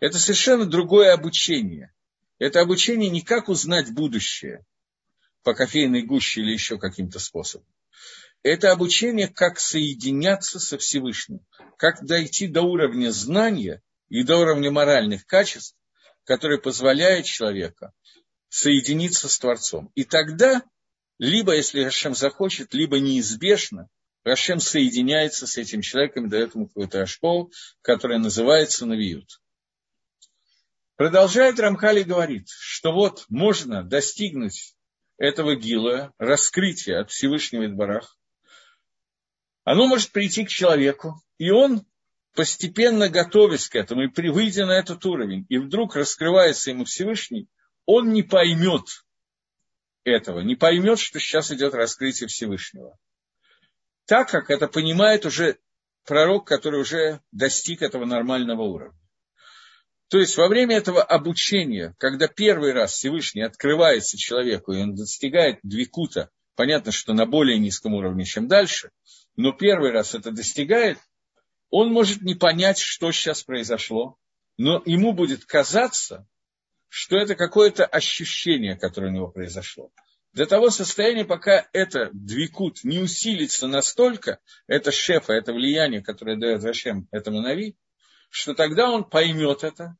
Это 0.00 0.18
совершенно 0.18 0.64
другое 0.64 1.12
обучение, 1.12 1.92
это 2.38 2.60
обучение 2.60 3.10
не 3.10 3.22
как 3.22 3.48
узнать 3.48 3.92
будущее 3.92 4.64
по 5.42 5.54
кофейной 5.54 6.02
гуще 6.02 6.40
или 6.40 6.52
еще 6.52 6.78
каким-то 6.78 7.18
способом. 7.18 7.66
Это 8.42 8.70
обучение, 8.70 9.28
как 9.28 9.58
соединяться 9.58 10.60
со 10.60 10.78
Всевышним, 10.78 11.40
как 11.76 12.04
дойти 12.04 12.46
до 12.46 12.62
уровня 12.62 13.10
знания 13.10 13.82
и 14.08 14.22
до 14.22 14.38
уровня 14.38 14.70
моральных 14.70 15.26
качеств, 15.26 15.76
которые 16.24 16.60
позволяют 16.60 17.26
человеку 17.26 17.92
соединиться 18.48 19.28
с 19.28 19.38
Творцом. 19.38 19.90
И 19.94 20.04
тогда, 20.04 20.62
либо, 21.18 21.56
если 21.56 21.82
Рашем 21.82 22.14
захочет, 22.14 22.74
либо 22.74 23.00
неизбежно, 23.00 23.88
Рашем 24.24 24.60
соединяется 24.60 25.46
с 25.46 25.56
этим 25.56 25.80
человеком 25.80 26.28
дает 26.28 26.54
ему 26.54 26.68
какую-то 26.68 27.06
школу, 27.06 27.50
которая 27.82 28.18
называется 28.18 28.86
Навиют. 28.86 29.40
Продолжает 30.98 31.60
Рамхали 31.60 32.02
говорит, 32.02 32.48
что 32.48 32.90
вот 32.90 33.24
можно 33.28 33.84
достигнуть 33.84 34.74
этого 35.16 35.54
гила, 35.54 36.12
раскрытия 36.18 37.00
от 37.00 37.12
Всевышнего 37.12 37.66
Идбарах. 37.66 38.18
Оно 39.62 39.86
может 39.86 40.10
прийти 40.10 40.44
к 40.44 40.48
человеку, 40.48 41.22
и 41.38 41.50
он, 41.50 41.86
постепенно 42.34 43.08
готовясь 43.08 43.68
к 43.68 43.76
этому 43.76 44.06
и 44.06 44.28
выйдя 44.28 44.66
на 44.66 44.72
этот 44.72 45.06
уровень, 45.06 45.46
и 45.48 45.58
вдруг 45.58 45.94
раскрывается 45.94 46.70
ему 46.70 46.84
Всевышний, 46.84 47.48
он 47.86 48.12
не 48.12 48.24
поймет 48.24 49.04
этого, 50.02 50.40
не 50.40 50.56
поймет, 50.56 50.98
что 50.98 51.20
сейчас 51.20 51.52
идет 51.52 51.74
раскрытие 51.74 52.26
Всевышнего. 52.26 52.98
Так 54.04 54.30
как 54.30 54.50
это 54.50 54.66
понимает 54.66 55.26
уже 55.26 55.60
пророк, 56.04 56.48
который 56.48 56.80
уже 56.80 57.20
достиг 57.30 57.82
этого 57.82 58.04
нормального 58.04 58.62
уровня. 58.62 58.98
То 60.08 60.18
есть 60.18 60.36
во 60.36 60.48
время 60.48 60.76
этого 60.76 61.02
обучения, 61.02 61.94
когда 61.98 62.28
первый 62.28 62.72
раз 62.72 62.92
Всевышний 62.92 63.42
открывается 63.42 64.16
человеку, 64.16 64.72
и 64.72 64.80
он 64.80 64.94
достигает 64.94 65.58
двикута, 65.62 66.30
понятно, 66.56 66.92
что 66.92 67.12
на 67.12 67.26
более 67.26 67.58
низком 67.58 67.94
уровне, 67.94 68.24
чем 68.24 68.48
дальше, 68.48 68.90
но 69.36 69.52
первый 69.52 69.92
раз 69.92 70.14
это 70.14 70.30
достигает, 70.30 70.98
он 71.70 71.92
может 71.92 72.22
не 72.22 72.34
понять, 72.34 72.78
что 72.78 73.12
сейчас 73.12 73.42
произошло, 73.42 74.16
но 74.56 74.82
ему 74.86 75.12
будет 75.12 75.44
казаться, 75.44 76.26
что 76.88 77.18
это 77.18 77.34
какое-то 77.34 77.84
ощущение, 77.84 78.76
которое 78.76 79.08
у 79.08 79.14
него 79.14 79.28
произошло. 79.28 79.92
До 80.32 80.46
того 80.46 80.70
состояния, 80.70 81.24
пока 81.24 81.68
это 81.72 82.10
двикут 82.12 82.82
не 82.82 82.98
усилится 82.98 83.66
настолько, 83.66 84.38
это 84.66 84.90
шефа, 84.90 85.34
это 85.34 85.52
влияние, 85.52 86.02
которое 86.02 86.36
дает 86.36 86.64
Рашем 86.64 87.08
этому 87.10 87.40
Нави, 87.40 87.76
что 88.28 88.54
тогда 88.54 88.90
он 88.90 89.04
поймет 89.04 89.64
это, 89.64 89.96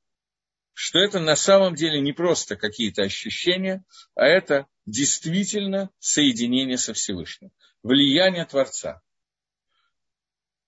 что 0.73 1.01
это 1.01 1.19
на 1.19 1.35
самом 1.35 1.75
деле 1.75 2.01
не 2.01 2.13
просто 2.13 2.57
какие-то 2.57 3.03
ощущения, 3.03 3.85
а 4.15 4.27
это 4.27 4.67
действительно 4.87 5.91
соединение 5.99 6.79
со 6.79 6.95
Всевышним, 6.95 7.51
влияние 7.83 8.45
Творца. 8.45 9.03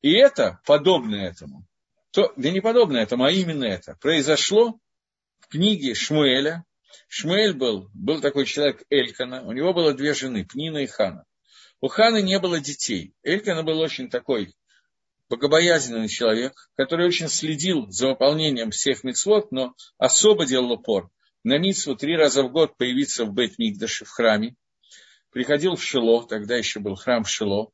И 0.03 0.13
это, 0.13 0.61
подобно 0.65 1.15
этому, 1.15 1.67
то, 2.11 2.33
да 2.37 2.51
не 2.51 2.61
подобно 2.61 2.97
этому, 2.97 3.25
а 3.25 3.31
именно 3.31 3.65
это, 3.65 3.97
произошло 4.01 4.81
в 5.39 5.49
книге 5.49 5.95
Шмуэля. 5.95 6.65
Шмуэль 7.07 7.55
был, 7.55 7.89
был 7.95 8.21
такой 8.21 8.47
человек 8.47 8.83
Элькана, 8.91 9.43
у 9.43 9.53
него 9.53 9.73
было 9.73 9.95
две 9.95 10.15
жены, 10.15 10.45
Пнина 10.45 10.79
и 10.79 10.87
Хана. 10.87 11.25
У 11.81 11.89
Ханы 11.89 12.21
не 12.21 12.39
было 12.39 12.61
детей. 12.61 13.15
Элькана 13.23 13.63
был 13.63 13.79
очень 13.79 14.11
такой 14.11 14.55
богобоязненный 15.31 16.09
человек, 16.09 16.53
который 16.77 17.07
очень 17.07 17.29
следил 17.29 17.89
за 17.89 18.09
выполнением 18.09 18.71
всех 18.71 19.05
мицвод, 19.05 19.51
но 19.53 19.75
особо 19.97 20.45
делал 20.45 20.73
упор 20.73 21.11
на 21.45 21.59
митсву 21.59 21.97
три 21.97 22.17
раза 22.17 22.43
в 22.43 22.53
год 22.53 22.77
появиться 22.77 23.25
в 23.25 23.33
Бет-Мигдаше, 23.33 24.05
в 24.05 24.11
храме. 24.11 24.57
Приходил 25.31 25.77
в 25.77 25.83
Шило, 25.83 26.27
тогда 26.27 26.57
еще 26.57 26.81
был 26.81 26.97
храм 26.97 27.25
в 27.25 27.31
Шило. 27.31 27.71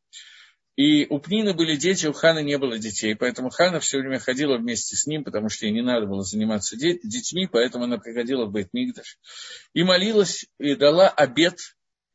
И 0.77 1.07
у 1.07 1.19
Пнина 1.19 1.55
были 1.55 1.75
дети, 1.75 2.07
у 2.07 2.13
Хана 2.13 2.41
не 2.41 2.59
было 2.59 2.79
детей, 2.79 3.17
поэтому 3.17 3.49
Хана 3.49 3.81
все 3.81 3.99
время 3.99 4.19
ходила 4.19 4.59
вместе 4.59 4.95
с 4.95 5.07
ним, 5.07 5.25
потому 5.25 5.49
что 5.49 5.65
ей 5.65 5.73
не 5.73 5.81
надо 5.81 6.07
было 6.07 6.23
заниматься 6.23 6.77
детьми, 6.77 7.49
поэтому 7.51 7.85
она 7.85 7.97
приходила 7.97 8.45
в 8.45 8.53
Бет-Мигдаш. 8.53 9.19
И 9.73 9.83
молилась, 9.85 10.45
и 10.59 10.75
дала 10.75 11.09
обет, 11.09 11.59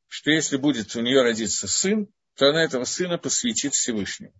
что 0.07 0.29
если 0.29 0.57
будет 0.57 0.95
у 0.95 1.01
нее 1.01 1.23
родиться 1.23 1.67
сын, 1.67 2.07
то 2.37 2.49
она 2.49 2.63
этого 2.63 2.83
сына 2.83 3.17
посвятит 3.17 3.73
Всевышнему. 3.73 4.33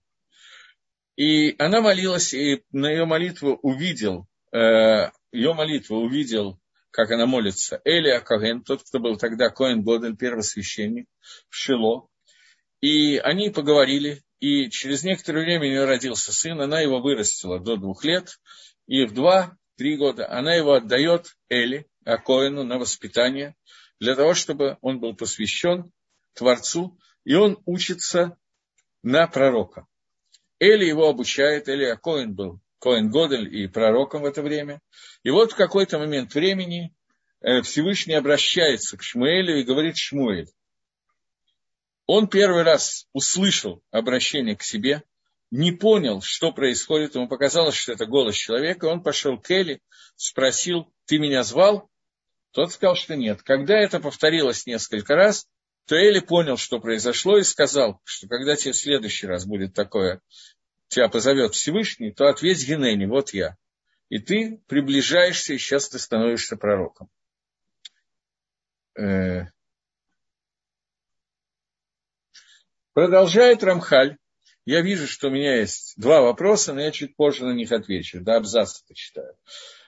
И 1.22 1.55
она 1.59 1.82
молилась, 1.82 2.34
и 2.34 2.63
на 2.72 2.89
ее 2.89 3.05
молитву 3.05 3.59
увидел, 3.61 4.26
э, 4.51 5.11
ее 5.32 5.53
молитву 5.53 5.97
увидел, 5.97 6.59
как 6.89 7.11
она 7.11 7.28
молится, 7.28 7.80
Элия 7.86 8.22
Коген, 8.22 8.63
тот, 8.63 8.82
кто 8.82 8.97
был 8.97 9.17
тогда 9.17 9.51
Коэн 9.51 9.84
Годен, 9.84 10.17
первосвященник, 10.17 11.07
в 11.47 11.55
Шило. 11.55 12.07
И 12.80 13.17
они 13.17 13.51
поговорили, 13.51 14.24
и 14.39 14.72
через 14.72 15.03
некоторое 15.03 15.43
время 15.43 15.67
у 15.67 15.69
нее 15.69 15.86
родился 15.86 16.34
сын, 16.34 16.59
она 16.59 16.82
его 16.82 16.99
вырастила 17.01 17.59
до 17.59 17.78
двух 17.78 18.03
лет, 18.03 18.39
и 18.88 19.05
в 19.05 19.13
два-три 19.13 19.97
года 19.97 20.28
она 20.28 20.55
его 20.55 20.74
отдает 20.74 21.36
Эли, 21.49 21.86
Акоину, 22.03 22.63
на 22.63 22.80
воспитание, 22.80 23.55
для 23.99 24.15
того, 24.15 24.34
чтобы 24.34 24.80
он 24.82 24.99
был 24.99 25.15
посвящен 25.15 25.91
Творцу, 26.34 26.97
и 27.26 27.36
он 27.36 27.61
учится 27.67 28.39
на 29.03 29.28
пророка. 29.28 29.86
Эли 30.62 30.86
его 30.86 31.09
обучает, 31.09 31.68
Эли 31.68 31.97
Коин 32.01 32.36
был 32.36 32.59
Коин 32.80 33.09
Годель 33.09 33.53
и 33.53 33.68
пророком 33.68 34.22
в 34.22 34.26
это 34.26 34.43
время. 34.43 34.80
И 35.24 35.32
вот 35.32 35.53
в 35.53 35.55
какой-то 35.55 35.97
момент 35.97 36.36
времени 36.36 36.93
э, 37.41 37.64
Всевышний 37.64 38.14
обращается 38.14 38.95
к 38.95 39.01
Шмуэлю 39.01 39.59
и 39.59 39.64
говорит 39.64 39.97
Шмуэль. 39.97 40.49
Он 42.05 42.28
первый 42.28 42.62
раз 42.62 43.07
услышал 43.12 43.82
обращение 43.89 44.55
к 44.55 44.62
себе, 44.62 45.01
не 45.49 45.72
понял, 45.72 46.22
что 46.22 46.51
происходит, 46.51 47.16
ему 47.16 47.28
показалось, 47.28 47.76
что 47.76 47.93
это 47.93 48.05
голос 48.05 48.36
человека, 48.36 48.86
он 48.86 49.01
пошел 49.01 49.39
к 49.39 49.49
Эли, 49.49 49.82
спросил, 50.16 50.93
ты 51.05 51.18
меня 51.18 51.41
звал? 51.41 51.89
Тот 52.51 52.72
сказал, 52.72 52.95
что 52.95 53.16
нет. 53.16 53.41
Когда 53.41 53.80
это 53.80 53.99
повторилось 53.99 54.68
несколько 54.68 55.16
раз, 55.16 55.47
то 55.86 55.96
Эли 55.96 56.20
понял, 56.20 56.58
что 56.58 56.80
произошло, 56.80 57.38
и 57.38 57.44
сказал, 57.44 58.02
что 58.04 58.28
когда 58.28 58.56
тебе 58.56 58.74
в 58.74 58.78
следующий 58.78 59.28
раз 59.28 59.46
будет 59.46 59.74
такое, 59.74 60.22
тебя 60.88 61.10
позовет 61.10 61.56
Всевышний, 61.56 62.12
то 62.12 62.28
ответь 62.28 62.68
Генени, 62.68 63.06
вот 63.06 63.34
я. 63.34 63.56
И 64.10 64.20
ты 64.20 64.62
приближаешься, 64.68 65.54
и 65.54 65.58
сейчас 65.58 65.90
ты 65.90 65.98
становишься 65.98 66.58
пророком. 66.58 67.10
Э. 68.98 69.46
Продолжает 72.94 73.64
Рамхаль. 73.64 74.18
Я 74.66 74.82
вижу, 74.82 75.08
что 75.08 75.30
у 75.30 75.32
меня 75.32 75.58
есть 75.58 75.94
два 75.98 76.22
вопроса, 76.22 76.74
но 76.74 76.82
я 76.82 76.92
чуть 76.92 77.16
позже 77.16 77.46
на 77.46 77.54
них 77.54 77.72
отвечу. 77.72 78.20
До 78.22 78.36
абзаца-то 78.36 78.94
читаю. 78.94 79.36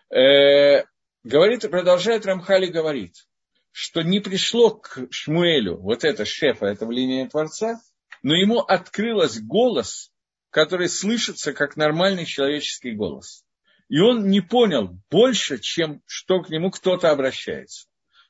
Э, 0.10 0.86
говорит, 1.24 1.70
продолжает 1.70 2.26
Рамхаль 2.26 2.66
и 2.66 2.72
говорит, 2.72 3.28
что 3.74 4.04
не 4.04 4.20
пришло 4.20 4.70
к 4.70 5.08
Шмуэлю 5.10 5.78
вот 5.78 6.04
это 6.04 6.26
шефа, 6.26 6.68
это 6.68 6.86
влияние 6.86 7.28
Творца, 7.28 7.82
но 8.22 8.36
ему 8.36 8.60
открылось 8.60 9.42
голос, 9.42 10.12
который 10.52 10.88
слышится 10.88 11.54
как 11.54 11.76
нормальный 11.76 12.26
человеческий 12.26 12.92
голос. 12.92 13.44
И 13.90 14.00
он 14.00 14.30
не 14.30 14.42
понял 14.42 14.96
больше, 15.10 15.58
чем 15.58 16.04
что 16.06 16.44
к 16.44 16.50
нему 16.50 16.70
кто-то 16.70 17.10
обращается. 17.10 17.88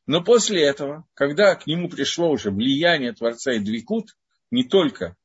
Но 0.08 0.24
после 0.24 0.64
этого, 0.64 1.06
когда 1.14 1.56
к 1.56 1.68
нему 1.68 1.90
пришло 1.90 2.32
уже 2.32 2.50
влияние 2.50 3.12
Творца 3.12 3.52
и 3.52 3.60
Двикут, 3.60 4.16
не 4.50 4.64
только 4.64 5.18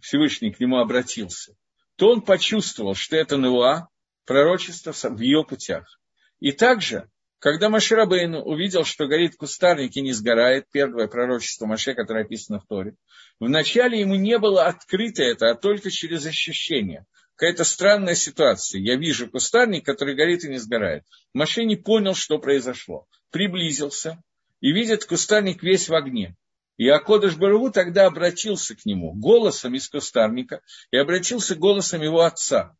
Всевышний 0.00 0.52
к 0.52 0.60
нему 0.60 0.76
обратился, 0.76 1.54
то 1.96 2.10
он 2.10 2.20
почувствовал, 2.20 2.94
что 2.94 3.16
это 3.16 3.38
Нуа, 3.38 3.88
пророчество 4.26 4.92
в 4.92 5.20
ее 5.20 5.42
путях. 5.42 5.98
И 6.40 6.52
также 6.52 7.08
когда 7.44 7.68
Маширабейну 7.68 8.40
увидел, 8.40 8.86
что 8.86 9.06
горит 9.06 9.36
кустарник 9.36 9.94
и 9.96 10.00
не 10.00 10.14
сгорает, 10.14 10.64
первое 10.72 11.08
пророчество 11.08 11.66
Маше, 11.66 11.92
которое 11.92 12.24
описано 12.24 12.58
в 12.58 12.66
Торе, 12.66 12.94
вначале 13.38 14.00
ему 14.00 14.14
не 14.14 14.38
было 14.38 14.64
открыто 14.64 15.22
это, 15.22 15.50
а 15.50 15.54
только 15.54 15.90
через 15.90 16.24
ощущение. 16.24 17.04
Какая-то 17.36 17.64
странная 17.64 18.14
ситуация. 18.14 18.80
Я 18.80 18.96
вижу 18.96 19.28
кустарник, 19.28 19.84
который 19.84 20.14
горит 20.14 20.42
и 20.44 20.48
не 20.48 20.56
сгорает. 20.56 21.04
Маше 21.34 21.66
не 21.66 21.76
понял, 21.76 22.14
что 22.14 22.38
произошло. 22.38 23.06
Приблизился 23.30 24.22
и 24.62 24.72
видит 24.72 25.04
кустарник 25.04 25.62
весь 25.62 25.90
в 25.90 25.94
огне. 25.94 26.36
И 26.78 26.88
Акодыш 26.88 27.36
Баруву 27.36 27.70
тогда 27.70 28.06
обратился 28.06 28.74
к 28.74 28.86
нему 28.86 29.12
голосом 29.12 29.74
из 29.74 29.86
кустарника 29.90 30.62
и 30.90 30.96
обратился 30.96 31.56
голосом 31.56 32.00
его 32.00 32.22
отца. 32.22 32.74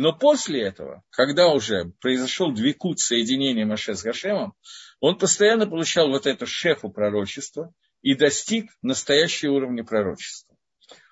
Но 0.00 0.12
после 0.12 0.62
этого, 0.62 1.02
когда 1.10 1.48
уже 1.48 1.86
произошел 2.00 2.52
двикут 2.52 3.00
соединения 3.00 3.66
Маше 3.66 3.96
с 3.96 4.04
Гашемом, 4.04 4.54
он 5.00 5.18
постоянно 5.18 5.66
получал 5.66 6.08
вот 6.08 6.24
это 6.28 6.46
шефу 6.46 6.88
пророчества 6.88 7.74
и 8.00 8.14
достиг 8.14 8.70
настоящего 8.80 9.54
уровня 9.54 9.82
пророчества. 9.82 10.56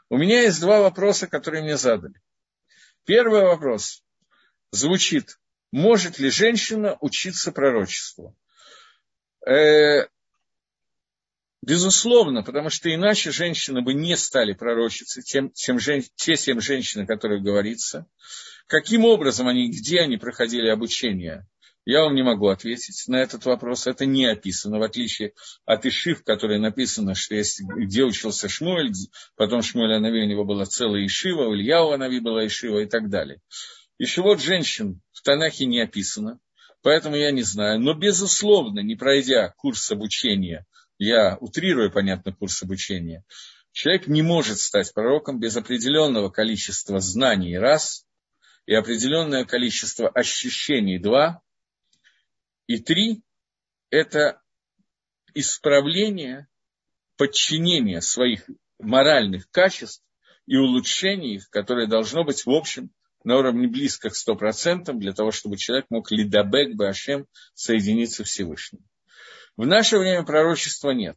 У 0.09 0.16
меня 0.16 0.43
есть 0.43 0.61
два 0.61 0.82
вопроса, 0.82 1.26
которые 1.26 1.64
мне 1.64 1.76
задали. 1.76 2.14
Первый 3.05 3.43
вопрос 3.43 4.05
звучит, 4.70 5.37
может 5.72 6.20
ли 6.20 6.30
женщина 6.30 6.97
учиться 7.01 7.51
пророчеству? 7.51 8.37
Э, 9.45 10.07
безусловно, 11.61 12.45
потому 12.45 12.70
что 12.70 12.95
иначе 12.95 13.32
женщины 13.32 13.82
бы 13.82 13.95
не 13.95 14.16
стали 14.16 14.53
пророчицей, 14.53 15.24
тем, 15.24 15.51
тем, 15.51 15.78
те 16.14 16.37
семь 16.37 16.61
женщин, 16.61 17.01
о 17.01 17.07
которых 17.07 17.43
говорится. 17.43 18.07
Каким 18.67 19.05
образом 19.05 19.47
они, 19.47 19.71
где 19.71 20.01
они 20.01 20.17
проходили 20.17 20.69
обучение? 20.69 21.47
Я 21.85 22.03
вам 22.03 22.17
не 22.17 22.25
могу 22.25 22.49
ответить 22.49 23.05
на 23.07 23.17
этот 23.17 23.45
вопрос. 23.45 23.87
Это 23.87 24.07
не 24.07 24.27
описано, 24.27 24.81
в 24.81 24.83
отличие 24.83 25.35
от 25.64 25.87
Ишив, 25.87 26.25
которое 26.25 26.59
написано, 26.59 27.14
что 27.14 27.37
есть, 27.37 27.62
где 27.62 28.03
учился 28.03 28.49
Шмуэль, 28.49 28.91
потом 29.37 29.62
Шмуэль 29.62 29.95
Анави, 29.95 30.25
у 30.25 30.27
него 30.27 30.45
была 30.45 30.64
целая 30.64 31.07
Ишива, 31.07 31.47
у 31.47 31.55
Ильяу 31.55 31.93
Анави 31.93 32.19
была 32.19 32.45
Ишива 32.45 32.81
и 32.81 32.87
так 32.87 33.09
далее. 33.09 33.41
вот 34.17 34.41
женщин 34.41 35.01
в 35.12 35.23
Танахе 35.23 35.64
не 35.67 35.81
описано, 35.81 36.41
поэтому 36.83 37.14
я 37.14 37.31
не 37.31 37.43
знаю. 37.43 37.79
Но, 37.79 37.95
безусловно, 37.95 38.81
не 38.81 38.97
пройдя 38.97 39.55
курс 39.57 39.89
обучения, 39.93 40.67
я 40.99 41.37
утрирую, 41.41 41.93
понятно, 41.93 42.33
курс 42.33 42.64
обучения, 42.64 43.23
человек 43.71 44.09
не 44.09 44.23
может 44.23 44.59
стать 44.59 44.93
пророком 44.93 45.39
без 45.39 45.57
определенного 45.57 46.31
количества 46.31 46.99
знаний, 46.99 47.57
раз– 47.57 48.03
и 48.67 48.75
определенное 48.75 49.45
количество 49.45 50.09
ощущений 50.09 50.99
два, 50.99 51.41
и 52.67 52.79
три– 52.79 53.23
это 53.91 54.43
исправление, 55.35 56.49
подчинение 57.17 58.01
своих 58.01 58.49
моральных 58.79 59.49
качеств 59.51 60.03
и 60.47 60.57
улучшение 60.57 61.37
их, 61.37 61.49
которое 61.51 61.87
должно 61.87 62.25
быть 62.25 62.45
в 62.45 62.51
общем 62.51 62.91
на 63.23 63.37
уровне 63.37 63.69
близко 63.69 64.11
к 64.11 64.14
100%, 64.14 64.93
для 64.95 65.12
того, 65.12 65.31
чтобы 65.31 65.57
человек 65.57 65.87
мог 65.91 66.11
лидабек 66.11 66.77
башем 66.77 67.27
соединиться 67.55 68.25
Всевышним. 68.25 68.85
В 69.57 69.67
наше 69.67 69.99
время 69.99 70.23
пророчества 70.25 70.91
нет. 70.91 71.17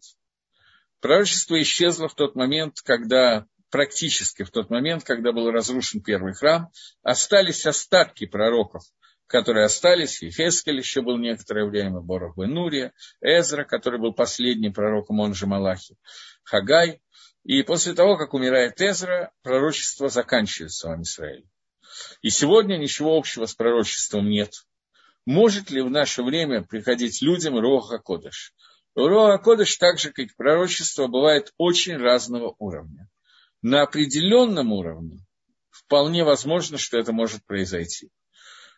Пророчество 1.02 1.62
исчезло 1.62 2.08
в 2.08 2.16
тот 2.16 2.36
момент, 2.36 2.82
когда 2.82 3.46
практически 3.70 4.44
в 4.44 4.52
тот 4.52 4.70
момент, 4.70 5.04
когда 5.04 5.32
был 5.32 5.52
разрушен 5.52 6.02
первый 6.02 6.34
храм, 6.34 6.72
остались 7.04 7.66
остатки 7.66 8.26
пророков, 8.26 8.84
которые 9.28 9.66
остались, 9.66 10.22
и 10.24 10.32
Хескель 10.32 10.78
еще 10.78 11.02
был 11.02 11.18
некоторое 11.18 11.66
время, 11.66 12.02
Борох 12.02 12.36
Бенурия, 12.36 12.94
Эзра, 13.22 13.64
который 13.64 14.00
был 14.00 14.14
последним 14.14 14.74
пророком, 14.74 15.20
он 15.20 15.34
же 15.34 15.46
Малахи, 15.46 15.96
Хагай. 16.44 17.02
И 17.44 17.64
после 17.64 17.94
того, 17.94 18.18
как 18.18 18.34
умирает 18.34 18.82
Эзра, 18.82 19.32
пророчество 19.44 20.10
заканчивается 20.10 20.90
в 20.90 21.02
Израиле. 21.02 21.48
И 22.22 22.30
сегодня 22.30 22.78
ничего 22.78 23.18
общего 23.18 23.46
с 23.46 23.54
пророчеством 23.54 24.30
нет. 24.30 24.52
Может 25.26 25.70
ли 25.70 25.82
в 25.82 25.90
наше 25.90 26.24
время 26.24 26.64
приходить 26.64 27.22
людям 27.22 27.58
Роха 27.58 28.00
Кодыш? 28.00 28.54
Роха 28.96 29.38
Кодыш, 29.38 29.78
так 29.78 30.00
же, 30.00 30.10
как 30.10 30.26
и 30.26 30.36
пророчество, 30.36 31.08
бывает 31.08 31.54
очень 31.58 31.98
разного 31.98 32.56
уровня 32.58 33.10
на 33.62 33.82
определенном 33.84 34.72
уровне 34.72 35.20
вполне 35.70 36.24
возможно, 36.24 36.78
что 36.78 36.98
это 36.98 37.12
может 37.14 37.46
произойти. 37.46 38.10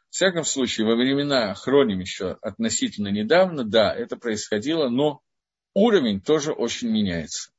В 0.10 0.14
всяком 0.14 0.44
случае, 0.44 0.88
во 0.88 0.96
времена 0.96 1.54
хроним 1.54 2.00
еще 2.00 2.38
относительно 2.42 3.08
недавно, 3.10 3.64
да, 3.64 3.94
это 3.94 4.18
происходило, 4.18 4.90
но 4.90 5.22
уровень 5.74 6.20
тоже 6.22 6.52
очень 6.52 6.90
меняется. 6.90 7.52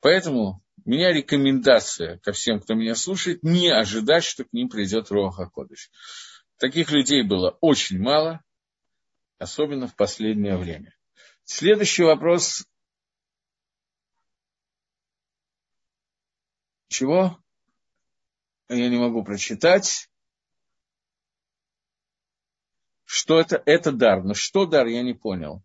Поэтому 0.00 0.62
У 0.84 0.90
меня 0.90 1.12
рекомендация 1.12 2.18
ко 2.18 2.32
всем, 2.32 2.60
кто 2.60 2.74
меня 2.74 2.96
слушает, 2.96 3.42
не 3.44 3.68
ожидать, 3.68 4.24
что 4.24 4.44
к 4.44 4.52
ним 4.52 4.68
придет 4.68 5.10
Роха 5.10 5.46
Кодыш. 5.46 5.90
Таких 6.56 6.90
людей 6.90 7.22
было 7.22 7.56
очень 7.60 8.00
мало, 8.00 8.42
особенно 9.38 9.86
в 9.86 9.94
последнее 9.94 10.56
время. 10.56 10.94
Следующий 11.44 12.02
вопрос. 12.02 12.66
Чего? 16.92 17.38
Я 18.68 18.88
не 18.88 18.98
могу 18.98 19.24
прочитать. 19.24 20.08
Что 23.04 23.40
это? 23.40 23.62
Это 23.66 23.90
дар. 23.92 24.22
Но 24.22 24.34
что 24.34 24.66
дар, 24.66 24.86
я 24.86 25.02
не 25.02 25.14
понял 25.14 25.64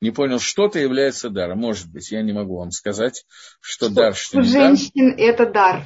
не 0.00 0.10
понял, 0.10 0.38
что-то 0.38 0.78
является 0.78 1.30
даром. 1.30 1.58
Может 1.58 1.90
быть, 1.90 2.10
я 2.10 2.22
не 2.22 2.32
могу 2.32 2.58
вам 2.58 2.70
сказать, 2.70 3.24
что, 3.60 3.86
что 3.86 3.94
дар, 3.94 4.14
что 4.14 4.38
У 4.38 4.42
не 4.42 4.48
женщин 4.48 5.10
дар. 5.10 5.18
это 5.18 5.46
дар. 5.46 5.84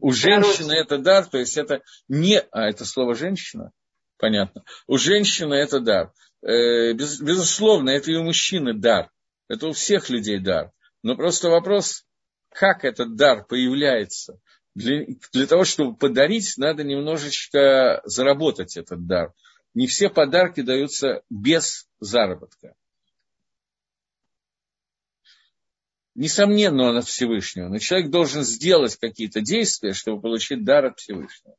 У 0.00 0.12
женщины 0.12 0.72
это 0.72 0.98
дар, 0.98 1.24
то 1.26 1.38
есть 1.38 1.56
это 1.56 1.82
не... 2.08 2.40
А, 2.50 2.68
это 2.68 2.84
слово 2.84 3.14
«женщина»? 3.14 3.70
Понятно. 4.18 4.64
У 4.86 4.98
женщины 4.98 5.54
это 5.54 5.80
дар. 5.80 6.12
Э, 6.42 6.92
без, 6.92 7.20
безусловно, 7.20 7.90
это 7.90 8.10
и 8.10 8.16
у 8.16 8.24
мужчины 8.24 8.74
дар. 8.74 9.10
Это 9.48 9.68
у 9.68 9.72
всех 9.72 10.10
людей 10.10 10.40
дар. 10.40 10.72
Но 11.02 11.14
просто 11.14 11.48
вопрос, 11.48 12.04
как 12.50 12.84
этот 12.84 13.16
дар 13.16 13.44
появляется. 13.44 14.40
Для, 14.74 15.06
для 15.32 15.46
того, 15.46 15.64
чтобы 15.64 15.96
подарить, 15.96 16.54
надо 16.56 16.84
немножечко 16.84 18.00
заработать 18.04 18.76
этот 18.76 19.06
дар. 19.06 19.32
Не 19.74 19.86
все 19.86 20.08
подарки 20.08 20.60
даются 20.60 21.22
без 21.28 21.88
заработка. 22.00 22.74
несомненно, 26.18 26.90
он 26.90 26.96
от 26.96 27.06
Всевышнего, 27.06 27.68
но 27.68 27.78
человек 27.78 28.10
должен 28.10 28.42
сделать 28.42 28.96
какие-то 28.96 29.40
действия, 29.40 29.92
чтобы 29.92 30.20
получить 30.20 30.64
дар 30.64 30.86
от 30.86 30.98
Всевышнего. 30.98 31.54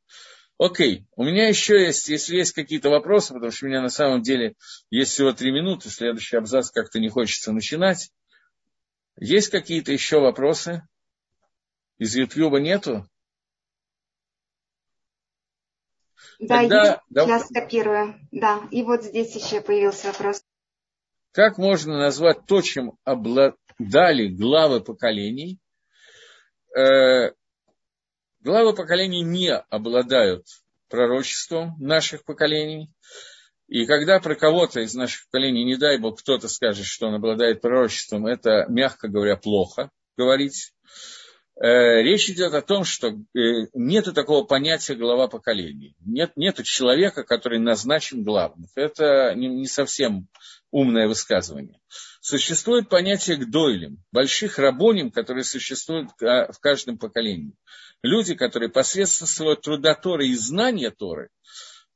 Окей, 0.58 1.06
у 1.16 1.24
меня 1.24 1.48
еще 1.48 1.80
есть, 1.80 2.08
если 2.08 2.36
есть 2.36 2.52
какие-то 2.52 2.90
вопросы, 2.90 3.32
потому 3.32 3.50
что 3.50 3.64
у 3.64 3.68
меня 3.70 3.80
на 3.80 3.88
самом 3.88 4.20
деле 4.20 4.54
есть 4.90 5.12
всего 5.12 5.32
три 5.32 5.50
минуты, 5.50 5.88
следующий 5.88 6.36
абзац 6.36 6.70
как-то 6.70 7.00
не 7.00 7.08
хочется 7.08 7.52
начинать. 7.52 8.10
Есть 9.16 9.50
какие-то 9.50 9.92
еще 9.92 10.20
вопросы? 10.20 10.82
Из 11.98 12.14
Ютьюба 12.16 12.60
нету? 12.60 13.06
Да, 16.38 16.60
Тогда, 16.60 16.84
есть, 16.84 17.00
да, 17.10 17.24
я 17.24 17.38
скопирую. 17.40 18.14
Да, 18.30 18.62
и 18.70 18.82
вот 18.82 19.04
здесь 19.04 19.34
еще 19.36 19.60
появился 19.60 20.08
вопрос. 20.08 20.42
Как 21.32 21.58
можно 21.58 21.98
назвать 21.98 22.46
то, 22.46 22.62
чем 22.62 22.98
обла 23.04 23.54
дали 23.80 24.28
главы 24.28 24.80
поколений. 24.80 25.58
Э, 26.76 27.32
главы 28.40 28.74
поколений 28.74 29.22
не 29.22 29.54
обладают 29.54 30.46
пророчеством 30.88 31.76
наших 31.78 32.24
поколений. 32.24 32.92
И 33.70 33.86
когда 33.86 34.18
про 34.18 34.34
кого-то 34.34 34.80
из 34.80 34.94
наших 34.94 35.26
поколений, 35.26 35.64
не 35.64 35.76
дай 35.76 35.96
бог, 35.96 36.18
кто-то 36.18 36.48
скажет, 36.48 36.84
что 36.86 37.06
он 37.06 37.14
обладает 37.14 37.60
пророчеством, 37.60 38.26
это, 38.26 38.66
мягко 38.68 39.06
говоря, 39.06 39.36
плохо 39.36 39.90
говорить. 40.18 40.72
Э, 41.54 42.02
речь 42.02 42.28
идет 42.28 42.52
о 42.54 42.62
том, 42.62 42.82
что 42.82 43.10
э, 43.10 43.68
нет 43.72 44.12
такого 44.12 44.42
понятия 44.42 44.96
глава 44.96 45.28
поколений. 45.28 45.94
Нет, 46.04 46.32
нет 46.34 46.60
человека, 46.64 47.22
который 47.22 47.60
назначен 47.60 48.24
главным. 48.24 48.68
Это 48.74 49.34
не, 49.36 49.66
совсем 49.66 50.26
умное 50.72 51.06
высказывание. 51.06 51.78
Существует 52.20 52.88
понятие 52.88 53.36
гдойлем, 53.36 54.02
больших 54.10 54.58
рабоним, 54.58 55.12
которые 55.12 55.44
существуют 55.44 56.10
в 56.18 56.58
каждом 56.60 56.98
поколении. 56.98 57.54
Люди, 58.02 58.34
которые 58.34 58.68
посредством 58.68 59.28
своего 59.28 59.54
труда 59.54 59.94
Торы 59.94 60.26
и 60.26 60.34
знания 60.34 60.90
Торы 60.90 61.28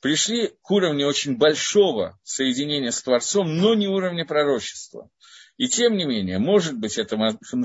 пришли 0.05 0.52
к 0.61 0.70
уровню 0.70 1.07
очень 1.07 1.38
большого 1.38 2.20
соединения 2.24 2.90
с 2.90 3.02
Творцом, 3.02 3.57
но 3.57 3.72
не 3.74 3.88
уровня 3.88 4.26
пророчества. 4.26 5.09
И 5.57 5.66
тем 5.66 5.96
не 5.96 6.05
менее, 6.05 6.38
может 6.38 6.76
быть, 6.76 6.98
это 6.98 7.16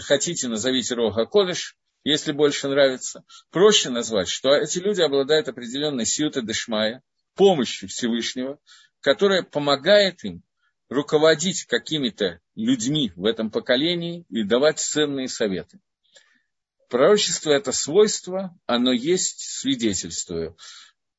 хотите 0.02 0.48
назовите 0.48 0.96
Рога 0.96 1.26
Кодыш, 1.26 1.76
если 2.06 2.32
больше 2.32 2.70
нравится. 2.70 3.26
Проще 3.52 3.90
назвать, 3.90 4.30
что 4.30 4.56
эти 4.56 4.80
люди 4.80 5.02
обладают 5.02 5.50
определенной 5.50 6.06
сиюта 6.06 6.42
дешмая, 6.42 7.04
помощью 7.36 7.90
Всевышнего, 7.90 8.58
которая 9.02 9.44
помогает 9.44 10.24
им 10.24 10.42
руководить 10.88 11.66
какими-то 11.66 12.40
людьми 12.56 13.12
в 13.18 13.26
этом 13.26 13.52
поколении 13.52 14.26
и 14.30 14.44
давать 14.44 14.80
ценные 14.80 15.28
советы. 15.28 15.82
Пророчество– 16.88 17.52
это 17.52 17.74
свойство, 17.74 18.58
оно 18.66 18.94
есть, 18.94 19.42
свидетельствую. 19.42 20.56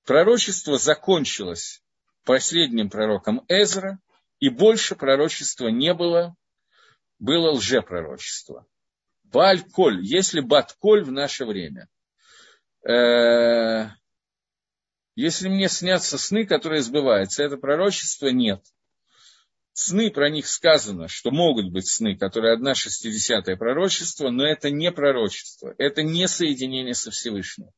Пророчество 0.05 0.79
закончилось 0.79 1.83
последним 2.25 2.91
пророком 2.91 3.45
Эзра, 3.49 3.99
и 4.39 4.49
больше 4.49 4.97
пророчества 4.97 5.69
не 5.69 5.93
было, 5.95 6.35
было 7.19 7.53
лжепророчество. 7.53 8.67
Баль-коль, 9.25 10.01
если 10.03 10.41
бат-коль 10.41 11.05
в 11.05 11.13
наше 11.13 11.45
время. 11.45 11.89
Э, 12.89 13.91
если 15.15 15.49
мне 15.49 15.69
снятся 15.69 16.19
сны, 16.19 16.47
которые 16.47 16.83
сбываются, 16.83 17.43
это 17.43 17.57
пророчество 17.57 18.29
нет– 18.29 18.65
Сны 19.73 20.11
про 20.11 20.29
них 20.29 20.47
сказано, 20.47 21.09
что 21.09 21.31
могут 21.31 21.71
быть 21.71 21.89
сны, 21.89 22.17
которые 22.17 22.53
одна 22.53 22.75
шестидесятое 22.75 23.57
пророчество, 23.57 24.29
но 24.29 24.45
это 24.45 24.71
не 24.71 24.91
пророчество, 24.91 25.75
это 25.79 26.03
не 26.03 26.27
соединение 26.29 26.95
со 26.95 27.11
Всевышним. 27.11 27.71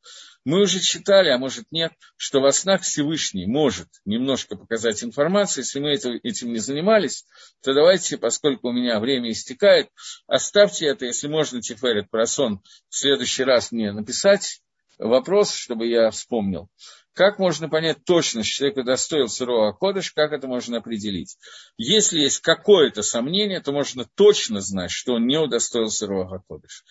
Мы 0.45 0.61
уже 0.61 0.80
читали, 0.80 1.28
а 1.28 1.38
может 1.38 1.66
нет, 1.70 1.93
что 2.16 2.40
во 2.40 2.51
снах 2.53 2.82
Всевышний 2.82 3.47
может 3.47 3.88
немножко 4.05 4.57
показать 4.57 5.05
информацию. 5.05 5.62
Если 5.62 5.78
мы 5.78 5.93
этим 5.93 6.53
не 6.53 6.59
занимались, 6.59 7.24
то 7.62 7.72
давайте, 7.74 8.18
поскольку 8.18 8.68
у 8.68 8.72
меня 8.72 8.99
время 8.99 9.30
истекает, 9.30 9.88
оставьте 10.26 10.86
это, 10.86 11.05
если 11.05 11.28
можно, 11.28 11.61
Тиферет 11.61 12.11
про 12.11 12.26
сон 12.26 12.61
в 12.88 12.97
следующий 12.97 13.45
раз 13.45 13.70
мне 13.70 13.93
написать 13.93 14.61
вопрос, 14.99 15.55
чтобы 15.55 15.86
я 15.86 16.11
вспомнил. 16.11 16.68
Как 17.15 17.39
можно 17.39 17.69
понять 17.69 18.05
точно, 18.07 18.43
что 18.43 18.57
человек 18.57 18.79
удостоился 18.79 19.45
Роа 19.45 19.73
Кодыш, 19.73 20.13
как 20.13 20.33
это 20.33 20.47
можно 20.47 20.79
определить? 20.79 21.37
Если 21.77 22.21
есть 22.21 22.41
какое-то 22.41 23.03
сомнение, 23.03 23.61
то 23.61 23.71
можно 23.71 24.07
точно 24.15 24.63
знать, 24.63 24.91
что 24.91 25.15
он 25.15 25.27
не 25.27 25.39
удостоился 25.39 26.07
Роа 26.07 26.39
Кодыш. 26.49 26.85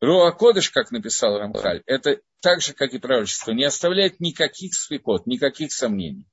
Роа 0.00 0.32
Кодыш, 0.32 0.70
как 0.70 0.90
написал 0.90 1.38
Рамхаль, 1.38 1.82
это 1.86 2.20
так 2.40 2.60
же, 2.60 2.72
как 2.72 2.92
и 2.92 2.98
пророчество, 2.98 3.52
не 3.52 3.64
оставляет 3.64 4.18
никаких 4.18 4.74
свекот, 4.74 5.26
никаких 5.26 5.72
сомнений. 5.72 6.26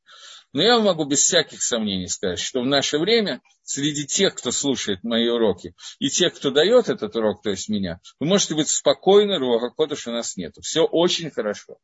Но 0.52 0.64
я 0.64 0.80
могу 0.80 1.04
без 1.06 1.20
всяких 1.20 1.62
сомнений 1.62 2.08
сказать, 2.08 2.40
что 2.40 2.62
в 2.62 2.66
наше 2.66 2.98
время 2.98 3.42
среди 3.64 4.08
тех, 4.08 4.34
кто 4.36 4.52
слушает 4.52 5.04
мои 5.04 5.28
уроки, 5.28 5.76
и 6.00 6.10
тех, 6.10 6.34
кто 6.34 6.50
дает 6.50 6.88
этот 6.88 7.16
урок, 7.16 7.44
то 7.44 7.50
есть 7.50 7.68
меня, 7.68 8.00
вы 8.20 8.28
можете 8.28 8.56
быть 8.56 8.70
спокойны, 8.70 9.38
Руаха 9.38 9.70
Кодыш 9.70 10.08
у 10.08 10.12
нас 10.12 10.38
нет. 10.38 10.56
Все 10.62 10.86
очень 10.86 11.30
хорошо. 11.30 11.78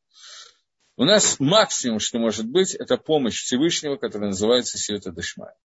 У 1.01 1.03
нас 1.03 1.39
максимум, 1.39 1.99
что 1.99 2.19
может 2.19 2.45
быть, 2.45 2.75
это 2.75 2.95
помощь 2.95 3.41
Всевышнего, 3.41 3.95
которая 3.95 4.29
называется 4.29 4.77
Сиота 4.77 5.11
Дешмая. 5.11 5.55